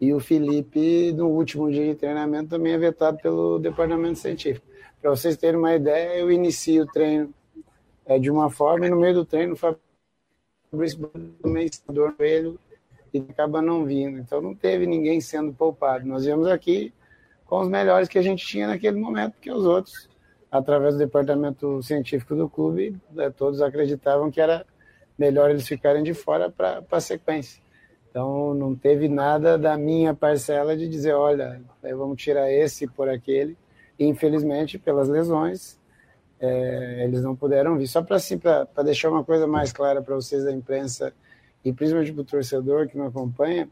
e 0.00 0.12
o 0.12 0.20
Felipe, 0.20 1.12
no 1.12 1.28
último 1.28 1.70
dia 1.70 1.86
de 1.86 1.94
treinamento, 1.94 2.50
também 2.50 2.72
é 2.72 2.78
vetado 2.78 3.18
pelo 3.18 3.58
departamento 3.58 4.18
científico. 4.18 4.66
Para 5.00 5.10
vocês 5.10 5.36
terem 5.36 5.58
uma 5.58 5.74
ideia, 5.74 6.18
eu 6.18 6.30
inicio 6.30 6.82
o 6.82 6.86
treino 6.86 7.32
é, 8.04 8.18
de 8.18 8.30
uma 8.30 8.50
forma 8.50 8.86
e 8.86 8.90
no 8.90 9.00
meio 9.00 9.14
do 9.14 9.24
treino 9.24 9.54
o 9.54 9.56
Fabrício 9.56 11.10
também 11.42 11.70
dor 11.88 12.10
no 12.10 12.16
joelho 12.18 12.58
e 13.12 13.18
acaba 13.18 13.62
não 13.62 13.84
vindo. 13.84 14.18
Então 14.18 14.40
não 14.40 14.54
teve 14.54 14.86
ninguém 14.86 15.20
sendo 15.20 15.52
poupado. 15.52 16.06
Nós 16.06 16.24
viemos 16.24 16.46
aqui 16.46 16.92
com 17.46 17.60
os 17.60 17.68
melhores 17.68 18.08
que 18.08 18.18
a 18.18 18.22
gente 18.22 18.44
tinha 18.44 18.66
naquele 18.66 18.98
momento, 18.98 19.34
porque 19.34 19.50
os 19.50 19.64
outros, 19.64 20.08
através 20.50 20.94
do 20.94 20.98
departamento 20.98 21.82
científico 21.82 22.34
do 22.34 22.48
clube, 22.48 22.96
é, 23.16 23.30
todos 23.30 23.62
acreditavam 23.62 24.30
que 24.30 24.40
era 24.40 24.66
melhor 25.18 25.50
eles 25.50 25.66
ficarem 25.66 26.02
de 26.02 26.12
fora 26.12 26.50
para 26.50 26.82
a 26.90 27.00
sequência. 27.00 27.62
Então, 28.10 28.54
não 28.54 28.74
teve 28.74 29.08
nada 29.08 29.58
da 29.58 29.76
minha 29.76 30.14
parcela 30.14 30.76
de 30.76 30.88
dizer, 30.88 31.12
olha, 31.12 31.60
vamos 31.82 32.20
tirar 32.20 32.50
esse 32.50 32.86
por 32.86 33.08
aquele. 33.08 33.56
Infelizmente, 33.98 34.78
pelas 34.78 35.08
lesões, 35.08 35.78
é, 36.40 37.04
eles 37.04 37.22
não 37.22 37.36
puderam 37.36 37.76
vir. 37.76 37.86
Só 37.86 38.02
para 38.02 38.16
assim, 38.16 38.40
deixar 38.84 39.10
uma 39.10 39.24
coisa 39.24 39.46
mais 39.46 39.72
clara 39.72 40.02
para 40.02 40.14
vocês 40.14 40.44
da 40.44 40.52
imprensa 40.52 41.12
e 41.64 41.72
principalmente 41.72 42.12
para 42.12 42.22
o 42.22 42.24
torcedor 42.24 42.88
que 42.88 42.96
me 42.96 43.06
acompanha, 43.06 43.68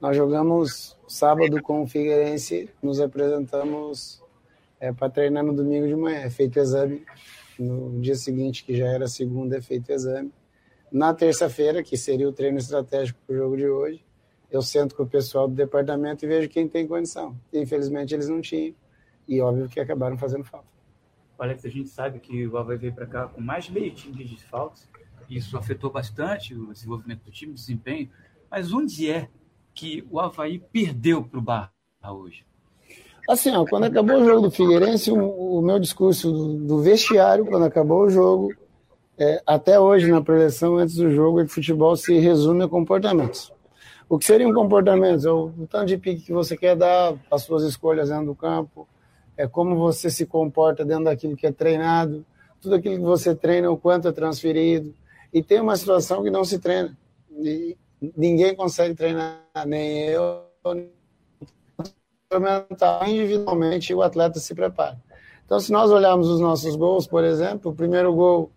nós 0.00 0.16
jogamos 0.16 0.96
sábado 1.08 1.62
com 1.62 1.82
o 1.82 1.86
Figueirense, 1.86 2.70
nos 2.82 3.00
apresentamos 3.00 4.22
é, 4.78 4.92
para 4.92 5.08
treinar 5.08 5.44
no 5.44 5.54
domingo 5.54 5.86
de 5.86 5.96
manhã, 5.96 6.18
é 6.18 6.30
feito 6.30 6.58
exame. 6.58 7.04
No 7.58 7.98
dia 8.00 8.14
seguinte, 8.14 8.64
que 8.64 8.76
já 8.76 8.86
era 8.86 9.08
segunda, 9.08 9.56
é 9.56 9.62
feito 9.62 9.90
exame. 9.90 10.30
Na 10.92 11.14
terça-feira, 11.14 11.82
que 11.82 11.96
seria 11.96 12.28
o 12.28 12.32
treino 12.32 12.58
estratégico 12.58 13.18
para 13.26 13.34
o 13.34 13.38
jogo 13.38 13.56
de 13.56 13.66
hoje, 13.66 14.04
eu 14.50 14.60
sento 14.62 14.94
com 14.94 15.02
o 15.02 15.06
pessoal 15.06 15.48
do 15.48 15.54
departamento 15.54 16.24
e 16.24 16.28
vejo 16.28 16.48
quem 16.48 16.68
tem 16.68 16.86
condição. 16.86 17.34
Infelizmente, 17.52 18.14
eles 18.14 18.28
não 18.28 18.40
tinham. 18.40 18.74
E 19.26 19.40
óbvio 19.40 19.68
que 19.68 19.80
acabaram 19.80 20.16
fazendo 20.18 20.44
falta. 20.44 20.68
Alex, 21.38 21.64
a 21.64 21.68
gente 21.68 21.88
sabe 21.88 22.20
que 22.20 22.46
o 22.46 22.56
Havaí 22.56 22.76
veio 22.78 22.94
para 22.94 23.06
cá 23.06 23.26
com 23.26 23.40
mais 23.40 23.64
de 23.64 23.72
meio 23.72 23.92
time 23.92 24.14
de 24.14 24.34
desfalques. 24.34 24.88
Isso 25.28 25.56
afetou 25.58 25.90
bastante 25.90 26.54
o 26.54 26.72
desenvolvimento 26.72 27.24
do 27.24 27.30
time, 27.30 27.52
o 27.52 27.54
desempenho. 27.54 28.08
Mas 28.50 28.72
onde 28.72 29.10
é 29.10 29.28
que 29.76 30.04
o 30.10 30.18
Havaí 30.18 30.58
perdeu 30.58 31.22
para 31.22 31.38
o 31.38 31.42
Barra 31.42 31.70
hoje? 32.10 32.44
Assim, 33.28 33.54
ó, 33.54 33.64
quando 33.66 33.84
acabou 33.84 34.16
o 34.16 34.24
jogo 34.24 34.42
do 34.42 34.50
Figueirense, 34.50 35.10
o, 35.10 35.58
o 35.58 35.62
meu 35.62 35.78
discurso 35.78 36.32
do, 36.32 36.54
do 36.54 36.82
vestiário, 36.82 37.44
quando 37.44 37.64
acabou 37.64 38.04
o 38.04 38.10
jogo, 38.10 38.54
é, 39.18 39.42
até 39.46 39.78
hoje 39.78 40.10
na 40.10 40.22
preleção, 40.22 40.76
antes 40.76 40.96
do 40.96 41.10
jogo, 41.10 41.40
é 41.40 41.44
que 41.44 41.52
futebol 41.52 41.94
se 41.96 42.18
resume 42.18 42.64
a 42.64 42.68
comportamentos. 42.68 43.52
O 44.08 44.18
que 44.18 44.24
seriam 44.24 44.52
comportamentos? 44.54 45.24
É 45.24 45.30
o, 45.30 45.52
o 45.58 45.66
tanto 45.66 45.86
de 45.86 45.98
pique 45.98 46.26
que 46.26 46.32
você 46.32 46.56
quer 46.56 46.76
dar, 46.76 47.14
as 47.30 47.42
suas 47.42 47.64
escolhas 47.64 48.08
dentro 48.08 48.26
do 48.26 48.34
campo, 48.34 48.88
é 49.36 49.46
como 49.46 49.76
você 49.76 50.08
se 50.08 50.24
comporta 50.24 50.84
dentro 50.84 51.04
daquilo 51.04 51.36
que 51.36 51.46
é 51.46 51.52
treinado, 51.52 52.24
tudo 52.60 52.76
aquilo 52.76 52.96
que 52.96 53.02
você 53.02 53.34
treina, 53.34 53.70
o 53.70 53.76
quanto 53.76 54.08
é 54.08 54.12
transferido. 54.12 54.94
E 55.34 55.42
tem 55.42 55.60
uma 55.60 55.76
situação 55.76 56.22
que 56.22 56.30
não 56.30 56.44
se 56.44 56.58
treina. 56.58 56.96
E 57.38 57.76
ninguém 58.16 58.54
consegue 58.54 58.94
treinar, 58.94 59.40
nem 59.66 60.08
eu, 60.08 60.42
individualmente 63.06 63.94
o 63.94 64.02
atleta 64.02 64.38
se 64.38 64.54
prepara. 64.54 64.98
Então, 65.44 65.60
se 65.60 65.70
nós 65.70 65.90
olharmos 65.90 66.28
os 66.28 66.40
nossos 66.40 66.74
gols, 66.74 67.06
por 67.06 67.24
exemplo, 67.24 67.70
o 67.70 67.74
primeiro 67.74 68.12
gol 68.14 68.50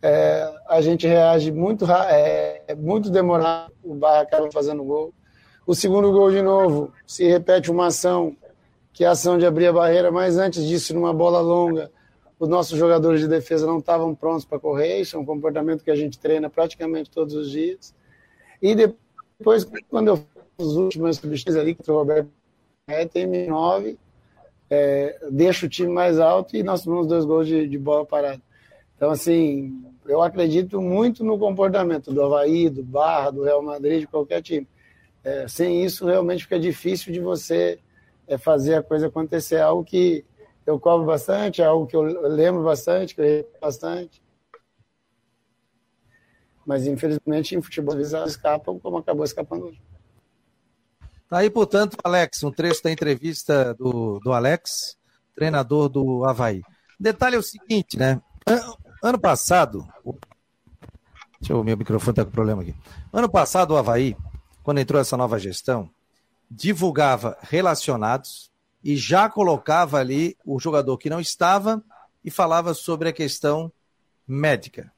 é, 0.00 0.54
a 0.68 0.80
gente 0.80 1.06
reage 1.06 1.50
muito, 1.50 1.84
é, 1.90 2.74
muito 2.76 3.10
demorado, 3.10 3.72
o 3.82 3.94
Barra 3.94 4.20
acaba 4.20 4.50
fazendo 4.52 4.84
gol. 4.84 5.12
O 5.66 5.74
segundo 5.74 6.10
gol 6.12 6.30
de 6.30 6.40
novo, 6.40 6.92
se 7.06 7.24
repete 7.24 7.70
uma 7.70 7.86
ação, 7.86 8.36
que 8.92 9.04
é 9.04 9.08
a 9.08 9.10
ação 9.10 9.36
de 9.36 9.44
abrir 9.44 9.66
a 9.66 9.72
barreira, 9.72 10.10
mas 10.10 10.38
antes 10.38 10.64
disso, 10.64 10.94
numa 10.94 11.12
bola 11.12 11.40
longa, 11.40 11.90
os 12.38 12.48
nossos 12.48 12.78
jogadores 12.78 13.20
de 13.20 13.28
defesa 13.28 13.66
não 13.66 13.78
estavam 13.78 14.14
prontos 14.14 14.44
para 14.44 14.58
correr, 14.60 15.00
isso 15.00 15.16
é 15.16 15.18
um 15.18 15.24
comportamento 15.24 15.82
que 15.82 15.90
a 15.90 15.96
gente 15.96 16.18
treina 16.18 16.48
praticamente 16.48 17.10
todos 17.10 17.34
os 17.34 17.50
dias. 17.50 17.92
E 18.60 18.74
depois, 18.74 19.66
quando 19.88 20.08
eu 20.08 20.16
fiz 20.16 20.26
as 20.58 20.72
últimas 20.74 21.16
substituições 21.16 21.62
ali, 21.62 21.74
que 21.74 21.90
o 21.90 21.94
Roberto 21.94 22.28
tem 23.12 23.48
9, 23.48 23.98
é, 24.70 25.18
deixa 25.30 25.66
o 25.66 25.68
time 25.68 25.90
mais 25.90 26.18
alto 26.18 26.56
e 26.56 26.62
nós 26.62 26.82
tomamos 26.82 27.06
dois 27.06 27.24
gols 27.24 27.46
de, 27.46 27.68
de 27.68 27.78
bola 27.78 28.04
parada. 28.04 28.40
Então, 28.96 29.10
assim, 29.10 29.82
eu 30.06 30.22
acredito 30.22 30.80
muito 30.80 31.24
no 31.24 31.38
comportamento 31.38 32.12
do 32.12 32.22
Havaí, 32.22 32.68
do 32.68 32.82
Barra, 32.82 33.30
do 33.30 33.44
Real 33.44 33.62
Madrid, 33.62 34.00
de 34.00 34.06
qualquer 34.06 34.42
time. 34.42 34.66
É, 35.22 35.46
sem 35.46 35.84
isso, 35.84 36.06
realmente 36.06 36.44
fica 36.44 36.58
difícil 36.58 37.12
de 37.12 37.20
você 37.20 37.78
é, 38.26 38.36
fazer 38.36 38.74
a 38.74 38.82
coisa 38.82 39.06
acontecer. 39.06 39.56
É 39.56 39.60
algo 39.60 39.84
que 39.84 40.24
eu 40.66 40.78
cobro 40.78 41.06
bastante, 41.06 41.62
é 41.62 41.64
algo 41.64 41.86
que 41.86 41.96
eu 41.96 42.02
lembro 42.02 42.62
bastante, 42.62 43.14
que 43.14 43.20
eu 43.20 43.48
bastante. 43.60 44.20
Mas, 46.68 46.86
infelizmente, 46.86 47.56
em 47.56 47.62
futebol, 47.62 47.94
às 47.94 47.98
vezes 47.98 48.12
elas 48.12 48.30
escapam 48.32 48.78
como 48.78 48.98
acabou 48.98 49.24
escapando 49.24 49.68
hoje. 49.68 49.80
Tá 51.26 51.38
aí, 51.38 51.48
portanto, 51.48 51.96
Alex, 52.04 52.42
um 52.42 52.52
trecho 52.52 52.82
da 52.82 52.92
entrevista 52.92 53.72
do, 53.72 54.20
do 54.20 54.34
Alex, 54.34 54.98
treinador 55.34 55.88
do 55.88 56.26
Havaí. 56.26 56.60
Detalhe 57.00 57.36
é 57.36 57.38
o 57.38 57.42
seguinte, 57.42 57.96
né? 57.96 58.20
Ano 59.02 59.18
passado. 59.18 59.88
Deixa 61.40 61.54
eu, 61.54 61.64
meu 61.64 61.74
microfone 61.74 62.16
tá 62.16 62.24
com 62.26 62.30
problema 62.30 62.60
aqui. 62.60 62.74
Ano 63.14 63.30
passado, 63.30 63.70
o 63.70 63.76
Havaí, 63.78 64.14
quando 64.62 64.76
entrou 64.76 65.00
essa 65.00 65.16
nova 65.16 65.38
gestão, 65.38 65.88
divulgava 66.50 67.38
relacionados 67.40 68.52
e 68.84 68.94
já 68.94 69.30
colocava 69.30 69.98
ali 69.98 70.36
o 70.44 70.60
jogador 70.60 70.98
que 70.98 71.08
não 71.08 71.18
estava 71.18 71.82
e 72.22 72.30
falava 72.30 72.74
sobre 72.74 73.08
a 73.08 73.12
questão 73.12 73.72
médica. 74.26 74.92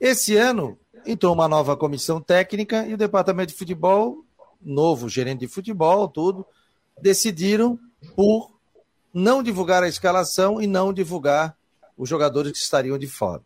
Esse 0.00 0.36
ano 0.36 0.78
entrou 1.06 1.34
uma 1.34 1.48
nova 1.48 1.76
comissão 1.76 2.20
técnica 2.20 2.86
e 2.86 2.94
o 2.94 2.98
departamento 2.98 3.52
de 3.52 3.58
futebol, 3.58 4.24
novo 4.60 5.08
gerente 5.08 5.40
de 5.40 5.48
futebol, 5.48 6.08
tudo, 6.08 6.46
decidiram 7.00 7.78
por 8.14 8.50
não 9.12 9.42
divulgar 9.42 9.82
a 9.82 9.88
escalação 9.88 10.60
e 10.60 10.66
não 10.66 10.92
divulgar 10.92 11.56
os 11.96 12.08
jogadores 12.08 12.52
que 12.52 12.58
estariam 12.58 12.98
de 12.98 13.06
fora. 13.06 13.42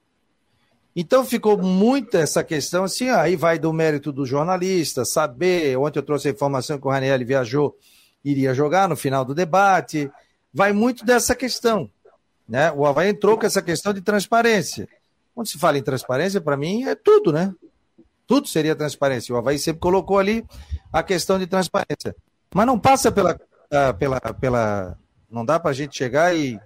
Então 0.95 1.25
ficou 1.25 1.57
muito 1.57 2.19
essa 2.19 2.45
questão 2.45 2.85
assim, 2.85 3.09
aí 3.09 3.35
vai 3.35 3.59
do 3.59 3.73
mérito 3.73 4.13
do 4.13 4.27
jornalista, 4.27 5.07
saber, 5.07 5.79
ontem 5.79 5.99
eu 5.99 6.03
trouxe 6.03 6.29
a 6.29 6.33
informação 6.33 6.79
que 6.79 6.87
o 6.87 6.91
Raniel 6.91 7.25
viajou, 7.25 7.75
iria 8.23 8.53
jogar 8.53 8.89
no 8.89 8.97
final 8.97 9.25
do 9.25 9.35
debate, 9.35 10.11
vai 10.53 10.73
muito 10.73 11.05
dessa 11.05 11.35
questão. 11.35 11.91
Né? 12.47 12.71
O 12.73 12.85
Havaí 12.85 13.09
entrou 13.09 13.39
com 13.39 13.47
essa 13.47 13.63
questão 13.63 13.95
de 13.95 14.03
transparência. 14.03 14.87
Quando 15.35 15.47
se 15.47 15.59
fala 15.59 15.79
em 15.79 15.83
transparência, 15.83 16.41
para 16.41 16.57
mim 16.57 16.85
é 16.85 16.95
tudo, 16.95 17.33
né? 17.33 17.55
Tudo 18.27 18.49
seria 18.49 18.77
transparência. 18.77 19.35
O 19.35 19.39
Havaí 19.39 19.59
sempre 19.59 19.81
colocou 19.81 20.19
ali 20.19 20.45
a 20.93 21.03
questão 21.03 21.39
de 21.39 21.47
transparência. 21.47 22.15
Mas 22.55 22.67
não 22.67 22.79
passa 22.79 23.11
pela. 23.11 23.39
Ah, 23.71 23.95
pela, 23.95 24.21
pela 24.21 24.99
não 25.31 25.45
dá 25.45 25.59
para 25.59 25.71
a 25.71 25.75
gente 25.75 25.97
chegar 25.97 26.37
e, 26.37 26.61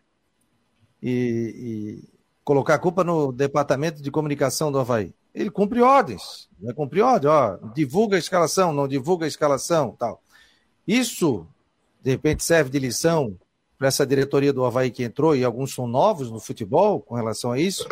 e, 1.00 1.08
e, 1.08 2.04
colocar 2.42 2.74
a 2.74 2.78
culpa 2.78 3.04
no 3.04 3.30
departamento 3.32 4.02
de 4.02 4.10
comunicação 4.10 4.72
do 4.72 4.78
Havaí. 4.80 5.14
Ele 5.32 5.50
cumpre 5.50 5.80
ordens. 5.80 6.48
Vai 6.60 6.74
cumprir 6.74 7.02
ordem, 7.02 7.30
ó, 7.30 7.56
divulga 7.72 8.16
a 8.16 8.18
escalação, 8.18 8.72
não 8.72 8.88
divulga 8.88 9.24
a 9.24 9.28
escalação, 9.28 9.94
tal. 9.96 10.20
Isso, 10.86 11.46
de 12.02 12.10
repente, 12.10 12.42
serve 12.42 12.70
de 12.70 12.78
lição 12.78 13.38
para 13.78 13.88
essa 13.88 14.06
diretoria 14.06 14.52
do 14.52 14.64
Havaí 14.64 14.90
que 14.90 15.04
entrou, 15.04 15.36
e 15.36 15.44
alguns 15.44 15.74
são 15.74 15.86
novos 15.86 16.30
no 16.30 16.40
futebol 16.40 17.00
com 17.00 17.14
relação 17.14 17.52
a 17.52 17.58
isso, 17.58 17.86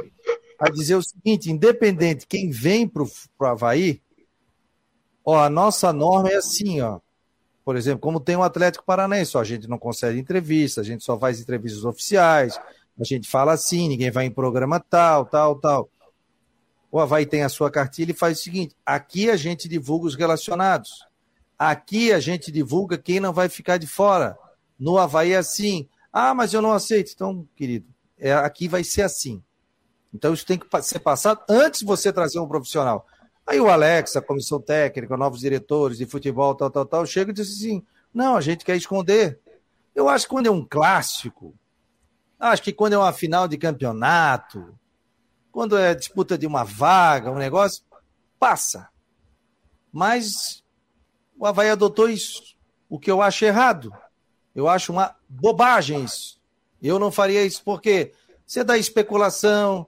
a 0.58 0.70
dizer 0.70 0.96
o 0.96 1.02
seguinte: 1.02 1.50
independente 1.50 2.26
quem 2.26 2.50
vem 2.50 2.88
para 2.88 3.02
o 3.02 3.46
Havaí, 3.46 4.00
ó, 5.24 5.38
a 5.38 5.50
nossa 5.50 5.92
norma 5.92 6.30
é 6.30 6.36
assim, 6.36 6.80
ó. 6.80 7.00
Por 7.64 7.76
exemplo, 7.76 8.00
como 8.00 8.20
tem 8.20 8.36
o 8.36 8.40
um 8.40 8.42
Atlético 8.42 8.84
Paranaense, 8.84 9.36
ó, 9.36 9.40
a 9.40 9.44
gente 9.44 9.68
não 9.68 9.78
concede 9.78 10.18
entrevista, 10.18 10.82
a 10.82 10.84
gente 10.84 11.02
só 11.02 11.18
faz 11.18 11.40
entrevistas 11.40 11.84
oficiais, 11.84 12.60
a 12.98 13.04
gente 13.04 13.28
fala 13.28 13.52
assim, 13.52 13.88
ninguém 13.88 14.10
vai 14.10 14.26
em 14.26 14.30
programa 14.30 14.78
tal, 14.78 15.24
tal, 15.24 15.56
tal. 15.56 15.90
O 16.94 17.00
Havaí 17.00 17.26
tem 17.26 17.42
a 17.42 17.48
sua 17.48 17.70
cartilha 17.70 18.12
e 18.12 18.14
faz 18.14 18.38
o 18.38 18.42
seguinte: 18.42 18.76
aqui 18.86 19.28
a 19.28 19.36
gente 19.36 19.68
divulga 19.68 20.06
os 20.06 20.14
relacionados. 20.14 21.04
Aqui 21.58 22.12
a 22.12 22.20
gente 22.20 22.52
divulga 22.52 22.98
quem 22.98 23.18
não 23.18 23.32
vai 23.32 23.48
ficar 23.48 23.78
de 23.78 23.86
fora. 23.86 24.36
No 24.78 24.98
Havaí 24.98 25.32
é 25.32 25.36
assim. 25.36 25.88
Ah, 26.12 26.34
mas 26.34 26.54
eu 26.54 26.62
não 26.62 26.72
aceito. 26.72 27.10
Então, 27.12 27.48
querido, 27.56 27.86
é, 28.16 28.32
aqui 28.32 28.68
vai 28.68 28.84
ser 28.84 29.02
assim. 29.02 29.42
Então 30.14 30.32
isso 30.32 30.46
tem 30.46 30.56
que 30.56 30.66
ser 30.82 31.00
passado 31.00 31.42
antes 31.48 31.80
de 31.80 31.86
você 31.86 32.12
trazer 32.12 32.38
um 32.38 32.46
profissional. 32.46 33.04
Aí 33.44 33.60
o 33.60 33.68
Alex, 33.68 34.14
a 34.14 34.22
comissão 34.22 34.60
técnica, 34.60 35.16
novos 35.16 35.40
diretores 35.40 35.98
de 35.98 36.06
futebol, 36.06 36.54
tal, 36.54 36.70
tal, 36.70 36.86
tal, 36.86 37.04
chega 37.04 37.32
e 37.32 37.34
diz 37.34 37.50
assim: 37.50 37.84
não, 38.12 38.36
a 38.36 38.40
gente 38.40 38.64
quer 38.64 38.76
esconder. 38.76 39.40
Eu 39.92 40.08
acho 40.08 40.26
que 40.26 40.30
quando 40.30 40.46
é 40.46 40.50
um 40.50 40.64
clássico, 40.64 41.52
acho 42.38 42.62
que 42.62 42.72
quando 42.72 42.92
é 42.92 42.98
uma 42.98 43.12
final 43.12 43.48
de 43.48 43.58
campeonato, 43.58 44.78
quando 45.50 45.76
é 45.76 45.94
disputa 45.94 46.38
de 46.38 46.46
uma 46.46 46.64
vaga, 46.64 47.30
um 47.30 47.38
negócio, 47.38 47.82
passa. 48.38 48.88
Mas 49.92 50.64
o 51.36 51.44
Havaí 51.46 51.70
adotou 51.70 52.08
isso, 52.08 52.56
o 52.88 52.98
que 52.98 53.10
eu 53.10 53.20
acho 53.20 53.44
errado. 53.44 53.92
Eu 54.54 54.68
acho 54.68 54.92
uma 54.92 55.14
bobagem 55.28 56.04
isso. 56.04 56.40
Eu 56.80 56.98
não 56.98 57.10
faria 57.10 57.44
isso 57.44 57.62
porque 57.64 58.12
você 58.46 58.62
dá 58.62 58.78
especulação, 58.78 59.86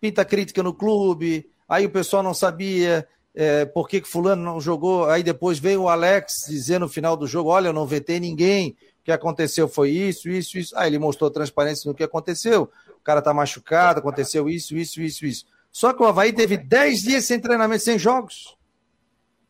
pinta 0.00 0.24
crítica 0.24 0.62
no 0.62 0.74
clube, 0.74 1.48
aí 1.68 1.86
o 1.86 1.90
pessoal 1.90 2.22
não 2.22 2.34
sabia 2.34 3.06
é, 3.34 3.64
por 3.64 3.88
que, 3.88 4.00
que 4.00 4.08
fulano 4.08 4.42
não 4.42 4.60
jogou, 4.60 5.08
aí 5.08 5.22
depois 5.22 5.58
vem 5.58 5.76
o 5.76 5.88
Alex 5.88 6.46
dizer 6.48 6.78
no 6.78 6.88
final 6.88 7.16
do 7.16 7.26
jogo, 7.26 7.50
olha, 7.50 7.68
eu 7.68 7.72
não 7.72 7.86
vetei 7.86 8.20
ninguém, 8.20 8.76
o 9.00 9.04
que 9.04 9.12
aconteceu 9.12 9.68
foi 9.68 9.90
isso, 9.90 10.28
isso, 10.28 10.56
isso. 10.56 10.76
Aí 10.78 10.88
ele 10.88 10.98
mostrou 10.98 11.30
transparência 11.30 11.88
no 11.88 11.94
que 11.94 12.02
aconteceu, 12.02 12.70
o 12.88 13.04
cara 13.04 13.20
tá 13.20 13.34
machucado, 13.34 13.98
aconteceu 13.98 14.48
isso, 14.48 14.76
isso, 14.76 15.02
isso, 15.02 15.26
isso. 15.26 15.46
Só 15.70 15.92
que 15.92 16.02
o 16.02 16.06
Havaí 16.06 16.32
teve 16.32 16.56
10 16.56 17.02
dias 17.02 17.24
sem 17.24 17.40
treinamento, 17.40 17.82
sem 17.82 17.98
jogos. 17.98 18.56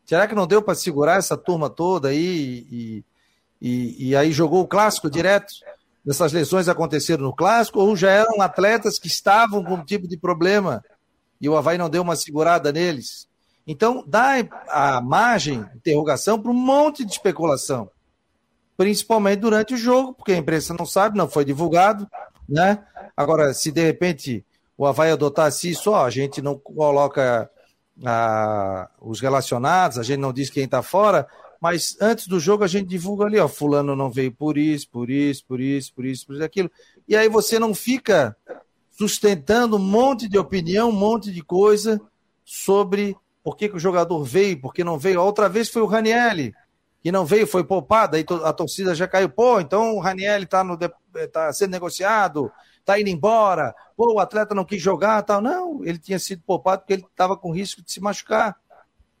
Será 0.05 0.27
que 0.27 0.35
não 0.35 0.47
deu 0.47 0.61
para 0.61 0.75
segurar 0.75 1.17
essa 1.17 1.37
turma 1.37 1.69
toda 1.69 2.09
aí 2.09 2.65
e, 2.71 3.03
e, 3.61 4.09
e 4.09 4.15
aí 4.15 4.31
jogou 4.31 4.61
o 4.61 4.67
clássico 4.67 5.09
direto? 5.09 5.53
Dessas 6.05 6.31
lesões 6.31 6.67
aconteceram 6.69 7.23
no 7.23 7.35
clássico 7.35 7.79
ou 7.79 7.95
já 7.95 8.11
eram 8.11 8.41
atletas 8.41 8.99
que 8.99 9.07
estavam 9.07 9.63
com 9.63 9.73
um 9.73 9.85
tipo 9.85 10.07
de 10.07 10.17
problema 10.17 10.83
e 11.41 11.49
o 11.49 11.57
Havaí 11.57 11.77
não 11.77 11.89
deu 11.89 12.01
uma 12.01 12.15
segurada 12.15 12.71
neles? 12.71 13.27
Então, 13.67 14.03
dá 14.05 14.35
a 14.69 15.01
margem 15.01 15.65
interrogação 15.75 16.39
para 16.39 16.51
um 16.51 16.55
monte 16.55 17.03
de 17.03 17.11
especulação, 17.11 17.89
principalmente 18.77 19.39
durante 19.39 19.73
o 19.73 19.77
jogo, 19.77 20.13
porque 20.13 20.33
a 20.33 20.37
imprensa 20.37 20.75
não 20.77 20.85
sabe, 20.85 21.17
não 21.17 21.27
foi 21.27 21.43
divulgado, 21.43 22.07
né? 22.47 22.83
Agora, 23.17 23.53
se 23.53 23.71
de 23.71 23.83
repente 23.83 24.45
o 24.77 24.85
Havaí 24.85 25.11
adotasse 25.11 25.71
isso, 25.71 25.91
ó, 25.91 26.05
a 26.05 26.09
gente 26.11 26.41
não 26.43 26.59
coloca 26.59 27.49
ah, 28.05 28.89
os 29.01 29.19
relacionados, 29.19 29.97
a 29.97 30.03
gente 30.03 30.19
não 30.19 30.31
diz 30.31 30.51
quem 30.51 30.65
está 30.65 30.83
fora, 30.83 31.27
mas 31.65 31.97
antes 31.99 32.27
do 32.27 32.39
jogo 32.39 32.63
a 32.63 32.67
gente 32.67 32.87
divulga 32.87 33.25
ali, 33.25 33.39
ó, 33.39 33.47
fulano 33.47 33.95
não 33.95 34.11
veio 34.11 34.31
por 34.31 34.55
isso, 34.55 34.87
por 34.87 35.09
isso, 35.09 35.43
por 35.47 35.59
isso, 35.59 35.91
por 35.95 36.05
isso, 36.05 36.27
por 36.27 36.35
isso, 36.35 36.43
aquilo. 36.43 36.69
E 37.07 37.15
aí 37.15 37.27
você 37.27 37.57
não 37.57 37.73
fica 37.73 38.37
sustentando 38.91 39.77
um 39.77 39.79
monte 39.79 40.29
de 40.29 40.37
opinião, 40.37 40.89
um 40.89 40.91
monte 40.91 41.31
de 41.31 41.41
coisa 41.41 41.99
sobre 42.43 43.17
por 43.43 43.57
que, 43.57 43.67
que 43.67 43.77
o 43.77 43.79
jogador 43.79 44.23
veio, 44.23 44.61
por 44.61 44.75
que 44.75 44.83
não 44.83 44.99
veio. 44.99 45.19
Outra 45.19 45.49
vez 45.49 45.67
foi 45.67 45.81
o 45.81 45.87
Ranielli, 45.87 46.53
que 47.01 47.11
não 47.11 47.25
veio, 47.25 47.47
foi 47.47 47.63
poupado, 47.63 48.15
aí 48.15 48.23
a 48.43 48.53
torcida 48.53 48.93
já 48.93 49.07
caiu. 49.07 49.27
Pô, 49.27 49.59
então 49.59 49.95
o 49.95 49.99
Ranielli 49.99 50.43
está 50.43 50.63
tá 51.33 51.51
sendo 51.51 51.71
negociado, 51.71 52.51
está 52.77 52.99
indo 52.99 53.09
embora. 53.09 53.73
Pô, 53.97 54.13
o 54.13 54.19
atleta 54.19 54.53
não 54.53 54.65
quis 54.65 54.83
jogar 54.83 55.23
tal. 55.23 55.41
Não, 55.41 55.83
ele 55.83 55.97
tinha 55.97 56.19
sido 56.19 56.43
poupado 56.45 56.83
porque 56.83 56.93
ele 56.93 57.05
estava 57.09 57.35
com 57.35 57.51
risco 57.51 57.81
de 57.81 57.91
se 57.91 57.99
machucar. 57.99 58.55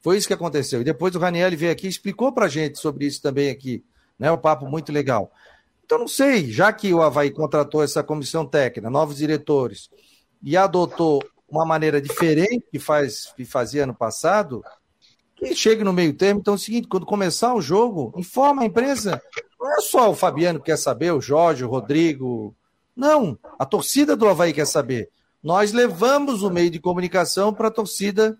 Foi 0.05 0.17
isso 0.17 0.27
que 0.27 0.35
aconteceu. 0.35 0.81
E 0.81 0.83
depois 0.83 1.15
o 1.15 1.19
Raniel 1.19 1.49
veio 1.57 1.71
aqui 1.71 1.87
e 1.87 1.89
explicou 1.89 2.31
para 2.31 2.45
a 2.45 2.47
gente 2.47 2.77
sobre 2.77 3.07
isso 3.07 3.19
também 3.19 3.49
aqui. 3.49 3.83
Né? 4.19 4.31
Um 4.31 4.37
papo 4.37 4.67
muito 4.67 4.91
legal. 4.91 5.31
Então, 5.83 5.97
não 5.97 6.07
sei, 6.07 6.51
já 6.51 6.71
que 6.71 6.93
o 6.93 7.01
Havaí 7.01 7.31
contratou 7.31 7.81
essa 7.81 8.03
comissão 8.03 8.45
técnica, 8.45 8.87
novos 8.87 9.17
diretores, 9.17 9.89
e 10.43 10.55
adotou 10.55 11.23
uma 11.49 11.65
maneira 11.65 11.99
diferente 11.99 12.67
que, 12.71 12.77
faz, 12.77 13.33
que 13.35 13.45
fazia 13.45 13.81
ano 13.81 13.95
passado, 13.95 14.63
que 15.35 15.55
chegue 15.55 15.83
no 15.83 15.91
meio 15.91 16.13
termo. 16.13 16.39
Então 16.39 16.53
é 16.53 16.57
o 16.57 16.59
seguinte: 16.59 16.87
quando 16.87 17.07
começar 17.07 17.55
o 17.55 17.61
jogo, 17.61 18.13
informa 18.15 18.61
a 18.61 18.65
imprensa. 18.65 19.19
Não 19.59 19.73
é 19.75 19.81
só 19.81 20.11
o 20.11 20.15
Fabiano 20.15 20.59
que 20.59 20.65
quer 20.65 20.77
saber, 20.77 21.13
o 21.13 21.21
Jorge, 21.21 21.65
o 21.65 21.67
Rodrigo. 21.67 22.55
Não, 22.95 23.39
a 23.57 23.65
torcida 23.65 24.15
do 24.15 24.29
Havaí 24.29 24.53
quer 24.53 24.67
saber. 24.67 25.09
Nós 25.41 25.71
levamos 25.71 26.43
o 26.43 26.51
meio 26.51 26.69
de 26.69 26.79
comunicação 26.79 27.51
para 27.51 27.69
a 27.69 27.71
torcida 27.71 28.37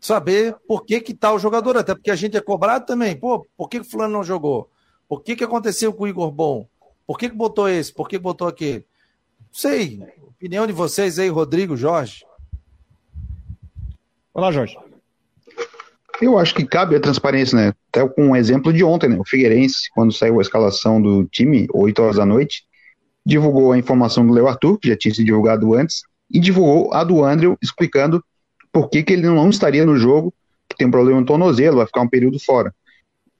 saber 0.00 0.56
por 0.66 0.84
que 0.84 1.00
que 1.00 1.14
tá 1.14 1.32
o 1.32 1.38
jogador, 1.38 1.76
até 1.76 1.94
porque 1.94 2.10
a 2.10 2.16
gente 2.16 2.36
é 2.36 2.40
cobrado 2.40 2.86
também. 2.86 3.16
Pô, 3.16 3.46
por 3.56 3.68
que, 3.68 3.80
que 3.80 3.86
o 3.86 3.90
fulano 3.90 4.12
não 4.12 4.24
jogou? 4.24 4.70
Por 5.08 5.22
que 5.22 5.36
que 5.36 5.44
aconteceu 5.44 5.92
com 5.92 6.04
o 6.04 6.08
Igor 6.08 6.30
Bom? 6.30 6.68
Por 7.06 7.18
que 7.18 7.28
que 7.28 7.36
botou 7.36 7.68
esse? 7.68 7.92
Por 7.92 8.08
que, 8.08 8.16
que 8.16 8.22
botou 8.22 8.48
aquele? 8.48 8.84
Não 9.40 9.46
sei. 9.52 10.02
Opinião 10.22 10.66
de 10.66 10.72
vocês 10.72 11.18
aí, 11.18 11.28
Rodrigo, 11.28 11.76
Jorge. 11.76 12.24
Olá, 14.34 14.50
Jorge. 14.52 14.76
Eu 16.20 16.38
acho 16.38 16.54
que 16.54 16.64
cabe 16.64 16.96
a 16.96 17.00
transparência, 17.00 17.56
né? 17.56 17.74
Até 17.88 18.06
com 18.08 18.28
um 18.28 18.36
exemplo 18.36 18.72
de 18.72 18.82
ontem, 18.82 19.08
né? 19.08 19.18
O 19.18 19.24
Figueirense, 19.24 19.90
quando 19.94 20.12
saiu 20.12 20.38
a 20.38 20.42
escalação 20.42 21.00
do 21.00 21.24
time, 21.26 21.66
8 21.72 22.02
horas 22.02 22.16
da 22.16 22.26
noite, 22.26 22.64
divulgou 23.24 23.72
a 23.72 23.78
informação 23.78 24.26
do 24.26 24.32
Leo 24.32 24.48
Arthur, 24.48 24.78
que 24.78 24.88
já 24.88 24.96
tinha 24.96 25.14
sido 25.14 25.26
divulgado 25.26 25.74
antes, 25.74 26.02
e 26.30 26.40
divulgou 26.40 26.92
a 26.92 27.04
do 27.04 27.24
Andrew, 27.24 27.56
explicando 27.62 28.22
por 28.76 28.90
que, 28.90 29.02
que 29.02 29.14
ele 29.14 29.22
não 29.22 29.48
estaria 29.48 29.86
no 29.86 29.96
jogo, 29.96 30.34
que 30.68 30.76
tem 30.76 30.86
um 30.86 30.90
problema 30.90 31.18
no 31.18 31.24
tornozelo, 31.24 31.78
vai 31.78 31.86
ficar 31.86 32.02
um 32.02 32.08
período 32.08 32.38
fora. 32.38 32.74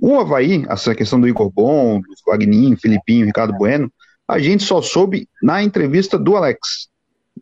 O 0.00 0.18
Havaí, 0.18 0.64
essa 0.66 0.94
questão 0.94 1.20
do 1.20 1.28
Igor 1.28 1.50
Bom, 1.50 2.00
do 2.00 2.06
Wagninho, 2.26 2.74
Filipinho, 2.78 3.26
Ricardo 3.26 3.52
Bueno, 3.52 3.92
a 4.26 4.38
gente 4.38 4.64
só 4.64 4.80
soube 4.80 5.28
na 5.42 5.62
entrevista 5.62 6.18
do 6.18 6.38
Alex. 6.38 6.88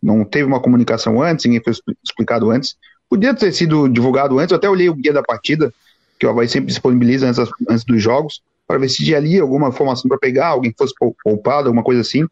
Não 0.02 0.24
teve 0.24 0.44
uma 0.44 0.58
comunicação 0.58 1.22
antes, 1.22 1.44
ninguém 1.44 1.62
foi 1.62 1.72
explicado 2.02 2.50
antes. 2.50 2.74
Podia 3.08 3.32
ter 3.32 3.52
sido 3.52 3.88
divulgado 3.88 4.40
antes, 4.40 4.50
eu 4.50 4.56
até 4.56 4.68
olhei 4.68 4.88
o 4.88 4.94
guia 4.94 5.12
da 5.12 5.22
partida, 5.22 5.72
que 6.18 6.26
o 6.26 6.30
Havaí 6.30 6.48
sempre 6.48 6.66
disponibiliza 6.66 7.28
antes, 7.28 7.48
antes 7.70 7.84
dos 7.84 8.02
jogos, 8.02 8.42
para 8.66 8.76
ver 8.76 8.88
se 8.88 9.04
tinha 9.04 9.18
ali 9.18 9.38
alguma 9.38 9.68
informação 9.68 10.08
para 10.08 10.18
pegar, 10.18 10.48
alguém 10.48 10.74
fosse 10.76 10.92
poupado, 11.22 11.68
alguma 11.68 11.84
coisa 11.84 12.00
assim. 12.00 12.26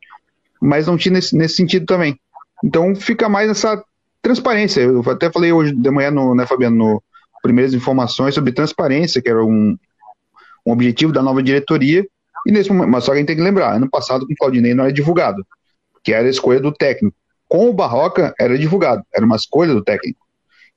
mas 0.61 0.89
não 0.89 0.97
tinha 0.97 1.13
nesse, 1.13 1.37
nesse 1.37 1.55
sentido 1.55 1.87
também. 1.87 2.19
Então 2.65 2.97
fica 2.97 3.29
mais 3.29 3.49
essa 3.49 3.81
transparência. 4.23 4.81
Eu 4.81 5.03
até 5.11 5.31
falei 5.31 5.53
hoje 5.53 5.75
de 5.75 5.91
manhã, 5.91 6.11
no, 6.11 6.35
né, 6.35 6.47
Fabiano, 6.47 6.77
no 6.77 7.03
primeiras 7.43 7.75
informações 7.75 8.35
sobre 8.35 8.53
transparência, 8.53 9.21
que 9.21 9.29
era 9.29 9.45
um, 9.45 9.77
um 10.65 10.73
objetivo 10.73 11.13
da 11.13 11.21
nova 11.21 11.43
diretoria. 11.43 12.07
E 12.47 12.53
nesse 12.53 12.71
momento, 12.71 12.91
mas 12.91 13.05
só 13.05 13.11
que 13.11 13.17
a 13.17 13.19
gente 13.19 13.27
tem 13.27 13.37
que 13.37 13.43
lembrar, 13.43 13.75
ano 13.75 13.91
passado 13.91 14.27
com 14.27 14.33
o 14.33 14.37
Claudinei 14.37 14.75
não 14.75 14.85
era 14.85 14.93
divulgado, 14.93 15.45
que 16.03 16.13
era 16.13 16.27
a 16.27 16.31
escolha 16.31 16.61
do 16.61 16.73
técnico. 16.73 17.17
Com 17.49 17.69
o 17.69 17.73
Barroca 17.73 18.33
era 18.39 18.57
divulgado, 18.57 19.03
era 19.13 19.27
uma 19.27 19.37
escolha 19.37 19.75
do 19.75 19.83
técnico. 19.83 20.21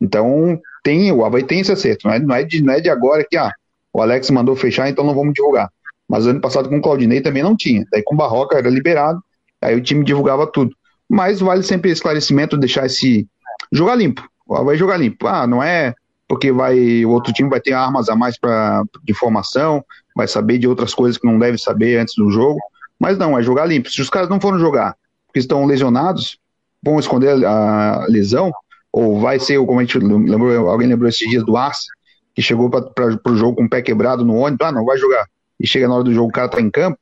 Então 0.01 0.59
tem 0.83 1.11
o 1.11 1.23
Havaí 1.23 1.43
tem 1.43 1.59
esse 1.59 1.71
acerto, 1.71 2.07
não 2.07 2.13
é, 2.13 2.19
não 2.19 2.35
é, 2.35 2.43
de, 2.43 2.61
não 2.61 2.73
é 2.73 2.81
de 2.81 2.89
agora 2.89 3.25
que 3.27 3.37
ah, 3.37 3.51
o 3.93 4.01
Alex 4.01 4.29
mandou 4.29 4.55
fechar, 4.55 4.89
então 4.89 5.05
não 5.05 5.15
vamos 5.15 5.33
divulgar. 5.33 5.69
Mas 6.07 6.27
ano 6.27 6.41
passado 6.41 6.69
com 6.69 6.77
o 6.77 6.81
Claudinei 6.81 7.21
também 7.21 7.41
não 7.41 7.55
tinha. 7.55 7.85
Daí 7.91 8.03
com 8.03 8.13
o 8.13 8.17
Barroca 8.17 8.57
era 8.57 8.69
liberado, 8.69 9.23
aí 9.61 9.75
o 9.75 9.81
time 9.81 10.03
divulgava 10.03 10.45
tudo. 10.45 10.75
Mas 11.09 11.39
vale 11.39 11.63
sempre 11.63 11.91
esclarecimento, 11.91 12.57
deixar 12.57 12.85
esse. 12.85 13.27
Jogar 13.71 13.95
limpo. 13.95 14.27
Vai 14.47 14.77
jogar 14.77 14.97
limpo. 14.97 15.27
Ah, 15.27 15.47
não 15.47 15.61
é 15.61 15.93
porque 16.27 16.51
vai 16.51 17.05
o 17.05 17.11
outro 17.11 17.31
time 17.31 17.49
vai 17.49 17.59
ter 17.59 17.73
armas 17.73 18.09
a 18.09 18.15
mais 18.15 18.37
pra, 18.37 18.83
de 19.03 19.13
formação, 19.13 19.83
vai 20.15 20.27
saber 20.27 20.57
de 20.57 20.67
outras 20.67 20.93
coisas 20.93 21.17
que 21.17 21.27
não 21.27 21.37
deve 21.37 21.57
saber 21.57 21.97
antes 21.99 22.15
do 22.15 22.31
jogo. 22.31 22.59
Mas 22.99 23.17
não, 23.17 23.37
é 23.37 23.43
jogar 23.43 23.65
limpo. 23.65 23.89
Se 23.89 24.01
os 24.01 24.09
caras 24.09 24.29
não 24.29 24.39
foram 24.39 24.57
jogar 24.57 24.95
porque 25.35 25.39
estão 25.41 25.65
lesionados, 25.65 26.39
vão 26.81 26.97
esconder 26.97 27.45
a 27.45 28.05
lesão, 28.07 28.53
ou 28.89 29.19
vai 29.19 29.37
ser, 29.37 29.57
como 29.65 29.81
a 29.81 29.83
gente 29.83 29.99
lembrou, 29.99 30.69
alguém 30.69 30.87
lembrou 30.87 31.09
esses 31.09 31.29
dias 31.29 31.43
do 31.43 31.57
Arce, 31.57 31.87
que 32.33 32.41
chegou 32.41 32.69
para 32.69 33.31
o 33.31 33.35
jogo 33.35 33.57
com 33.57 33.65
o 33.65 33.69
pé 33.69 33.81
quebrado 33.81 34.23
no 34.23 34.37
ônibus, 34.37 34.65
ah, 34.65 34.71
não 34.71 34.85
vai 34.85 34.97
jogar. 34.97 35.25
E 35.59 35.67
chega 35.67 35.89
na 35.89 35.95
hora 35.95 36.05
do 36.05 36.13
jogo, 36.13 36.29
o 36.29 36.31
cara 36.31 36.47
tá 36.47 36.61
em 36.61 36.69
campo. 36.69 36.97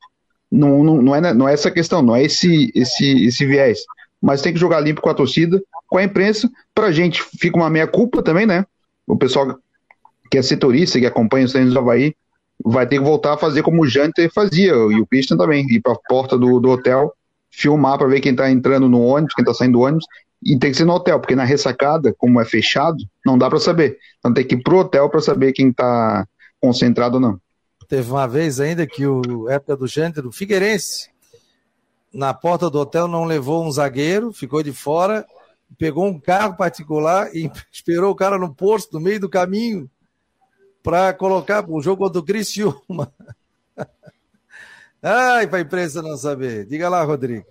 Não, 0.50 0.82
não, 0.82 1.00
não, 1.00 1.14
é, 1.14 1.32
não 1.32 1.48
é 1.48 1.52
essa 1.52 1.70
questão, 1.70 2.02
não 2.02 2.16
é 2.16 2.24
esse, 2.24 2.72
esse, 2.74 3.26
esse 3.26 3.46
viés. 3.46 3.78
Mas 4.24 4.40
tem 4.40 4.54
que 4.54 4.58
jogar 4.58 4.80
limpo 4.80 5.02
com 5.02 5.10
a 5.10 5.14
torcida, 5.14 5.62
com 5.86 5.98
a 5.98 6.02
imprensa. 6.02 6.50
Pra 6.74 6.90
gente 6.90 7.22
fica 7.22 7.58
uma 7.58 7.68
meia 7.68 7.86
culpa 7.86 8.22
também, 8.22 8.46
né? 8.46 8.64
O 9.06 9.18
pessoal 9.18 9.58
que 10.30 10.38
é 10.38 10.42
setorista, 10.42 10.98
que 10.98 11.04
acompanha 11.04 11.44
os 11.44 11.52
treinos 11.52 11.74
do 11.74 11.78
Havaí, 11.78 12.16
vai 12.64 12.86
ter 12.86 12.96
que 12.96 13.04
voltar 13.04 13.34
a 13.34 13.36
fazer 13.36 13.62
como 13.62 13.82
o 13.82 13.86
Janter 13.86 14.32
fazia, 14.32 14.72
e 14.72 14.98
o 14.98 15.06
Christian 15.06 15.36
também, 15.36 15.66
ir 15.68 15.82
para 15.82 15.92
a 15.92 15.98
porta 16.08 16.38
do, 16.38 16.58
do 16.58 16.70
hotel, 16.70 17.12
filmar 17.50 17.98
para 17.98 18.06
ver 18.06 18.20
quem 18.20 18.32
está 18.32 18.50
entrando 18.50 18.88
no 18.88 19.02
ônibus, 19.02 19.34
quem 19.34 19.42
está 19.42 19.52
saindo 19.52 19.74
do 19.74 19.80
ônibus, 19.82 20.06
e 20.42 20.58
tem 20.58 20.70
que 20.70 20.76
ser 20.78 20.86
no 20.86 20.94
hotel, 20.94 21.20
porque 21.20 21.36
na 21.36 21.44
ressacada, 21.44 22.14
como 22.16 22.40
é 22.40 22.46
fechado, 22.46 22.96
não 23.26 23.36
dá 23.36 23.50
para 23.50 23.60
saber. 23.60 23.98
Então 24.20 24.32
tem 24.32 24.46
que 24.46 24.54
ir 24.54 24.62
pro 24.62 24.78
hotel 24.78 25.10
para 25.10 25.20
saber 25.20 25.52
quem 25.52 25.68
está 25.68 26.26
concentrado 26.58 27.16
ou 27.16 27.20
não. 27.20 27.38
Teve 27.86 28.10
uma 28.10 28.26
vez 28.26 28.58
ainda 28.58 28.86
que 28.86 29.06
o 29.06 29.50
época 29.50 29.76
do 29.76 29.86
Janter, 29.86 30.26
o 30.26 30.32
Figueirense, 30.32 31.10
na 32.14 32.32
porta 32.32 32.70
do 32.70 32.78
hotel 32.78 33.08
não 33.08 33.24
levou 33.24 33.64
um 33.64 33.70
zagueiro, 33.70 34.32
ficou 34.32 34.62
de 34.62 34.72
fora, 34.72 35.26
pegou 35.76 36.06
um 36.06 36.18
carro 36.18 36.56
particular 36.56 37.34
e 37.34 37.50
esperou 37.72 38.12
o 38.12 38.14
cara 38.14 38.38
no 38.38 38.54
posto, 38.54 38.94
no 38.94 39.00
meio 39.00 39.20
do 39.20 39.28
caminho, 39.28 39.90
para 40.82 41.12
colocar 41.12 41.68
o 41.68 41.82
jogo 41.82 42.04
contra 42.04 42.20
o 42.20 42.24
Criciúma. 42.24 43.12
Ai, 45.02 45.46
para 45.46 45.58
a 45.58 45.62
imprensa 45.62 46.00
não 46.00 46.16
saber. 46.16 46.64
Diga 46.66 46.88
lá, 46.88 47.02
Rodrigo. 47.02 47.44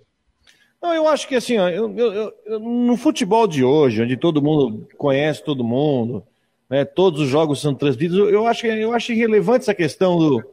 Não, 0.82 0.92
eu 0.94 1.06
acho 1.06 1.28
que 1.28 1.36
assim, 1.36 1.58
ó, 1.58 1.68
eu, 1.68 1.96
eu, 1.96 2.32
eu, 2.44 2.60
no 2.60 2.96
futebol 2.96 3.46
de 3.46 3.64
hoje, 3.64 4.02
onde 4.02 4.16
todo 4.16 4.42
mundo 4.42 4.86
conhece 4.98 5.42
todo 5.42 5.64
mundo, 5.64 6.22
né, 6.68 6.84
todos 6.84 7.20
os 7.20 7.28
jogos 7.28 7.60
são 7.60 7.74
transmitidos, 7.74 8.18
eu 8.30 8.46
acho, 8.46 8.66
eu 8.66 8.92
acho 8.92 9.12
irrelevante 9.12 9.62
essa 9.62 9.74
questão 9.74 10.18
do 10.18 10.44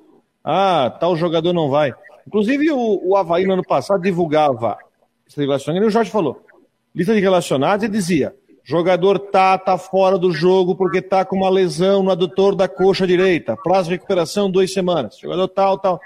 ah, 0.43 0.95
tal 0.99 1.15
jogador 1.15 1.53
não 1.53 1.69
vai. 1.69 1.93
Inclusive, 2.31 2.71
o, 2.71 3.09
o 3.09 3.17
Havaí 3.17 3.45
no 3.45 3.51
ano 3.51 3.63
passado 3.63 4.01
divulgava 4.01 4.77
esse 5.27 5.37
relacionamento, 5.37 5.85
e 5.85 5.89
o 5.89 5.91
Jorge 5.91 6.09
falou, 6.09 6.41
lista 6.95 7.13
de 7.13 7.19
relacionados, 7.19 7.83
e 7.83 7.89
dizia, 7.89 8.33
jogador 8.63 9.19
tá, 9.19 9.57
tá 9.57 9.77
fora 9.77 10.17
do 10.17 10.31
jogo 10.31 10.73
porque 10.73 11.01
tá 11.01 11.25
com 11.25 11.35
uma 11.35 11.49
lesão 11.49 12.01
no 12.01 12.09
adutor 12.09 12.55
da 12.55 12.69
coxa 12.69 13.05
direita, 13.05 13.57
prazo 13.57 13.89
de 13.89 13.95
recuperação 13.95 14.49
duas 14.49 14.71
semanas, 14.71 15.17
jogador 15.19 15.49
tal, 15.49 15.77
tal. 15.77 15.99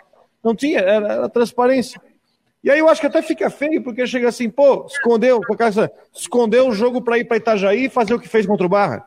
Não 0.43 0.55
tinha, 0.55 0.79
era, 0.79 1.13
era 1.13 1.29
transparência. 1.29 2.01
E 2.63 2.71
aí 2.71 2.79
eu 2.79 2.89
acho 2.89 3.01
que 3.01 3.05
até 3.05 3.21
fica 3.21 3.47
feio, 3.51 3.83
porque 3.83 4.07
chega 4.07 4.27
assim, 4.27 4.49
pô, 4.49 4.87
escondeu, 4.87 5.39
escondeu 6.11 6.69
o 6.69 6.73
jogo 6.73 7.03
para 7.03 7.19
ir 7.19 7.25
para 7.25 7.37
Itajaí 7.37 7.85
e 7.85 7.89
fazer 7.89 8.15
o 8.15 8.19
que 8.19 8.27
fez 8.27 8.47
contra 8.47 8.65
o 8.65 8.69
Barra. 8.69 9.05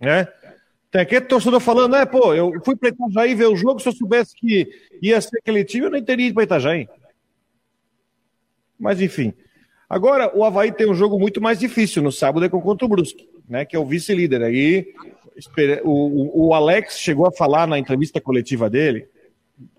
Né? 0.00 0.26
Tem 0.90 1.02
aquele 1.02 1.22
torcedor 1.22 1.60
falando, 1.60 1.92
né, 1.92 2.06
pô, 2.06 2.34
eu 2.34 2.52
fui 2.64 2.74
para 2.74 2.88
Itajaí 2.88 3.34
ver 3.34 3.46
o 3.46 3.56
jogo, 3.56 3.80
se 3.80 3.88
eu 3.88 3.92
soubesse 3.92 4.34
que 4.34 4.68
ia 5.02 5.20
ser 5.20 5.38
aquele 5.38 5.64
time, 5.64 5.86
eu 5.86 5.90
nem 5.90 6.02
teria 6.02 6.26
ido 6.26 6.34
para 6.34 6.44
Itajaí. 6.44 6.88
Mas 8.78 9.00
enfim. 9.00 9.34
Agora, 9.88 10.36
o 10.36 10.44
Havaí 10.44 10.70
tem 10.70 10.88
um 10.88 10.94
jogo 10.94 11.18
muito 11.18 11.40
mais 11.40 11.58
difícil 11.58 12.02
no 12.02 12.12
sábado 12.12 12.44
é 12.44 12.48
contra 12.48 12.84
o 12.84 12.88
Brusque, 12.88 13.28
né, 13.48 13.64
que 13.64 13.74
é 13.76 13.78
o 13.78 13.86
vice-líder. 13.86 14.42
Aí 14.42 14.94
o, 15.84 16.48
o 16.48 16.54
Alex 16.54 16.98
chegou 16.98 17.26
a 17.26 17.32
falar 17.32 17.66
na 17.66 17.78
entrevista 17.78 18.20
coletiva 18.20 18.68
dele, 18.68 19.08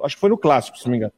acho 0.01 0.15
que 0.15 0.21
foi 0.21 0.29
no 0.29 0.37
clássico, 0.37 0.77
se 0.77 0.85
não 0.85 0.91
me 0.91 0.97
engano 0.97 1.13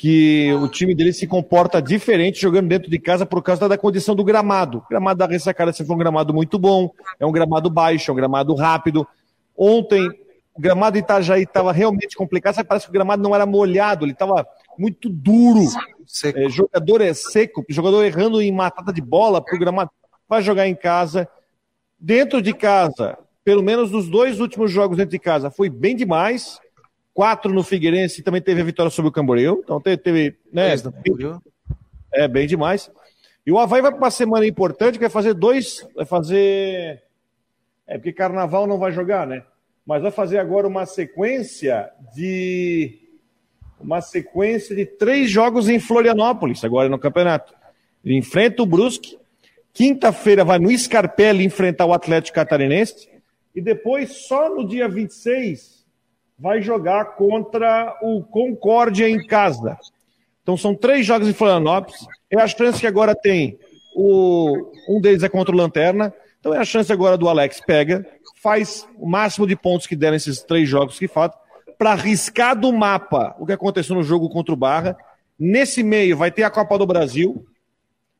que 0.00 0.50
o 0.54 0.66
time 0.66 0.94
dele 0.94 1.12
se 1.12 1.26
comporta 1.26 1.82
diferente 1.82 2.40
jogando 2.40 2.68
dentro 2.68 2.90
de 2.90 2.98
casa 2.98 3.26
por 3.26 3.42
causa 3.42 3.68
da 3.68 3.76
condição 3.76 4.14
do 4.14 4.24
gramado. 4.24 4.78
O 4.78 4.88
gramado 4.88 5.18
da 5.18 5.26
ressacada 5.26 5.74
sempre 5.74 5.88
foi 5.88 5.96
um 5.96 5.98
gramado 5.98 6.32
muito 6.32 6.58
bom, 6.58 6.90
é 7.18 7.26
um 7.26 7.30
gramado 7.30 7.68
baixo, 7.68 8.10
é 8.10 8.14
um 8.14 8.16
gramado 8.16 8.54
rápido. 8.54 9.06
Ontem, 9.54 10.08
o 10.54 10.58
gramado 10.58 10.94
de 10.94 11.00
Itajaí 11.00 11.42
estava 11.42 11.70
realmente 11.70 12.16
complicado, 12.16 12.54
sabe? 12.54 12.66
parece 12.66 12.86
que 12.86 12.90
o 12.90 12.94
gramado 12.94 13.22
não 13.22 13.34
era 13.34 13.44
molhado, 13.44 14.06
ele 14.06 14.12
estava 14.12 14.46
muito 14.78 15.10
duro. 15.10 15.66
É, 16.34 16.48
jogador 16.48 17.02
é 17.02 17.12
seco, 17.12 17.62
jogador 17.68 18.02
errando 18.02 18.40
em 18.40 18.50
matada 18.50 18.94
de 18.94 19.02
bola 19.02 19.44
para 19.44 19.54
o 19.54 19.58
gramado. 19.58 19.90
Vai 20.26 20.40
jogar 20.40 20.66
em 20.66 20.74
casa, 20.74 21.28
dentro 21.98 22.40
de 22.40 22.54
casa, 22.54 23.18
pelo 23.44 23.62
menos 23.62 23.90
nos 23.90 24.08
dois 24.08 24.40
últimos 24.40 24.70
jogos 24.70 24.96
dentro 24.96 25.10
de 25.10 25.18
casa, 25.18 25.50
foi 25.50 25.68
bem 25.68 25.94
demais 25.94 26.58
quatro 27.14 27.52
no 27.52 27.62
Figueirense 27.62 28.22
também 28.22 28.40
teve 28.40 28.60
a 28.60 28.64
vitória 28.64 28.90
sobre 28.90 29.08
o 29.08 29.12
Camboriú. 29.12 29.60
Então 29.62 29.80
teve, 29.80 29.96
teve 29.98 30.36
né? 30.52 30.72
É, 32.12 32.26
bem 32.26 32.46
demais. 32.46 32.90
E 33.46 33.52
o 33.52 33.58
Havaí 33.58 33.80
vai 33.80 33.90
para 33.90 33.98
uma 33.98 34.10
semana 34.10 34.46
importante, 34.46 34.94
que 34.94 35.00
vai 35.00 35.10
fazer 35.10 35.34
dois. 35.34 35.86
Vai 35.94 36.04
fazer. 36.04 37.02
É 37.86 37.96
porque 37.96 38.12
carnaval 38.12 38.66
não 38.66 38.78
vai 38.78 38.92
jogar, 38.92 39.26
né? 39.26 39.42
Mas 39.86 40.02
vai 40.02 40.10
fazer 40.10 40.38
agora 40.38 40.66
uma 40.66 40.86
sequência 40.86 41.90
de. 42.14 42.98
Uma 43.80 44.02
sequência 44.02 44.76
de 44.76 44.84
três 44.84 45.30
jogos 45.30 45.68
em 45.68 45.80
Florianópolis, 45.80 46.62
agora 46.64 46.88
no 46.88 46.98
campeonato. 46.98 47.54
Ele 48.04 48.16
enfrenta 48.16 48.62
o 48.62 48.66
Brusque. 48.66 49.18
Quinta-feira 49.72 50.44
vai 50.44 50.58
no 50.58 50.76
Scarpelli 50.76 51.44
enfrentar 51.44 51.86
o 51.86 51.92
Atlético 51.94 52.34
Catarinense. 52.34 53.08
E 53.54 53.60
depois, 53.60 54.26
só 54.26 54.54
no 54.54 54.66
dia 54.66 54.86
26, 54.88 55.79
vai 56.40 56.62
jogar 56.62 57.16
contra 57.16 57.98
o 58.00 58.22
Concórdia 58.22 59.08
em 59.08 59.24
casa. 59.26 59.78
Então 60.42 60.56
são 60.56 60.74
três 60.74 61.04
jogos 61.04 61.28
em 61.28 61.34
Florianópolis. 61.34 62.06
É 62.30 62.40
a 62.40 62.48
chance 62.48 62.80
que 62.80 62.86
agora 62.86 63.14
tem 63.14 63.58
o 63.94 64.72
um 64.88 65.00
deles 65.00 65.22
é 65.22 65.28
contra 65.28 65.54
o 65.54 65.58
Lanterna. 65.58 66.12
Então 66.38 66.54
é 66.54 66.58
a 66.58 66.64
chance 66.64 66.90
agora 66.90 67.18
do 67.18 67.28
Alex 67.28 67.60
pega, 67.60 68.06
faz 68.42 68.88
o 68.96 69.06
máximo 69.06 69.46
de 69.46 69.54
pontos 69.54 69.86
que 69.86 69.94
der 69.94 70.12
nesses 70.12 70.42
três 70.42 70.66
jogos 70.66 70.98
que 70.98 71.06
faltam 71.06 71.38
para 71.76 71.92
arriscar 71.92 72.58
do 72.58 72.72
mapa 72.72 73.36
o 73.38 73.44
que 73.44 73.52
aconteceu 73.52 73.94
no 73.94 74.02
jogo 74.02 74.30
contra 74.30 74.54
o 74.54 74.56
Barra. 74.56 74.96
Nesse 75.38 75.82
meio 75.82 76.16
vai 76.16 76.30
ter 76.30 76.42
a 76.42 76.50
Copa 76.50 76.78
do 76.78 76.86
Brasil. 76.86 77.44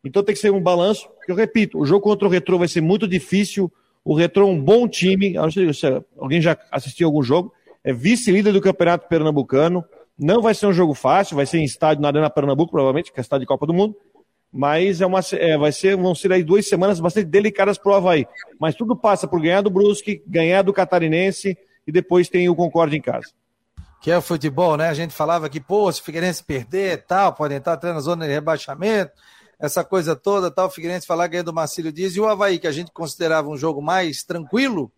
Então 0.05 0.23
tem 0.23 0.35
que 0.35 0.41
ser 0.41 0.51
um 0.51 0.61
balanço. 0.61 1.09
Eu 1.27 1.35
repito, 1.35 1.79
o 1.79 1.87
jogo 1.87 2.03
contra 2.03 2.29
o 2.29 2.31
Retro 2.31 2.59
vai 2.59 2.69
ser 2.69 2.83
muito 2.83 3.09
difícil. 3.09 3.73
O 4.05 4.15
Retro 4.15 4.43
é 4.43 4.47
um 4.47 4.61
bom 4.61 4.87
time. 4.87 5.35
Sei 5.53 5.73
se 5.73 5.87
alguém 6.19 6.41
já 6.43 6.59
assistiu 6.71 7.07
algum 7.07 7.23
jogo 7.23 7.53
é 7.85 7.93
vice-líder 7.93 8.53
do 8.53 8.61
Campeonato 8.61 9.09
Pernambucano. 9.09 9.85
Não 10.19 10.43
vai 10.43 10.55
ser 10.55 10.67
um 10.67 10.73
jogo 10.73 10.95
fácil, 10.95 11.37
vai 11.37 11.47
ser 11.47 11.59
em 11.59 11.65
estádio 11.65 12.03
na 12.03 12.09
Arena 12.09 12.29
Pernambuco, 12.29 12.71
provavelmente, 12.71 13.13
que 13.13 13.19
é 13.19 13.23
estádio 13.23 13.45
de 13.45 13.47
Copa 13.47 13.67
do 13.67 13.73
Mundo. 13.73 13.97
Mas 14.53 15.01
é 15.01 15.07
uma, 15.07 15.21
é, 15.33 15.57
vai 15.57 15.73
ser, 15.73 15.97
vão 15.97 16.15
ser 16.15 16.33
aí 16.33 16.43
duas 16.43 16.69
semanas 16.69 16.99
bastante 16.99 17.27
delicadas 17.27 17.79
para 17.79 17.93
o 17.93 17.95
Havaí. 17.95 18.27
Mas 18.59 18.75
tudo 18.75 18.97
passa 18.97 19.27
por 19.27 19.41
ganhar 19.41 19.63
do 19.63 19.71
Brusque, 19.71 20.23
ganhar 20.27 20.63
do 20.63 20.73
Catarinense 20.73 21.57
e 21.87 21.93
depois 21.93 22.29
tem 22.29 22.49
o 22.49 22.55
Concorde 22.55 22.97
em 22.97 23.01
casa. 23.01 23.29
Que 24.03 24.11
é 24.11 24.19
o 24.19 24.23
futebol, 24.23 24.77
né? 24.77 24.89
A 24.89 24.95
gente 24.95 25.15
falava 25.15 25.49
que, 25.49 25.61
pô, 25.61 25.91
se 25.93 26.01
o 26.01 26.05
Figueirense 26.05 26.43
perder 26.43 27.05
tal, 27.07 27.33
pode 27.33 27.55
entrar 27.55 27.75
até 27.75 27.93
na 27.93 28.01
zona 28.01 28.27
de 28.27 28.33
rebaixamento, 28.33 29.13
essa 29.59 29.85
coisa 29.85 30.17
toda, 30.17 30.51
tal, 30.51 30.69
o 30.69 30.71
Figueirense 30.71 31.07
falar 31.07 31.27
ganha 31.27 31.45
do 31.45 31.53
Marcílio 31.53 31.93
Dias 31.93 32.17
e 32.17 32.21
o 32.21 32.27
Havaí, 32.27 32.59
que 32.59 32.67
a 32.67 32.73
gente 32.73 32.91
considerava 32.93 33.49
um 33.49 33.59
jogo 33.59 33.83
mais 33.83 34.25
tranquilo, 34.25 34.91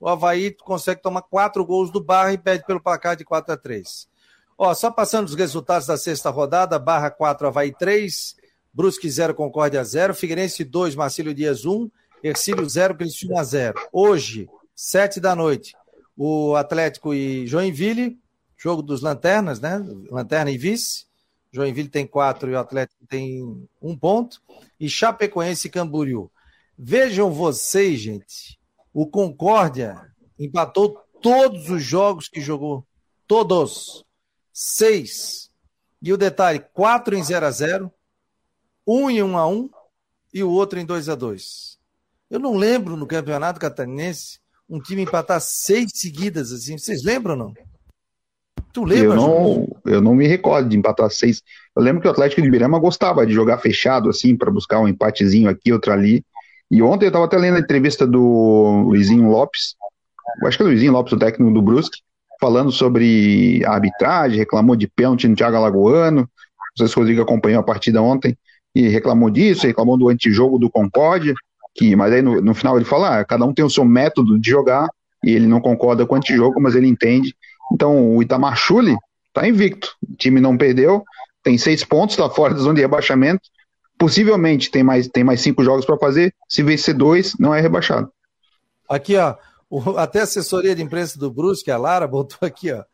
o 0.00 0.08
Havaí 0.08 0.52
consegue 0.52 1.02
tomar 1.02 1.22
quatro 1.22 1.64
gols 1.64 1.90
do 1.90 2.02
Barra 2.02 2.32
e 2.32 2.38
perde 2.38 2.64
pelo 2.66 2.80
placar 2.80 3.16
de 3.16 3.24
4 3.24 3.52
a 3.52 3.56
3 3.56 4.08
Ó, 4.56 4.74
só 4.74 4.90
passando 4.90 5.28
os 5.28 5.36
resultados 5.36 5.86
da 5.86 5.96
sexta 5.96 6.30
rodada, 6.30 6.78
Barra 6.80 7.10
4, 7.10 7.46
Havaí 7.46 7.72
3, 7.72 8.34
Brusque 8.72 9.08
0, 9.08 9.32
Concórdia 9.32 9.84
0, 9.84 10.14
Figueirense 10.14 10.64
2, 10.64 10.96
Marcílio 10.96 11.32
Dias 11.32 11.64
1, 11.64 11.88
Ercílio 12.24 12.68
0, 12.68 12.96
Cristina 12.96 13.44
0. 13.44 13.78
Hoje, 13.92 14.48
7 14.74 15.20
da 15.20 15.36
noite, 15.36 15.76
o 16.16 16.56
Atlético 16.56 17.14
e 17.14 17.46
Joinville, 17.46 18.18
jogo 18.56 18.82
dos 18.82 19.00
Lanternas, 19.00 19.60
né? 19.60 19.80
Lanterna 20.10 20.50
e 20.50 20.58
Vice, 20.58 21.06
Joinville 21.52 21.88
tem 21.88 22.06
quatro 22.06 22.50
e 22.50 22.54
o 22.54 22.58
Atlético 22.58 23.06
tem 23.06 23.40
um 23.80 23.96
ponto. 23.96 24.40
E 24.78 24.88
Chapecoense 24.88 25.68
e 25.68 25.70
Camboriú. 25.70 26.30
Vejam 26.76 27.30
vocês, 27.30 28.00
gente. 28.00 28.57
O 29.00 29.06
Concórdia 29.06 30.10
empatou 30.36 30.98
todos 31.22 31.70
os 31.70 31.80
jogos 31.84 32.28
que 32.28 32.40
jogou. 32.40 32.84
Todos. 33.28 34.04
Seis. 34.52 35.50
E 36.02 36.12
o 36.12 36.16
detalhe: 36.16 36.64
quatro 36.74 37.14
em 37.14 37.22
0 37.22 37.46
a 37.46 37.50
0 37.52 37.92
um 38.84 39.08
em 39.08 39.22
1 39.22 39.26
um 39.30 39.38
a 39.38 39.46
1 39.46 39.52
um, 39.52 39.70
e 40.34 40.42
o 40.42 40.50
outro 40.50 40.80
em 40.80 40.84
2 40.84 41.08
a 41.10 41.14
2 41.14 41.78
Eu 42.28 42.40
não 42.40 42.56
lembro 42.56 42.96
no 42.96 43.06
Campeonato 43.06 43.60
Catarinense 43.60 44.40
um 44.68 44.80
time 44.80 45.02
empatar 45.02 45.40
seis 45.40 45.92
seguidas 45.94 46.50
assim. 46.50 46.76
Vocês 46.76 47.04
lembram 47.04 47.34
ou 47.34 47.38
não? 47.38 47.54
Tu 48.72 48.82
lembra? 48.82 49.04
Eu 49.04 49.14
não, 49.14 49.80
eu 49.86 50.00
não 50.00 50.14
me 50.16 50.26
recordo 50.26 50.68
de 50.68 50.76
empatar 50.76 51.08
seis. 51.12 51.40
Eu 51.76 51.84
lembro 51.84 52.02
que 52.02 52.08
o 52.08 52.10
Atlético 52.10 52.42
de 52.42 52.50
Birama 52.50 52.80
gostava 52.80 53.24
de 53.24 53.32
jogar 53.32 53.58
fechado 53.58 54.10
assim 54.10 54.36
para 54.36 54.50
buscar 54.50 54.80
um 54.80 54.88
empatezinho 54.88 55.48
aqui, 55.48 55.72
outro 55.72 55.92
ali. 55.92 56.24
E 56.70 56.82
ontem 56.82 57.06
eu 57.06 57.08
estava 57.08 57.24
até 57.24 57.38
lendo 57.38 57.56
a 57.56 57.60
entrevista 57.60 58.06
do 58.06 58.84
Luizinho 58.86 59.28
Lopes, 59.28 59.74
acho 60.44 60.56
que 60.56 60.62
é 60.62 60.66
o 60.66 60.68
Luizinho 60.68 60.92
Lopes, 60.92 61.12
o 61.12 61.18
técnico 61.18 61.52
do 61.52 61.62
Brusque, 61.62 62.00
falando 62.40 62.70
sobre 62.70 63.62
a 63.64 63.72
arbitragem, 63.72 64.38
reclamou 64.38 64.76
de 64.76 64.86
pênalti 64.86 65.26
no 65.26 65.34
Thiago 65.34 65.56
Alagoano. 65.56 66.20
Não 66.20 66.28
sei 66.76 66.88
se 66.88 66.96
o 66.96 67.00
Rodrigo 67.00 67.22
acompanhou 67.22 67.60
a 67.60 67.64
partida 67.64 68.00
ontem 68.00 68.36
e 68.74 68.88
reclamou 68.88 69.30
disso, 69.30 69.66
reclamou 69.66 69.96
do 69.96 70.08
antijogo 70.08 70.58
do 70.58 70.70
Concórdia, 70.70 71.34
que, 71.74 71.96
mas 71.96 72.12
aí 72.12 72.22
no, 72.22 72.40
no 72.40 72.54
final 72.54 72.76
ele 72.76 72.84
fala, 72.84 73.20
ah, 73.20 73.24
cada 73.24 73.44
um 73.44 73.52
tem 73.52 73.64
o 73.64 73.70
seu 73.70 73.84
método 73.84 74.38
de 74.38 74.50
jogar 74.50 74.88
e 75.24 75.30
ele 75.32 75.46
não 75.46 75.60
concorda 75.60 76.06
com 76.06 76.14
o 76.14 76.18
antijogo, 76.18 76.60
mas 76.60 76.74
ele 76.74 76.86
entende. 76.86 77.34
Então 77.72 78.14
o 78.14 78.22
Itamar 78.22 78.56
Chuli 78.56 78.96
está 79.28 79.48
invicto, 79.48 79.94
o 80.08 80.14
time 80.16 80.40
não 80.40 80.56
perdeu, 80.56 81.02
tem 81.42 81.58
seis 81.58 81.84
pontos, 81.84 82.16
está 82.16 82.28
fora 82.30 82.54
da 82.54 82.60
zona 82.60 82.74
de 82.74 82.80
rebaixamento, 82.80 83.42
possivelmente 83.98 84.70
tem 84.70 84.82
mais, 84.82 85.08
tem 85.08 85.24
mais 85.24 85.40
cinco 85.40 85.64
jogos 85.64 85.84
para 85.84 85.98
fazer. 85.98 86.34
Se 86.48 86.62
vencer 86.62 86.94
dois, 86.94 87.34
não 87.38 87.54
é 87.54 87.60
rebaixado. 87.60 88.10
Aqui, 88.88 89.16
ó, 89.16 89.34
o, 89.68 89.98
até 89.98 90.20
a 90.20 90.22
assessoria 90.22 90.74
de 90.74 90.82
imprensa 90.82 91.18
do 91.18 91.30
Brusque, 91.30 91.70
a 91.70 91.76
Lara, 91.76 92.06
botou 92.06 92.38
aqui, 92.46 92.72
ó, 92.72 92.84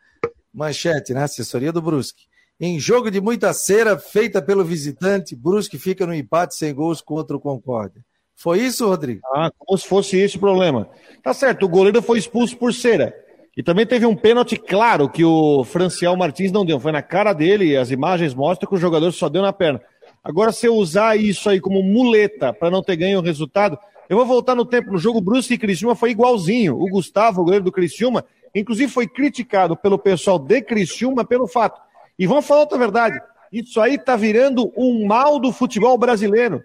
manchete, 0.52 1.12
né? 1.12 1.22
Assessoria 1.22 1.72
do 1.72 1.82
Brusque. 1.82 2.24
Em 2.58 2.78
jogo 2.78 3.10
de 3.10 3.20
muita 3.20 3.52
cera, 3.52 3.98
feita 3.98 4.40
pelo 4.40 4.64
visitante, 4.64 5.36
Brusque 5.36 5.78
fica 5.78 6.06
no 6.06 6.14
empate 6.14 6.54
sem 6.54 6.72
gols 6.72 7.00
contra 7.00 7.36
o 7.36 7.40
Concórdia. 7.40 8.02
Foi 8.36 8.60
isso, 8.60 8.86
Rodrigo? 8.88 9.20
Ah, 9.34 9.50
como 9.58 9.78
se 9.78 9.86
fosse 9.86 10.16
esse 10.16 10.36
o 10.36 10.40
problema. 10.40 10.88
Tá 11.22 11.32
certo, 11.32 11.66
o 11.66 11.68
goleiro 11.68 12.02
foi 12.02 12.18
expulso 12.18 12.56
por 12.56 12.72
cera. 12.72 13.14
E 13.56 13.62
também 13.62 13.86
teve 13.86 14.04
um 14.04 14.16
pênalti 14.16 14.56
claro 14.56 15.08
que 15.08 15.24
o 15.24 15.62
Franciel 15.62 16.16
Martins 16.16 16.50
não 16.50 16.64
deu. 16.64 16.80
Foi 16.80 16.90
na 16.90 17.02
cara 17.02 17.32
dele 17.32 17.66
e 17.66 17.76
as 17.76 17.90
imagens 17.90 18.34
mostram 18.34 18.68
que 18.68 18.74
o 18.74 18.80
jogador 18.80 19.12
só 19.12 19.28
deu 19.28 19.42
na 19.42 19.52
perna. 19.52 19.80
Agora, 20.24 20.52
se 20.52 20.66
eu 20.66 20.74
usar 20.74 21.20
isso 21.20 21.50
aí 21.50 21.60
como 21.60 21.82
muleta 21.82 22.50
para 22.50 22.70
não 22.70 22.82
ter 22.82 22.96
ganho 22.96 23.18
o 23.18 23.22
resultado, 23.22 23.78
eu 24.08 24.16
vou 24.16 24.24
voltar 24.24 24.54
no 24.54 24.64
tempo. 24.64 24.92
No 24.92 24.98
jogo 24.98 25.20
Brusque 25.20 25.52
e 25.52 25.58
Criciúma 25.58 25.94
foi 25.94 26.12
igualzinho. 26.12 26.80
O 26.80 26.88
Gustavo, 26.88 27.42
o 27.42 27.44
goleiro 27.44 27.66
do 27.66 27.72
Criciúma, 27.72 28.24
inclusive 28.54 28.90
foi 28.90 29.06
criticado 29.06 29.76
pelo 29.76 29.98
pessoal 29.98 30.38
de 30.38 30.62
Criciúma 30.62 31.26
pelo 31.26 31.46
fato. 31.46 31.78
E 32.18 32.26
vamos 32.26 32.46
falar 32.46 32.60
outra 32.60 32.78
verdade. 32.78 33.20
Isso 33.52 33.78
aí 33.80 33.98
tá 33.98 34.16
virando 34.16 34.72
um 34.76 35.06
mal 35.06 35.38
do 35.38 35.52
futebol 35.52 35.98
brasileiro. 35.98 36.64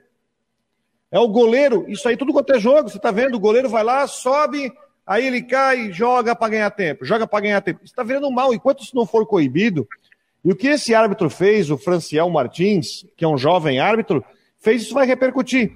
É 1.12 1.20
o 1.20 1.28
goleiro, 1.28 1.86
isso 1.88 2.08
aí 2.08 2.16
tudo 2.16 2.32
quanto 2.32 2.54
é 2.54 2.60
jogo, 2.60 2.88
você 2.88 3.00
tá 3.00 3.12
vendo? 3.12 3.36
O 3.36 3.40
goleiro 3.40 3.68
vai 3.68 3.84
lá, 3.84 4.08
sobe, 4.08 4.72
aí 5.06 5.26
ele 5.26 5.42
cai, 5.42 5.92
joga 5.92 6.36
para 6.36 6.50
ganhar 6.50 6.70
tempo, 6.72 7.04
joga 7.04 7.28
para 7.28 7.42
ganhar 7.42 7.62
tempo. 7.62 7.82
Isso 7.84 7.96
tá 7.96 8.04
virando 8.04 8.28
um 8.28 8.32
mal. 8.32 8.54
Enquanto 8.54 8.84
isso 8.84 8.96
não 8.96 9.08
for 9.08 9.26
coibido, 9.26 9.88
e 10.44 10.52
o 10.52 10.56
que 10.56 10.68
esse 10.68 10.96
árbitro 10.96 11.30
fez, 11.30 11.70
o 11.70 11.78
Franciel 11.78 12.30
Martins, 12.30 13.06
que 13.18 13.26
é 13.26 13.28
um 13.28 13.38
jovem 13.38 13.80
árbitro, 13.80 14.24
fez 14.60 14.84
isso 14.84 14.94
vai 14.94 15.06
repercutir. 15.06 15.72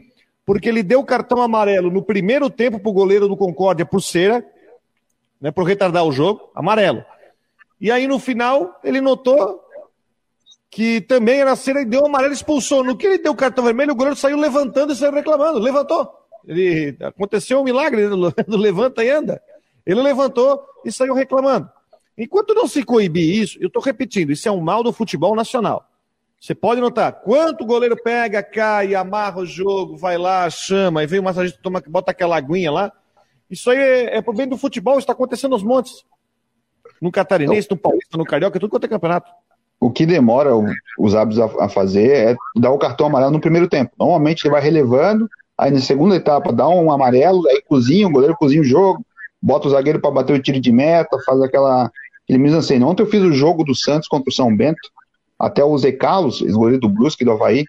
Porque 0.45 0.67
ele 0.67 0.83
deu 0.83 1.03
cartão 1.03 1.41
amarelo 1.41 1.89
no 1.89 2.01
primeiro 2.01 2.49
tempo 2.49 2.79
para 2.79 2.89
o 2.89 2.93
goleiro 2.93 3.27
do 3.27 3.37
Concórdia 3.37 3.85
por 3.85 4.01
cera, 4.01 4.45
né, 5.39 5.51
por 5.51 5.63
retardar 5.63 6.05
o 6.05 6.11
jogo, 6.11 6.49
amarelo. 6.55 7.03
E 7.79 7.91
aí 7.91 8.07
no 8.07 8.19
final 8.19 8.79
ele 8.83 9.01
notou 9.01 9.61
que 10.69 11.01
também 11.01 11.39
era 11.39 11.55
cera 11.55 11.81
e 11.81 11.85
deu 11.85 12.05
amarelo 12.05 12.33
e 12.33 12.35
expulsou. 12.35 12.83
No 12.83 12.97
que 12.97 13.05
ele 13.05 13.17
deu 13.17 13.35
cartão 13.35 13.63
vermelho, 13.63 13.91
o 13.91 13.95
goleiro 13.95 14.17
saiu 14.17 14.37
levantando 14.37 14.91
e 14.91 14.95
saiu 14.95 15.13
reclamando. 15.13 15.59
Levantou. 15.59 16.09
Ele, 16.47 16.97
aconteceu 17.01 17.59
um 17.59 17.63
milagre 17.63 18.07
do 18.47 18.57
levanta 18.57 19.03
e 19.03 19.09
anda. 19.09 19.41
Ele 19.85 20.01
levantou 20.01 20.63
e 20.83 20.91
saiu 20.91 21.13
reclamando. 21.13 21.69
Enquanto 22.17 22.53
não 22.53 22.67
se 22.67 22.83
coibir 22.83 23.41
isso, 23.41 23.57
eu 23.59 23.67
estou 23.67 23.81
repetindo, 23.81 24.31
isso 24.31 24.47
é 24.47 24.51
um 24.51 24.61
mal 24.61 24.83
do 24.83 24.93
futebol 24.93 25.35
nacional. 25.35 25.89
Você 26.39 26.53
pode 26.53 26.81
notar, 26.81 27.21
quanto 27.21 27.63
o 27.63 27.65
goleiro 27.65 27.95
pega, 27.95 28.43
cai, 28.43 28.93
amarra 28.93 29.39
o 29.39 29.45
jogo, 29.45 29.95
vai 29.95 30.17
lá, 30.17 30.49
chama, 30.49 31.01
e 31.01 31.07
vem 31.07 31.19
o 31.19 31.23
massagista, 31.23 31.57
toma, 31.63 31.81
bota 31.87 32.11
aquela 32.11 32.35
aguinha 32.35 32.69
lá. 32.69 32.91
Isso 33.49 33.71
aí 33.71 33.77
é, 33.77 34.17
é 34.17 34.21
pro 34.21 34.33
bem 34.33 34.47
do 34.47 34.57
futebol, 34.57 34.99
está 34.99 35.13
acontecendo 35.13 35.51
nos 35.51 35.63
montes. 35.63 36.03
No 37.01 37.11
catarinense, 37.11 37.69
no 37.71 37.77
paulista, 37.77 38.17
no 38.17 38.25
carioca, 38.25 38.59
tudo 38.59 38.69
quanto 38.69 38.85
é 38.85 38.89
campeonato. 38.89 39.31
O 39.79 39.89
que 39.89 40.05
demora 40.05 40.51
os 40.99 41.15
árbitros 41.15 41.39
a, 41.59 41.65
a 41.65 41.69
fazer 41.69 42.09
é 42.09 42.35
dar 42.57 42.71
o 42.71 42.77
cartão 42.77 43.07
amarelo 43.07 43.31
no 43.31 43.41
primeiro 43.41 43.67
tempo. 43.67 43.91
Normalmente 43.97 44.43
ele 44.43 44.53
vai 44.53 44.61
relevando, 44.61 45.29
aí 45.57 45.71
na 45.71 45.79
segunda 45.79 46.15
etapa 46.15 46.51
dá 46.51 46.67
um 46.67 46.91
amarelo, 46.91 47.47
aí 47.47 47.61
cozinha, 47.61 48.07
o 48.07 48.11
goleiro 48.11 48.35
cozinha 48.35 48.61
o 48.61 48.65
jogo, 48.65 49.05
bota 49.41 49.67
o 49.67 49.71
zagueiro 49.71 49.99
para 49.99 50.11
bater 50.11 50.33
o 50.33 50.41
tiro 50.41 50.59
de 50.59 50.71
meta, 50.71 51.17
faz 51.25 51.41
aquela 51.41 51.89
aquele 52.23 52.39
mise 52.39 52.73
en 52.73 52.83
Ontem 52.83 53.03
eu 53.03 53.07
fiz 53.07 53.21
o 53.21 53.31
jogo 53.31 53.63
do 53.63 53.75
Santos 53.75 54.07
contra 54.07 54.29
o 54.29 54.33
São 54.33 54.55
Bento, 54.55 54.79
até 55.37 55.63
o 55.63 55.77
Zé 55.77 55.91
Carlos, 55.91 56.41
goleiro 56.41 56.79
do 56.79 56.89
Brusque 56.89 57.25
do 57.25 57.31
Havaí, 57.31 57.65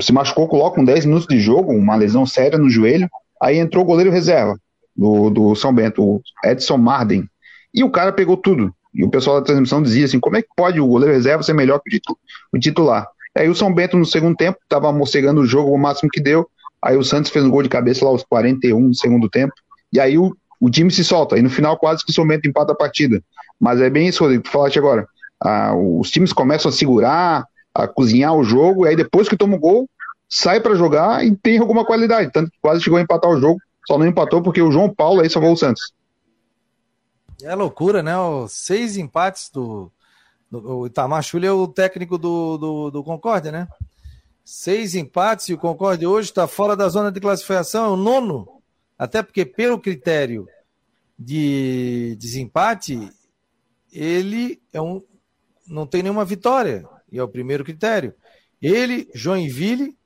se 0.00 0.12
machucou, 0.12 0.48
coloca 0.48 0.76
com 0.76 0.84
10 0.84 1.06
minutos 1.06 1.26
de 1.26 1.40
jogo, 1.40 1.72
uma 1.72 1.96
lesão 1.96 2.24
séria 2.24 2.58
no 2.58 2.70
joelho, 2.70 3.08
aí 3.40 3.58
entrou 3.58 3.84
o 3.84 3.86
goleiro 3.86 4.10
reserva 4.10 4.58
do, 4.96 5.30
do 5.30 5.54
São 5.54 5.72
Bento, 5.72 6.02
o 6.02 6.22
Edson 6.44 6.76
Marden, 6.76 7.28
e 7.74 7.84
o 7.84 7.90
cara 7.90 8.12
pegou 8.12 8.36
tudo. 8.36 8.72
E 8.94 9.04
o 9.04 9.10
pessoal 9.10 9.38
da 9.38 9.46
transmissão 9.46 9.82
dizia 9.82 10.06
assim: 10.06 10.18
como 10.18 10.36
é 10.36 10.42
que 10.42 10.48
pode 10.56 10.80
o 10.80 10.86
goleiro 10.86 11.14
reserva 11.14 11.42
ser 11.42 11.52
melhor 11.52 11.80
que 11.80 12.00
o 12.52 12.58
titular? 12.58 13.06
Aí 13.36 13.48
o 13.48 13.54
São 13.54 13.72
Bento, 13.72 13.96
no 13.96 14.04
segundo 14.04 14.36
tempo, 14.36 14.58
estava 14.62 14.92
mocegando 14.92 15.40
o 15.40 15.46
jogo 15.46 15.72
o 15.72 15.78
máximo 15.78 16.10
que 16.10 16.20
deu. 16.20 16.48
Aí 16.82 16.96
o 16.96 17.04
Santos 17.04 17.30
fez 17.30 17.44
um 17.44 17.50
gol 17.50 17.62
de 17.62 17.68
cabeça 17.68 18.04
lá 18.04 18.10
aos 18.10 18.24
41 18.24 18.88
do 18.88 18.96
segundo 18.96 19.28
tempo. 19.28 19.52
E 19.92 20.00
aí 20.00 20.18
o, 20.18 20.36
o 20.60 20.70
time 20.70 20.90
se 20.90 21.04
solta. 21.04 21.38
E 21.38 21.42
no 21.42 21.50
final, 21.50 21.78
quase 21.78 22.04
que 22.04 22.24
Bento 22.24 22.48
empata 22.48 22.72
a 22.72 22.76
partida. 22.76 23.22
Mas 23.58 23.80
é 23.80 23.88
bem 23.88 24.08
isso, 24.08 24.22
Rodrigo, 24.22 24.42
que 24.42 24.50
tu 24.50 24.52
falaste 24.52 24.78
agora. 24.78 25.06
Ah, 25.40 25.74
os 25.74 26.10
times 26.10 26.32
começam 26.32 26.68
a 26.68 26.72
segurar, 26.72 27.46
a 27.74 27.86
cozinhar 27.86 28.34
o 28.34 28.44
jogo, 28.44 28.84
e 28.84 28.88
aí 28.88 28.96
depois 28.96 29.28
que 29.28 29.36
toma 29.36 29.56
o 29.56 29.60
gol, 29.60 29.88
sai 30.28 30.60
para 30.60 30.74
jogar 30.74 31.24
e 31.24 31.34
tem 31.36 31.58
alguma 31.58 31.84
qualidade. 31.84 32.30
Tanto 32.32 32.50
que 32.50 32.58
quase 32.60 32.82
chegou 32.82 32.98
a 32.98 33.02
empatar 33.02 33.30
o 33.30 33.40
jogo, 33.40 33.60
só 33.86 33.96
não 33.96 34.06
empatou 34.06 34.42
porque 34.42 34.60
o 34.60 34.70
João 34.70 34.92
Paulo 34.92 35.20
aí 35.20 35.30
salvou 35.30 35.52
o 35.52 35.56
Santos. 35.56 35.92
É 37.42 37.54
loucura, 37.54 38.02
né? 38.02 38.18
Os 38.18 38.52
seis 38.52 38.96
empates 38.96 39.48
do, 39.50 39.92
do 40.50 40.78
o 40.78 40.86
Itamar 40.86 41.22
Chuli 41.22 41.46
é 41.46 41.52
o 41.52 41.68
técnico 41.68 42.18
do, 42.18 42.58
do, 42.58 42.90
do 42.90 43.04
Concórdia, 43.04 43.52
né? 43.52 43.68
Seis 44.44 44.94
empates 44.94 45.48
e 45.48 45.54
o 45.54 45.58
Concórdia 45.58 46.08
hoje 46.08 46.30
está 46.30 46.48
fora 46.48 46.74
da 46.74 46.88
zona 46.88 47.12
de 47.12 47.20
classificação, 47.20 47.84
é 47.84 47.88
o 47.88 47.96
nono. 47.96 48.57
Até 48.98 49.22
porque, 49.22 49.46
pelo 49.46 49.78
critério 49.78 50.46
de 51.18 52.16
desempate, 52.18 53.10
ele 53.92 54.60
é 54.72 54.80
um, 54.80 55.02
não 55.66 55.86
tem 55.86 56.02
nenhuma 56.02 56.24
vitória, 56.24 56.84
e 57.10 57.18
é 57.18 57.22
o 57.22 57.28
primeiro 57.28 57.64
critério. 57.64 58.14
Ele, 58.60 59.08
Joinville 59.14 59.96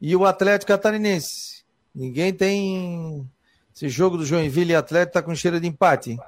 e 0.00 0.14
o 0.14 0.24
Atlético 0.24 0.72
Catarinense. 0.72 1.64
Ninguém 1.94 2.32
tem. 2.32 3.28
Esse 3.74 3.88
jogo 3.88 4.16
do 4.16 4.26
Joinville 4.26 4.72
e 4.72 4.76
Atlético 4.76 5.10
está 5.10 5.22
com 5.22 5.34
cheiro 5.34 5.60
de 5.60 5.66
empate. 5.66 6.12
Hein? 6.12 6.18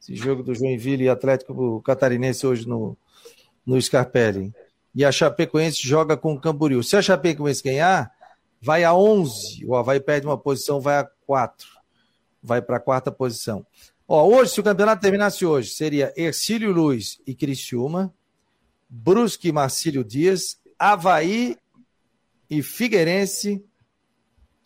Esse 0.00 0.16
jogo 0.16 0.42
do 0.42 0.54
Joinville 0.54 1.04
e 1.04 1.08
Atlético 1.08 1.80
Catarinense 1.82 2.46
hoje 2.46 2.66
no, 2.68 2.96
no 3.64 3.80
Scarpelli. 3.80 4.52
E 4.94 5.04
a 5.04 5.12
Chapecoense 5.12 5.86
joga 5.86 6.16
com 6.16 6.34
o 6.34 6.40
Camboriú. 6.40 6.82
Se 6.82 6.96
a 6.96 7.02
Chapecoense 7.02 7.62
ganhar, 7.62 8.12
vai 8.62 8.84
a 8.84 8.94
11. 8.94 9.66
O 9.66 9.74
Havaí 9.74 9.98
perde 9.98 10.26
uma 10.26 10.38
posição, 10.38 10.80
vai 10.80 10.98
a 10.98 11.04
4. 11.26 11.68
Vai 12.40 12.62
para 12.62 12.76
a 12.76 12.80
quarta 12.80 13.10
posição. 13.10 13.66
Ó, 14.06 14.24
hoje, 14.26 14.52
se 14.52 14.60
o 14.60 14.64
campeonato 14.64 15.02
terminasse 15.02 15.44
hoje, 15.44 15.70
seria 15.70 16.12
Ercílio 16.16 16.72
Luz 16.72 17.20
e 17.26 17.34
Criciúma, 17.34 18.14
Brusque 18.88 19.48
e 19.48 19.52
Marcílio 19.52 20.04
Dias, 20.04 20.60
Havaí 20.78 21.56
e 22.48 22.62
Figueirense, 22.62 23.64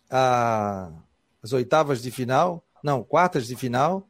a, 0.09 0.91
as 1.41 1.53
oitavas 1.53 2.01
de 2.01 2.11
final, 2.11 2.63
não, 2.83 3.03
quartas 3.03 3.47
de 3.47 3.55
final, 3.55 4.07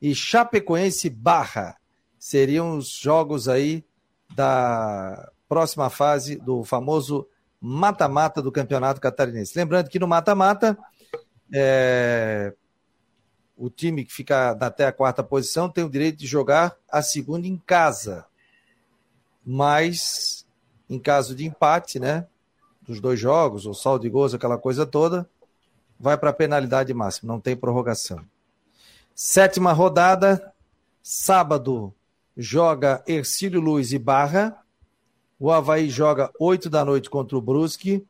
e 0.00 0.14
Chapecoense 0.14 1.08
Barra. 1.08 1.76
Seriam 2.18 2.76
os 2.76 2.88
jogos 2.90 3.48
aí 3.48 3.84
da 4.34 5.30
próxima 5.48 5.88
fase 5.90 6.36
do 6.36 6.64
famoso 6.64 7.26
mata-mata 7.60 8.40
do 8.40 8.52
Campeonato 8.52 9.00
Catarinense. 9.00 9.58
Lembrando 9.58 9.88
que 9.88 9.98
no 9.98 10.06
mata-mata, 10.06 10.78
é, 11.52 12.54
o 13.56 13.68
time 13.68 14.04
que 14.04 14.12
fica 14.12 14.50
até 14.50 14.86
a 14.86 14.92
quarta 14.92 15.22
posição 15.22 15.68
tem 15.68 15.84
o 15.84 15.90
direito 15.90 16.18
de 16.18 16.26
jogar 16.26 16.76
a 16.90 17.02
segunda 17.02 17.46
em 17.46 17.56
casa. 17.56 18.24
Mas 19.44 20.46
em 20.88 20.98
caso 20.98 21.34
de 21.34 21.44
empate, 21.44 21.98
né? 21.98 22.26
Dos 22.82 23.00
dois 23.00 23.20
jogos, 23.20 23.66
ou 23.66 23.74
saldo 23.74 24.02
de 24.02 24.08
gols, 24.08 24.32
aquela 24.32 24.56
coisa 24.56 24.86
toda, 24.86 25.28
vai 26.00 26.16
para 26.16 26.30
a 26.30 26.32
penalidade 26.32 26.94
máxima, 26.94 27.32
não 27.32 27.40
tem 27.40 27.56
prorrogação. 27.56 28.24
Sétima 29.14 29.72
rodada, 29.72 30.54
sábado, 31.02 31.92
joga 32.36 33.02
Ercílio 33.06 33.60
Luiz 33.60 33.92
e 33.92 33.98
Barra. 33.98 34.56
O 35.40 35.52
Havaí 35.52 35.88
joga 35.88 36.32
8 36.40 36.68
da 36.68 36.84
noite 36.84 37.08
contra 37.08 37.36
o 37.36 37.40
Brusque. 37.40 38.04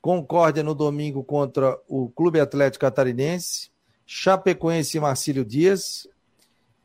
Concórdia 0.00 0.62
no 0.62 0.74
domingo 0.74 1.22
contra 1.22 1.78
o 1.88 2.08
Clube 2.10 2.40
Atlético 2.40 2.80
Catarinense. 2.80 3.70
Chapecoense 4.04 4.96
e 4.96 5.00
Marcílio 5.00 5.44
Dias. 5.44 6.08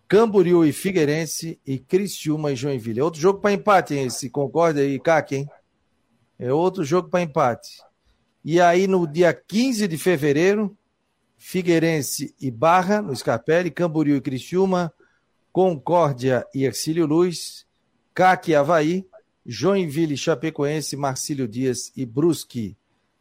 Camboriú 0.07 0.63
e 0.63 0.71
Figueirense 0.71 1.59
e 1.65 1.79
Criciúma 1.79 2.51
e 2.51 2.55
Joinville. 2.55 2.99
É 2.99 3.03
outro 3.03 3.19
jogo 3.19 3.39
para 3.39 3.53
empate, 3.53 3.95
hein? 3.95 4.05
Esse 4.05 4.29
Concórdia 4.29 4.83
e 4.83 4.99
CAC, 4.99 5.35
hein? 5.35 5.49
É 6.37 6.53
outro 6.53 6.83
jogo 6.83 7.09
para 7.09 7.21
empate. 7.21 7.81
E 8.43 8.61
aí, 8.61 8.87
no 8.87 9.05
dia 9.05 9.33
15 9.33 9.87
de 9.87 9.97
fevereiro, 9.97 10.75
Figueirense 11.37 12.33
e 12.39 12.49
Barra, 12.49 13.01
no 13.01 13.15
Scarpelli, 13.15 13.69
Camboriú 13.69 14.15
e 14.15 14.21
Criciúma, 14.21 14.93
Concórdia 15.51 16.45
e 16.53 16.63
Ercílio 16.63 17.05
Luz, 17.05 17.65
CAC 18.13 18.51
e 18.51 18.55
Havaí, 18.55 19.05
Joinville, 19.51 20.15
Chapecoense, 20.15 20.95
Marcílio 20.95 21.47
Dias 21.47 21.91
e 21.95 22.05
Brusque. 22.05 22.77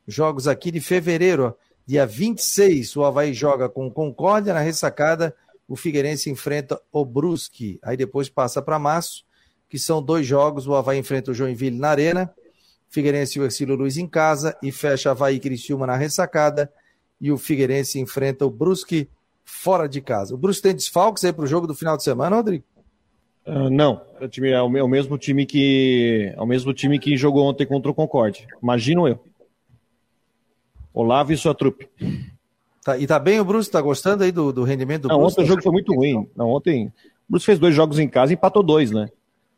Jogos 0.06 0.46
aqui 0.46 0.70
de 0.70 0.80
fevereiro, 0.80 1.56
dia 1.86 2.06
26, 2.06 2.96
o 2.96 3.04
Havaí 3.04 3.32
joga 3.32 3.68
com 3.68 3.90
Concórdia 3.90 4.52
na 4.52 4.60
ressacada 4.60 5.34
o 5.68 5.76
Figueirense 5.76 6.30
enfrenta 6.30 6.80
o 6.90 7.04
Brusque. 7.04 7.78
Aí 7.82 7.96
depois 7.96 8.30
passa 8.30 8.62
para 8.62 8.78
março, 8.78 9.24
que 9.68 9.78
são 9.78 10.02
dois 10.02 10.26
jogos. 10.26 10.66
O 10.66 10.74
Havaí 10.74 10.98
enfrenta 10.98 11.30
o 11.30 11.34
Joinville 11.34 11.78
na 11.78 11.90
Arena, 11.90 12.34
Figueirense 12.88 13.38
e 13.38 13.42
o 13.42 13.44
Ercílio 13.44 13.76
Luiz 13.76 13.98
em 13.98 14.08
casa, 14.08 14.56
e 14.62 14.72
fecha 14.72 15.10
Havaí 15.10 15.36
e 15.36 15.40
Criciúma 15.40 15.86
na 15.86 15.94
ressacada, 15.94 16.72
e 17.20 17.30
o 17.30 17.36
Figueirense 17.36 18.00
enfrenta 18.00 18.46
o 18.46 18.50
Brusque 18.50 19.10
fora 19.44 19.86
de 19.86 20.00
casa. 20.00 20.34
O 20.34 20.38
Brusque 20.38 20.62
tem 20.62 20.74
desfalques 20.74 21.22
aí 21.24 21.34
para 21.34 21.44
o 21.44 21.46
jogo 21.46 21.66
do 21.66 21.74
final 21.74 21.98
de 21.98 22.02
semana, 22.02 22.36
Rodrigo? 22.36 22.64
Uh, 23.48 23.70
não, 23.70 24.02
o 24.20 24.28
time 24.28 24.50
é 24.50 24.60
o, 24.60 24.76
é 24.76 24.82
o, 24.82 24.88
mesmo 24.88 25.16
time 25.16 25.46
que 25.46 26.34
é 26.36 26.40
o 26.40 26.44
mesmo 26.44 26.74
time 26.74 26.98
que 26.98 27.16
jogou 27.16 27.46
ontem 27.46 27.64
contra 27.64 27.90
o 27.90 27.94
Concorde. 27.94 28.46
Imagino 28.62 29.08
eu. 29.08 29.18
Olavo 30.92 31.32
e 31.32 31.36
sua 31.36 31.54
trupe. 31.54 31.88
Tá, 32.84 32.98
e 32.98 33.06
tá 33.06 33.18
bem 33.18 33.40
o 33.40 33.44
Bruce? 33.46 33.70
Tá 33.70 33.80
gostando 33.80 34.22
aí 34.22 34.30
do, 34.30 34.52
do 34.52 34.64
rendimento 34.64 35.02
do 35.02 35.08
não, 35.08 35.20
Bruce? 35.20 35.32
Ontem 35.32 35.44
o 35.44 35.46
jogo 35.46 35.62
foi 35.62 35.72
muito 35.72 35.94
ruim. 35.94 36.28
Não, 36.36 36.50
ontem 36.50 36.88
o 36.88 36.92
Bruce 37.30 37.46
fez 37.46 37.58
dois 37.58 37.74
jogos 37.74 37.98
em 37.98 38.06
casa 38.06 38.32
e 38.32 38.34
empatou 38.34 38.62
dois, 38.62 38.90
né? 38.90 39.08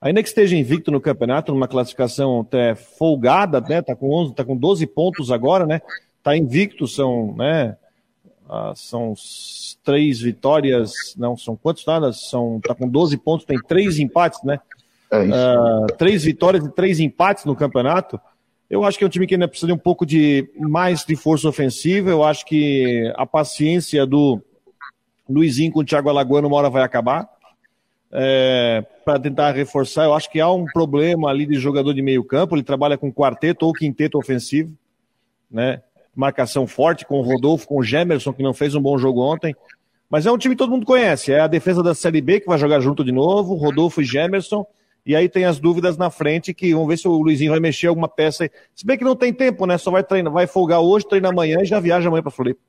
Ainda 0.01 0.23
que 0.23 0.29
esteja 0.29 0.57
invicto 0.57 0.93
no 0.93 1.01
campeonato, 1.01 1.53
numa 1.53 1.67
classificação 1.67 2.43
até 2.43 2.77
folgada, 2.77 3.61
né? 3.61 3.83
Tá 3.83 3.97
com 3.97 4.13
11, 4.13 4.35
tá 4.35 4.45
com 4.45 4.57
12 4.57 4.87
pontos 4.87 5.33
agora, 5.33 5.67
né? 5.67 5.83
Tá 6.23 6.37
invicto, 6.37 6.87
são, 6.87 7.35
né? 7.35 7.77
Ah, 8.53 8.73
são 8.75 9.15
três 9.85 10.21
vitórias, 10.21 11.15
não, 11.17 11.37
são 11.37 11.55
quantos 11.55 11.87
nada? 11.87 12.13
São, 12.13 12.61
tá 12.61 12.75
com 12.75 12.89
12 12.89 13.17
pontos, 13.19 13.47
tem 13.47 13.57
três 13.63 14.01
empates, 14.01 14.43
né? 14.43 14.59
É 15.09 15.29
ah, 15.33 15.87
três 15.97 16.25
vitórias 16.25 16.65
e 16.65 16.69
três 16.69 16.99
empates 16.99 17.45
no 17.45 17.55
campeonato. 17.55 18.21
Eu 18.69 18.85
acho 18.85 18.99
que 18.99 19.05
é 19.05 19.07
um 19.07 19.11
time 19.11 19.25
que 19.25 19.35
ainda 19.35 19.47
precisa 19.47 19.69
de 19.69 19.73
um 19.73 19.79
pouco 19.79 20.05
de 20.05 20.51
mais 20.59 21.05
de 21.05 21.15
força 21.15 21.49
ofensiva. 21.49 22.11
Eu 22.11 22.25
acho 22.25 22.45
que 22.45 23.13
a 23.17 23.25
paciência 23.25 24.05
do 24.05 24.43
Luizinho 25.29 25.71
com 25.71 25.81
o 25.81 25.85
Thiago 25.85 26.09
Alagoano 26.09 26.49
uma 26.49 26.57
hora 26.57 26.71
vai 26.71 26.83
acabar. 26.83 27.29
É, 28.13 28.85
para 29.05 29.21
tentar 29.21 29.53
reforçar, 29.53 30.07
eu 30.07 30.15
acho 30.15 30.29
que 30.29 30.41
há 30.41 30.51
um 30.51 30.65
problema 30.65 31.31
ali 31.31 31.47
de 31.47 31.55
jogador 31.55 31.95
de 31.95 32.03
meio 32.03 32.25
campo. 32.25 32.57
Ele 32.57 32.65
trabalha 32.65 32.99
com 32.99 33.13
quarteto 33.13 33.65
ou 33.65 33.73
quinteto 33.73 34.19
ofensivo, 34.19 34.73
né? 35.49 35.83
Marcação 36.15 36.67
forte 36.67 37.05
com 37.05 37.19
o 37.19 37.23
Rodolfo, 37.23 37.67
com 37.67 37.79
o 37.79 37.83
Gemerson, 37.83 38.33
que 38.33 38.43
não 38.43 38.53
fez 38.53 38.75
um 38.75 38.81
bom 38.81 38.99
jogo 38.99 39.21
ontem. 39.21 39.55
Mas 40.09 40.27
é 40.27 40.33
um 40.33 40.39
time 40.39 40.55
que 40.55 40.59
todo 40.59 40.71
mundo 40.71 40.85
conhece. 40.85 41.33
É 41.33 41.41
a 41.41 41.47
defesa 41.47 41.83
da 41.83 41.95
Série 41.95 42.21
B 42.21 42.41
que 42.41 42.47
vai 42.47 42.59
jogar 42.59 42.81
junto 42.81 43.05
de 43.05 43.13
novo, 43.13 43.55
Rodolfo 43.55 44.03
e 44.03 44.05
Gemerson. 44.05 44.67
E 45.07 45.17
aí 45.17 45.29
tem 45.29 45.45
as 45.45 45.59
dúvidas 45.59 45.97
na 45.97 46.11
frente 46.11 46.53
que 46.53 46.75
vamos 46.75 46.89
ver 46.89 46.99
se 46.99 47.09
o 47.09 47.23
Luizinho 47.23 47.53
vai 47.53 47.61
mexer 47.61 47.87
alguma 47.87 48.09
peça 48.09 48.45
aí. 48.45 48.51
Se 48.75 48.85
bem 48.85 48.99
que 48.99 49.05
não 49.05 49.17
tem 49.17 49.33
tempo, 49.33 49.67
né? 49.67 49.79
Só 49.79 49.91
vai 49.91 50.03
treinar, 50.03 50.33
vai 50.33 50.47
folgar 50.47 50.81
hoje, 50.81 51.09
treina 51.09 51.29
amanhã 51.29 51.59
e 51.63 51.65
já 51.65 51.81
viaja 51.81 52.09
amanhã 52.09 52.23
para 52.23 52.31
Floripa. 52.31 52.61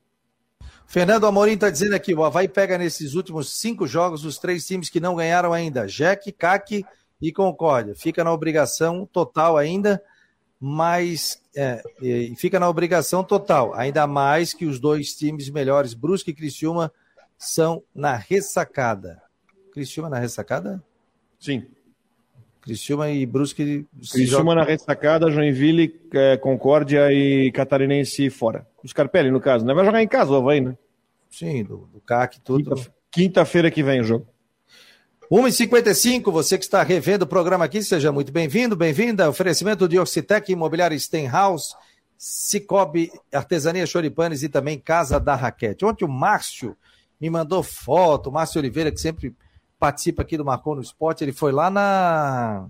Fernando 0.86 1.26
Amorim 1.26 1.52
está 1.52 1.70
dizendo 1.70 1.94
aqui, 1.94 2.14
o 2.14 2.22
Havaí 2.22 2.48
pega 2.48 2.76
nesses 2.76 3.14
últimos 3.14 3.58
cinco 3.58 3.86
jogos 3.86 4.24
os 4.24 4.38
três 4.38 4.66
times 4.66 4.90
que 4.90 5.00
não 5.00 5.14
ganharam 5.14 5.52
ainda, 5.52 5.86
Jack, 5.86 6.30
CAC 6.32 6.84
e 7.20 7.32
Concórdia. 7.32 7.94
Fica 7.94 8.22
na 8.22 8.32
obrigação 8.32 9.08
total 9.10 9.56
ainda, 9.56 10.02
mas 10.64 11.42
é, 11.56 11.82
fica 12.36 12.60
na 12.60 12.68
obrigação 12.68 13.24
total, 13.24 13.74
ainda 13.74 14.06
mais 14.06 14.54
que 14.54 14.64
os 14.64 14.78
dois 14.78 15.12
times 15.12 15.50
melhores, 15.50 15.92
Brusque 15.92 16.30
e 16.30 16.34
Criciúma, 16.34 16.92
são 17.36 17.82
na 17.92 18.14
ressacada. 18.14 19.20
Criciúma 19.72 20.08
na 20.08 20.20
ressacada? 20.20 20.80
Sim. 21.40 21.66
Criciúma 22.60 23.10
e 23.10 23.26
Brusque. 23.26 23.84
Criciúma 24.12 24.54
na 24.54 24.62
ressacada, 24.62 25.32
Joinville, 25.32 26.00
é, 26.14 26.36
Concórdia 26.36 27.12
e 27.12 27.50
Catarinense 27.50 28.30
fora. 28.30 28.64
O 28.84 28.88
Scarpelli, 28.88 29.32
no 29.32 29.40
caso, 29.40 29.66
né? 29.66 29.74
Vai 29.74 29.84
jogar 29.84 30.00
em 30.00 30.06
casa 30.06 30.30
o 30.30 30.36
Havaí, 30.36 30.60
né? 30.60 30.78
Sim, 31.28 31.64
do, 31.64 31.88
do 31.92 32.00
CAC, 32.00 32.40
tudo. 32.40 32.80
Quinta-feira 33.10 33.68
que 33.68 33.82
vem 33.82 34.00
o 34.00 34.04
jogo. 34.04 34.28
1h55, 35.30 36.30
você 36.30 36.58
que 36.58 36.64
está 36.64 36.82
revendo 36.82 37.24
o 37.24 37.26
programa 37.26 37.64
aqui, 37.64 37.82
seja 37.82 38.12
muito 38.12 38.30
bem-vindo, 38.30 38.76
bem-vinda. 38.76 39.30
Oferecimento 39.30 39.88
de 39.88 39.98
Oxitec, 39.98 40.52
Imobiliária 40.52 40.98
Stenhouse, 40.98 41.74
Cicobi, 42.18 43.10
Artesania 43.32 43.86
Choripanes 43.86 44.42
e 44.42 44.48
também 44.48 44.78
Casa 44.78 45.18
da 45.18 45.34
Raquete. 45.34 45.84
Ontem 45.84 46.04
o 46.04 46.08
Márcio 46.08 46.76
me 47.20 47.30
mandou 47.30 47.62
foto, 47.62 48.28
o 48.28 48.32
Márcio 48.32 48.58
Oliveira, 48.58 48.92
que 48.92 49.00
sempre 49.00 49.34
participa 49.78 50.22
aqui 50.22 50.36
do 50.36 50.44
Marcou 50.44 50.74
no 50.74 50.82
Esporte, 50.82 51.24
ele 51.24 51.32
foi 51.32 51.50
lá 51.50 51.70
na 51.70 52.68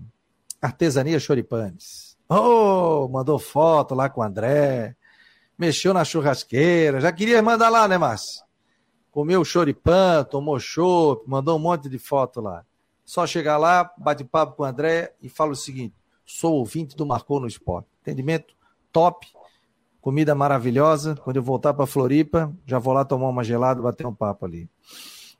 Artesania 0.61 1.19
Choripanes. 1.19 2.15
Oh, 2.29 3.09
mandou 3.09 3.37
foto 3.37 3.93
lá 3.93 4.09
com 4.09 4.21
o 4.21 4.23
André, 4.23 4.95
mexeu 5.57 5.93
na 5.93 6.05
churrasqueira, 6.05 7.01
já 7.01 7.11
queria 7.11 7.41
mandar 7.41 7.69
lá, 7.69 7.87
né, 7.87 7.97
Márcio? 7.97 8.41
Comeu 9.13 9.45
choripan, 9.45 10.23
tomou 10.23 10.59
chopp, 10.59 11.23
mandou 11.29 11.55
um 11.55 11.59
monte 11.59 11.87
de 11.87 11.99
foto 11.99 12.41
lá. 12.41 12.65
Só 13.05 13.27
chegar 13.27 13.57
lá, 13.57 13.91
bate 13.95 14.23
papo 14.23 14.55
com 14.55 14.63
o 14.63 14.65
André 14.65 15.13
e 15.21 15.29
fala 15.29 15.51
o 15.51 15.55
seguinte: 15.55 15.93
sou 16.25 16.55
ouvinte 16.55 16.97
do 16.97 17.05
Marcou 17.05 17.39
no 17.39 17.45
Esporte. 17.45 17.87
Entendimento 18.01 18.55
top, 18.91 19.27
comida 20.01 20.33
maravilhosa. 20.33 21.13
Quando 21.23 21.35
eu 21.37 21.43
voltar 21.43 21.75
para 21.75 21.85
Floripa, 21.85 22.51
já 22.65 22.79
vou 22.79 22.91
lá 22.91 23.05
tomar 23.05 23.29
uma 23.29 23.43
gelada, 23.43 23.83
bater 23.83 24.07
um 24.07 24.15
papo 24.15 24.47
ali. 24.47 24.67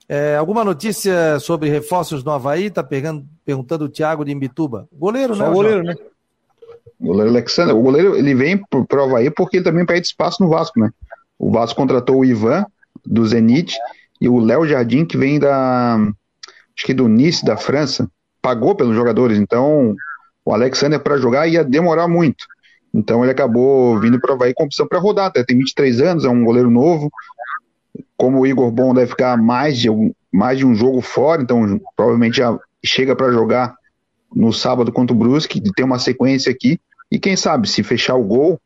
É, 0.07 0.36
alguma 0.36 0.63
notícia 0.63 1.39
sobre 1.39 1.67
reforços 1.67 2.24
no 2.24 2.30
Havaí? 2.30 2.69
Tá 2.69 2.84
pegando, 2.84 3.26
perguntando 3.43 3.86
o 3.86 3.89
Thiago 3.89 4.24
de 4.24 4.32
Imbituba. 4.32 4.88
Goleiro, 4.93 5.36
Só 5.36 5.45
né? 5.45 5.49
O 5.49 5.53
goleiro, 5.53 5.84
né? 5.84 5.95
O 6.99 7.07
goleiro 7.07 7.32
Alexander. 7.32 7.76
O 7.76 7.82
goleiro 7.82 8.15
ele 8.15 8.36
vem 8.36 8.55
pro, 8.55 8.86
pro 8.86 9.03
Havaí 9.05 9.32
porque 9.32 9.57
ele 9.57 9.65
também 9.65 9.84
pede 9.84 10.05
espaço 10.05 10.43
no 10.43 10.49
Vasco, 10.49 10.80
né? 10.80 10.91
O 11.39 11.49
Vasco 11.49 11.76
contratou 11.76 12.19
o 12.19 12.26
Ivan, 12.26 12.67
do 13.05 13.25
Zenit, 13.25 13.77
e 14.19 14.29
o 14.29 14.39
Léo 14.39 14.67
Jardim, 14.67 15.05
que 15.05 15.17
vem 15.17 15.39
da. 15.39 15.95
Acho 16.75 16.85
que 16.85 16.93
do 16.93 17.07
Nice, 17.07 17.45
da 17.45 17.57
França. 17.57 18.09
Pagou 18.41 18.75
pelos 18.75 18.95
jogadores. 18.95 19.37
Então, 19.37 19.95
o 20.45 20.53
Alexander 20.53 20.99
para 20.99 21.17
jogar 21.17 21.47
ia 21.47 21.63
demorar 21.63 22.07
muito. 22.07 22.45
Então, 22.93 23.23
ele 23.23 23.31
acabou 23.31 23.99
vindo 23.99 24.19
para 24.19 24.31
o 24.31 24.35
Havaí 24.35 24.53
com 24.53 24.65
opção 24.65 24.87
para 24.87 24.99
rodar. 24.99 25.27
Até 25.27 25.43
tem 25.43 25.57
23 25.57 26.01
anos, 26.01 26.25
é 26.25 26.29
um 26.29 26.43
goleiro 26.43 26.69
novo 26.69 27.11
como 28.23 28.39
o 28.39 28.47
Igor 28.47 28.71
Bom 28.71 28.93
deve 28.93 29.07
ficar 29.07 29.37
mais 29.37 29.77
de, 29.77 29.89
mais 30.31 30.57
de 30.57 30.65
um 30.65 30.73
jogo 30.73 31.01
fora, 31.01 31.41
então 31.41 31.79
provavelmente 31.95 32.37
já 32.37 32.57
chega 32.83 33.15
para 33.15 33.31
jogar 33.31 33.75
no 34.33 34.51
sábado 34.51 34.91
contra 34.91 35.13
o 35.13 35.19
Brusque, 35.19 35.61
tem 35.75 35.85
uma 35.85 35.99
sequência 35.99 36.51
aqui, 36.51 36.79
e 37.11 37.19
quem 37.19 37.35
sabe, 37.35 37.67
se 37.67 37.83
fechar 37.83 38.15
o 38.15 38.23
gol, 38.23 38.59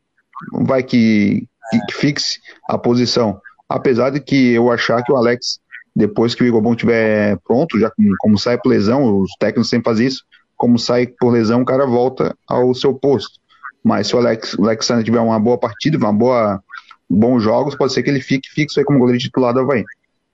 vai 0.52 0.84
que, 0.84 1.48
que 1.88 1.94
fixe 1.94 2.40
a 2.70 2.78
posição. 2.78 3.42
Apesar 3.70 4.10
de 4.10 4.20
que 4.20 4.54
eu 4.54 4.72
achar 4.72 5.04
que 5.04 5.12
o 5.12 5.16
Alex, 5.16 5.60
depois 5.96 6.34
que 6.34 6.44
o 6.44 6.48
Igor 6.48 6.62
Bom 6.62 6.74
estiver 6.74 7.38
pronto, 7.46 7.80
já 7.80 7.90
como, 7.92 8.16
como 8.20 8.38
sai 8.38 8.58
por 8.58 8.70
lesão, 8.70 9.20
os 9.22 9.32
técnicos 9.40 9.70
sempre 9.70 9.92
fazem 9.92 10.08
isso, 10.08 10.24
como 10.56 10.80
sai 10.80 11.08
por 11.08 11.32
lesão, 11.32 11.62
o 11.62 11.66
cara 11.66 11.86
volta 11.86 12.36
ao 12.48 12.74
seu 12.74 12.94
posto. 12.94 13.40
Mas 13.84 14.08
se 14.08 14.16
o 14.16 14.20
Alex, 14.20 14.54
o 14.56 14.64
Alexander 14.64 15.04
tiver 15.04 15.20
uma 15.20 15.40
boa 15.40 15.58
partida, 15.58 15.98
uma 15.98 16.14
boa 16.14 16.62
bons 17.10 17.42
jogos, 17.42 17.76
pode 17.76 17.94
ser 17.94 18.04
que 18.04 18.10
ele 18.10 18.22
fique 18.22 18.50
fixo 18.50 18.80
aí 18.80 18.86
como 18.86 19.00
goleiro 19.00 19.22
titular 19.22 19.54
do 19.54 19.62
Havaí. 19.62 19.84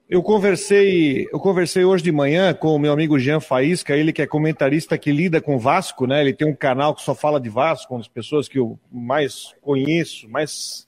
Eu 0.09 0.21
conversei, 0.21 1.27
eu 1.31 1.39
conversei 1.39 1.83
hoje 1.83 2.03
de 2.03 2.11
manhã 2.11 2.53
com 2.53 2.75
o 2.75 2.79
meu 2.79 2.91
amigo 2.91 3.17
Jean 3.17 3.39
Faísca, 3.39 3.95
ele 3.95 4.13
que 4.13 4.21
é 4.21 4.27
comentarista 4.27 4.97
que 4.97 5.11
lida 5.11 5.41
com 5.41 5.57
Vasco, 5.57 6.05
né? 6.05 6.21
Ele 6.21 6.33
tem 6.33 6.47
um 6.47 6.55
canal 6.55 6.93
que 6.93 7.01
só 7.01 7.15
fala 7.15 7.39
de 7.39 7.49
Vasco, 7.49 7.93
uma 7.93 7.99
das 7.99 8.07
pessoas 8.07 8.47
que 8.47 8.59
eu 8.59 8.77
mais 8.91 9.55
conheço, 9.61 10.29
mais 10.29 10.87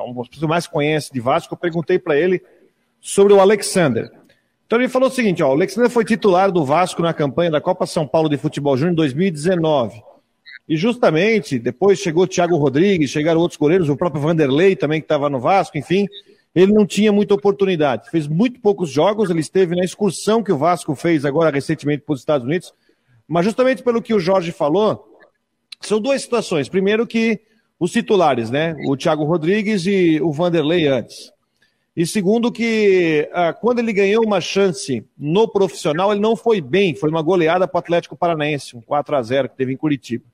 uma 0.00 0.22
das 0.22 0.28
pessoas 0.28 0.48
mais 0.48 0.66
conhece 0.66 1.12
de 1.12 1.20
Vasco. 1.20 1.54
Eu 1.54 1.58
perguntei 1.58 1.98
para 1.98 2.16
ele 2.16 2.42
sobre 3.00 3.32
o 3.32 3.40
Alexander. 3.40 4.10
Então 4.66 4.80
ele 4.80 4.88
falou 4.88 5.08
o 5.08 5.12
seguinte, 5.12 5.42
ó, 5.42 5.48
o 5.48 5.52
Alexander 5.52 5.90
foi 5.90 6.04
titular 6.04 6.50
do 6.50 6.64
Vasco 6.64 7.02
na 7.02 7.12
campanha 7.12 7.50
da 7.50 7.60
Copa 7.60 7.86
São 7.86 8.06
Paulo 8.06 8.28
de 8.28 8.38
Futebol 8.38 8.76
Júnior 8.76 8.92
em 8.92 8.96
2019. 8.96 10.02
E 10.68 10.76
justamente 10.76 11.58
depois 11.58 11.98
chegou 11.98 12.24
o 12.24 12.26
Thiago 12.26 12.56
Rodrigues, 12.56 13.10
chegaram 13.10 13.40
outros 13.40 13.58
goleiros, 13.58 13.88
o 13.88 13.96
próprio 13.96 14.22
Vanderlei 14.22 14.74
também 14.74 15.00
que 15.00 15.04
estava 15.04 15.28
no 15.28 15.40
Vasco, 15.40 15.76
enfim, 15.76 16.06
ele 16.54 16.72
não 16.72 16.86
tinha 16.86 17.12
muita 17.12 17.34
oportunidade. 17.34 18.10
Fez 18.10 18.26
muito 18.26 18.60
poucos 18.60 18.88
jogos, 18.88 19.28
ele 19.28 19.40
esteve 19.40 19.74
na 19.74 19.84
excursão 19.84 20.42
que 20.42 20.52
o 20.52 20.56
Vasco 20.56 20.94
fez 20.94 21.24
agora 21.24 21.50
recentemente 21.50 22.04
para 22.04 22.14
os 22.14 22.20
Estados 22.20 22.46
Unidos. 22.46 22.72
Mas 23.26 23.44
justamente 23.44 23.82
pelo 23.82 24.00
que 24.00 24.14
o 24.14 24.20
Jorge 24.20 24.52
falou, 24.52 25.18
são 25.80 26.00
duas 26.00 26.22
situações. 26.22 26.68
Primeiro 26.68 27.06
que 27.06 27.40
os 27.82 27.90
titulares, 27.90 28.48
né? 28.48 28.76
O 28.86 28.96
Thiago 28.96 29.24
Rodrigues 29.24 29.86
e 29.86 30.20
o 30.22 30.30
Vanderlei 30.30 30.86
antes. 30.86 31.32
E 31.96 32.06
segundo 32.06 32.52
que 32.52 33.28
ah, 33.32 33.52
quando 33.52 33.80
ele 33.80 33.92
ganhou 33.92 34.24
uma 34.24 34.40
chance 34.40 35.04
no 35.18 35.48
profissional, 35.48 36.12
ele 36.12 36.20
não 36.20 36.36
foi 36.36 36.60
bem, 36.60 36.94
foi 36.94 37.10
uma 37.10 37.20
goleada 37.20 37.66
para 37.66 37.78
o 37.78 37.80
Atlético 37.80 38.14
Paranaense, 38.14 38.76
um 38.76 38.80
4 38.80 39.16
a 39.16 39.22
0 39.22 39.48
que 39.48 39.56
teve 39.56 39.72
em 39.72 39.76
Curitiba. 39.76 40.24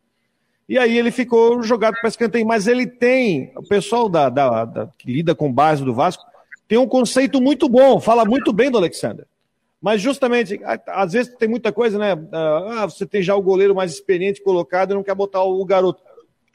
E 0.69 0.77
aí 0.77 0.99
ele 0.99 1.11
ficou 1.11 1.63
jogado 1.63 1.95
para 1.99 2.11
escanteio, 2.11 2.47
mas 2.47 2.67
ele 2.67 2.87
tem, 2.87 3.51
o 3.57 3.67
pessoal 3.67 4.11
da, 4.11 4.29
da, 4.29 4.67
da, 4.67 4.87
que 4.99 5.11
lida 5.11 5.35
com 5.35 5.51
base 5.51 5.83
do 5.83 5.95
Vasco, 5.95 6.27
tem 6.69 6.77
um 6.77 6.87
conceito 6.87 7.41
muito 7.41 7.67
bom, 7.67 7.99
fala 7.99 8.27
muito 8.27 8.53
bem 8.53 8.71
do 8.71 8.77
Alexander. 8.77 9.25
Mas 9.81 10.03
justamente, 10.03 10.61
às 10.87 11.15
vezes 11.15 11.35
tem 11.37 11.49
muita 11.49 11.73
coisa, 11.73 11.99
né? 11.99 12.13
Ah, 12.31 12.85
você 12.85 13.07
tem 13.07 13.23
já 13.23 13.35
o 13.35 13.41
goleiro 13.41 13.75
mais 13.75 13.91
experiente 13.91 14.43
colocado 14.43 14.91
e 14.91 14.95
não 14.95 15.03
quer 15.03 15.15
botar 15.15 15.43
o 15.43 15.65
garoto. 15.65 16.03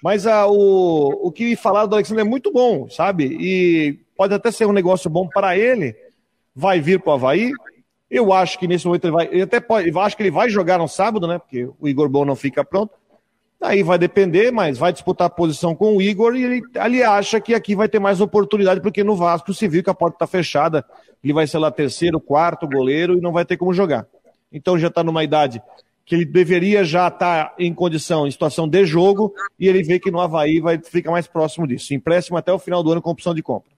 Mas 0.04 0.28
ah, 0.28 0.48
o, 0.48 1.28
o 1.28 1.32
que 1.32 1.56
falaram 1.56 1.88
do 1.88 1.96
Alexander 1.96 2.26
é 2.26 2.30
muito 2.30 2.52
bom, 2.52 2.90
sabe? 2.90 3.38
E 3.40 4.00
pode 4.18 4.34
até 4.34 4.52
ser 4.52 4.66
um 4.66 4.74
negócio 4.74 5.10
bom 5.10 5.30
para 5.30 5.58
ele. 5.58 5.96
Vai 6.54 6.82
vir 6.82 7.00
para 7.00 7.12
o 7.12 7.14
Havaí. 7.14 7.54
Eu 8.12 8.34
acho 8.34 8.60
que 8.60 8.68
nesse 8.68 8.86
momento 8.86 9.06
ele 9.06 9.14
vai. 9.14 9.42
Até 9.42 9.62
pode. 9.62 9.88
Eu 9.88 10.00
acho 10.02 10.18
que 10.18 10.24
ele 10.24 10.30
vai 10.30 10.50
jogar 10.50 10.78
no 10.78 10.90
sábado, 10.90 11.26
né? 11.26 11.40
Porque 11.40 11.70
o 11.80 11.88
Igor 11.88 12.10
Bom 12.10 12.26
não 12.26 12.36
fica 12.36 12.66
pronto. 12.66 12.92
Aí 13.62 13.82
vai 13.82 13.98
depender, 13.98 14.52
mas 14.52 14.78
vai 14.78 14.92
disputar 14.92 15.28
a 15.28 15.30
posição 15.30 15.74
com 15.74 15.96
o 15.96 16.02
Igor 16.02 16.36
e 16.36 16.44
ele, 16.44 16.62
ele 16.76 17.02
acha 17.02 17.40
que 17.40 17.56
aqui 17.56 17.74
vai 17.74 17.88
ter 17.88 18.00
mais 18.00 18.20
oportunidade, 18.20 18.82
porque 18.82 19.06
no 19.06 19.16
Vasco 19.16 19.54
se 19.54 19.70
viu 19.70 19.82
que 19.82 19.90
a 19.90 19.94
porta 19.94 20.18
está 20.18 20.28
fechada. 20.28 20.84
Ele 21.24 21.32
vai 21.32 21.48
ser 21.48 21.60
lá 21.60 21.72
terceiro, 21.72 22.20
quarto 22.20 22.68
goleiro 22.68 23.18
e 23.18 23.22
não 23.22 23.32
vai 23.32 23.46
ter 23.46 23.56
como 23.56 23.74
jogar. 23.74 24.06
Então 24.52 24.78
já 24.78 24.90
está 24.90 25.02
numa 25.02 25.24
idade 25.24 25.62
que 26.06 26.16
ele 26.16 26.26
deveria 26.26 26.84
já 26.84 27.08
estar 27.08 27.54
em 27.58 27.74
condição, 27.74 28.28
em 28.28 28.32
situação 28.32 28.68
de 28.68 28.86
jogo, 28.86 29.34
e 29.60 29.68
ele 29.68 29.84
vê 29.84 30.00
que 30.00 30.12
no 30.12 30.20
Havaí 30.20 30.60
vai 30.60 30.78
ficar 30.78 31.12
mais 31.12 31.28
próximo 31.28 31.66
disso. 31.66 31.94
Empréstimo 31.94 32.38
até 32.38 32.52
o 32.52 32.60
final 32.60 32.84
do 32.84 32.92
ano 32.92 33.02
com 33.02 33.10
opção 33.10 33.34
de 33.34 33.42
compra. 33.42 33.72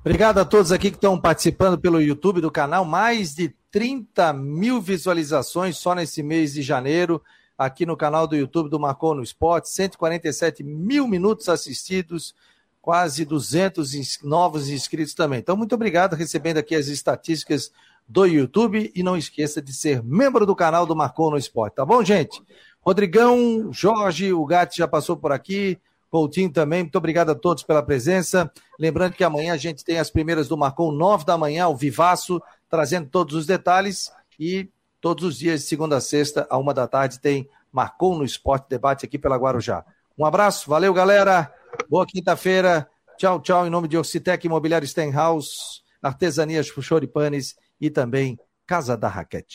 Obrigado 0.00 0.38
a 0.38 0.44
todos 0.44 0.70
aqui 0.70 0.90
que 0.90 0.96
estão 0.96 1.20
participando 1.20 1.76
pelo 1.76 2.00
YouTube 2.00 2.40
do 2.40 2.50
canal. 2.50 2.84
Mais 2.84 3.34
de 3.34 3.52
30 3.70 4.32
mil 4.32 4.80
visualizações 4.80 5.76
só 5.76 5.94
nesse 5.94 6.22
mês 6.22 6.54
de 6.54 6.62
janeiro, 6.62 7.20
aqui 7.56 7.84
no 7.84 7.96
canal 7.96 8.26
do 8.26 8.36
YouTube 8.36 8.70
do 8.70 8.78
Marcou 8.78 9.14
no 9.14 9.22
Esporte. 9.22 9.68
147 9.68 10.62
mil 10.62 11.08
minutos 11.08 11.48
assistidos, 11.48 12.34
quase 12.80 13.24
200 13.24 14.22
novos 14.22 14.68
inscritos 14.70 15.12
também. 15.12 15.40
Então, 15.40 15.56
muito 15.56 15.74
obrigado, 15.74 16.14
recebendo 16.14 16.58
aqui 16.58 16.76
as 16.76 16.86
estatísticas 16.86 17.72
do 18.08 18.24
YouTube. 18.24 18.90
E 18.94 19.02
não 19.02 19.16
esqueça 19.16 19.60
de 19.60 19.72
ser 19.72 20.02
membro 20.02 20.46
do 20.46 20.56
canal 20.56 20.86
do 20.86 20.96
Marcou 20.96 21.30
no 21.30 21.36
Esporte, 21.36 21.74
tá 21.74 21.84
bom, 21.84 22.02
gente? 22.02 22.42
Rodrigão, 22.80 23.70
Jorge, 23.70 24.32
o 24.32 24.44
Gatti 24.46 24.78
já 24.78 24.88
passou 24.88 25.16
por 25.16 25.30
aqui. 25.30 25.78
Coutinho 26.10 26.50
também, 26.50 26.84
muito 26.84 26.96
obrigado 26.96 27.30
a 27.30 27.34
todos 27.34 27.62
pela 27.62 27.82
presença. 27.82 28.50
Lembrando 28.78 29.12
que 29.12 29.22
amanhã 29.22 29.52
a 29.52 29.58
gente 29.58 29.84
tem 29.84 29.98
as 29.98 30.08
primeiras 30.08 30.48
do 30.48 30.56
Marcon, 30.56 30.90
nove 30.90 31.26
da 31.26 31.36
manhã, 31.36 31.68
o 31.68 31.76
Vivaço, 31.76 32.40
trazendo 32.70 33.10
todos 33.10 33.34
os 33.34 33.44
detalhes. 33.44 34.10
E 34.40 34.70
todos 35.02 35.24
os 35.24 35.38
dias, 35.38 35.60
de 35.60 35.66
segunda 35.66 35.96
a 35.96 36.00
sexta, 36.00 36.46
a 36.48 36.56
uma 36.56 36.72
da 36.72 36.86
tarde, 36.86 37.20
tem 37.20 37.46
Marcon 37.70 38.16
no 38.16 38.24
Esporte 38.24 38.66
Debate 38.70 39.04
aqui 39.04 39.18
pela 39.18 39.36
Guarujá. 39.36 39.84
Um 40.16 40.24
abraço, 40.24 40.70
valeu, 40.70 40.94
galera. 40.94 41.52
Boa 41.90 42.06
quinta-feira. 42.06 42.88
Tchau, 43.18 43.40
tchau, 43.40 43.66
em 43.66 43.70
nome 43.70 43.88
de 43.88 43.98
Orcitec 43.98 44.46
Imobiliário 44.46 44.88
Stenhouse, 44.88 45.82
Artesanias 46.00 46.66
Choripanes 46.66 47.56
e 47.80 47.90
também 47.90 48.38
Casa 48.66 48.96
da 48.96 49.08
Raquete. 49.08 49.46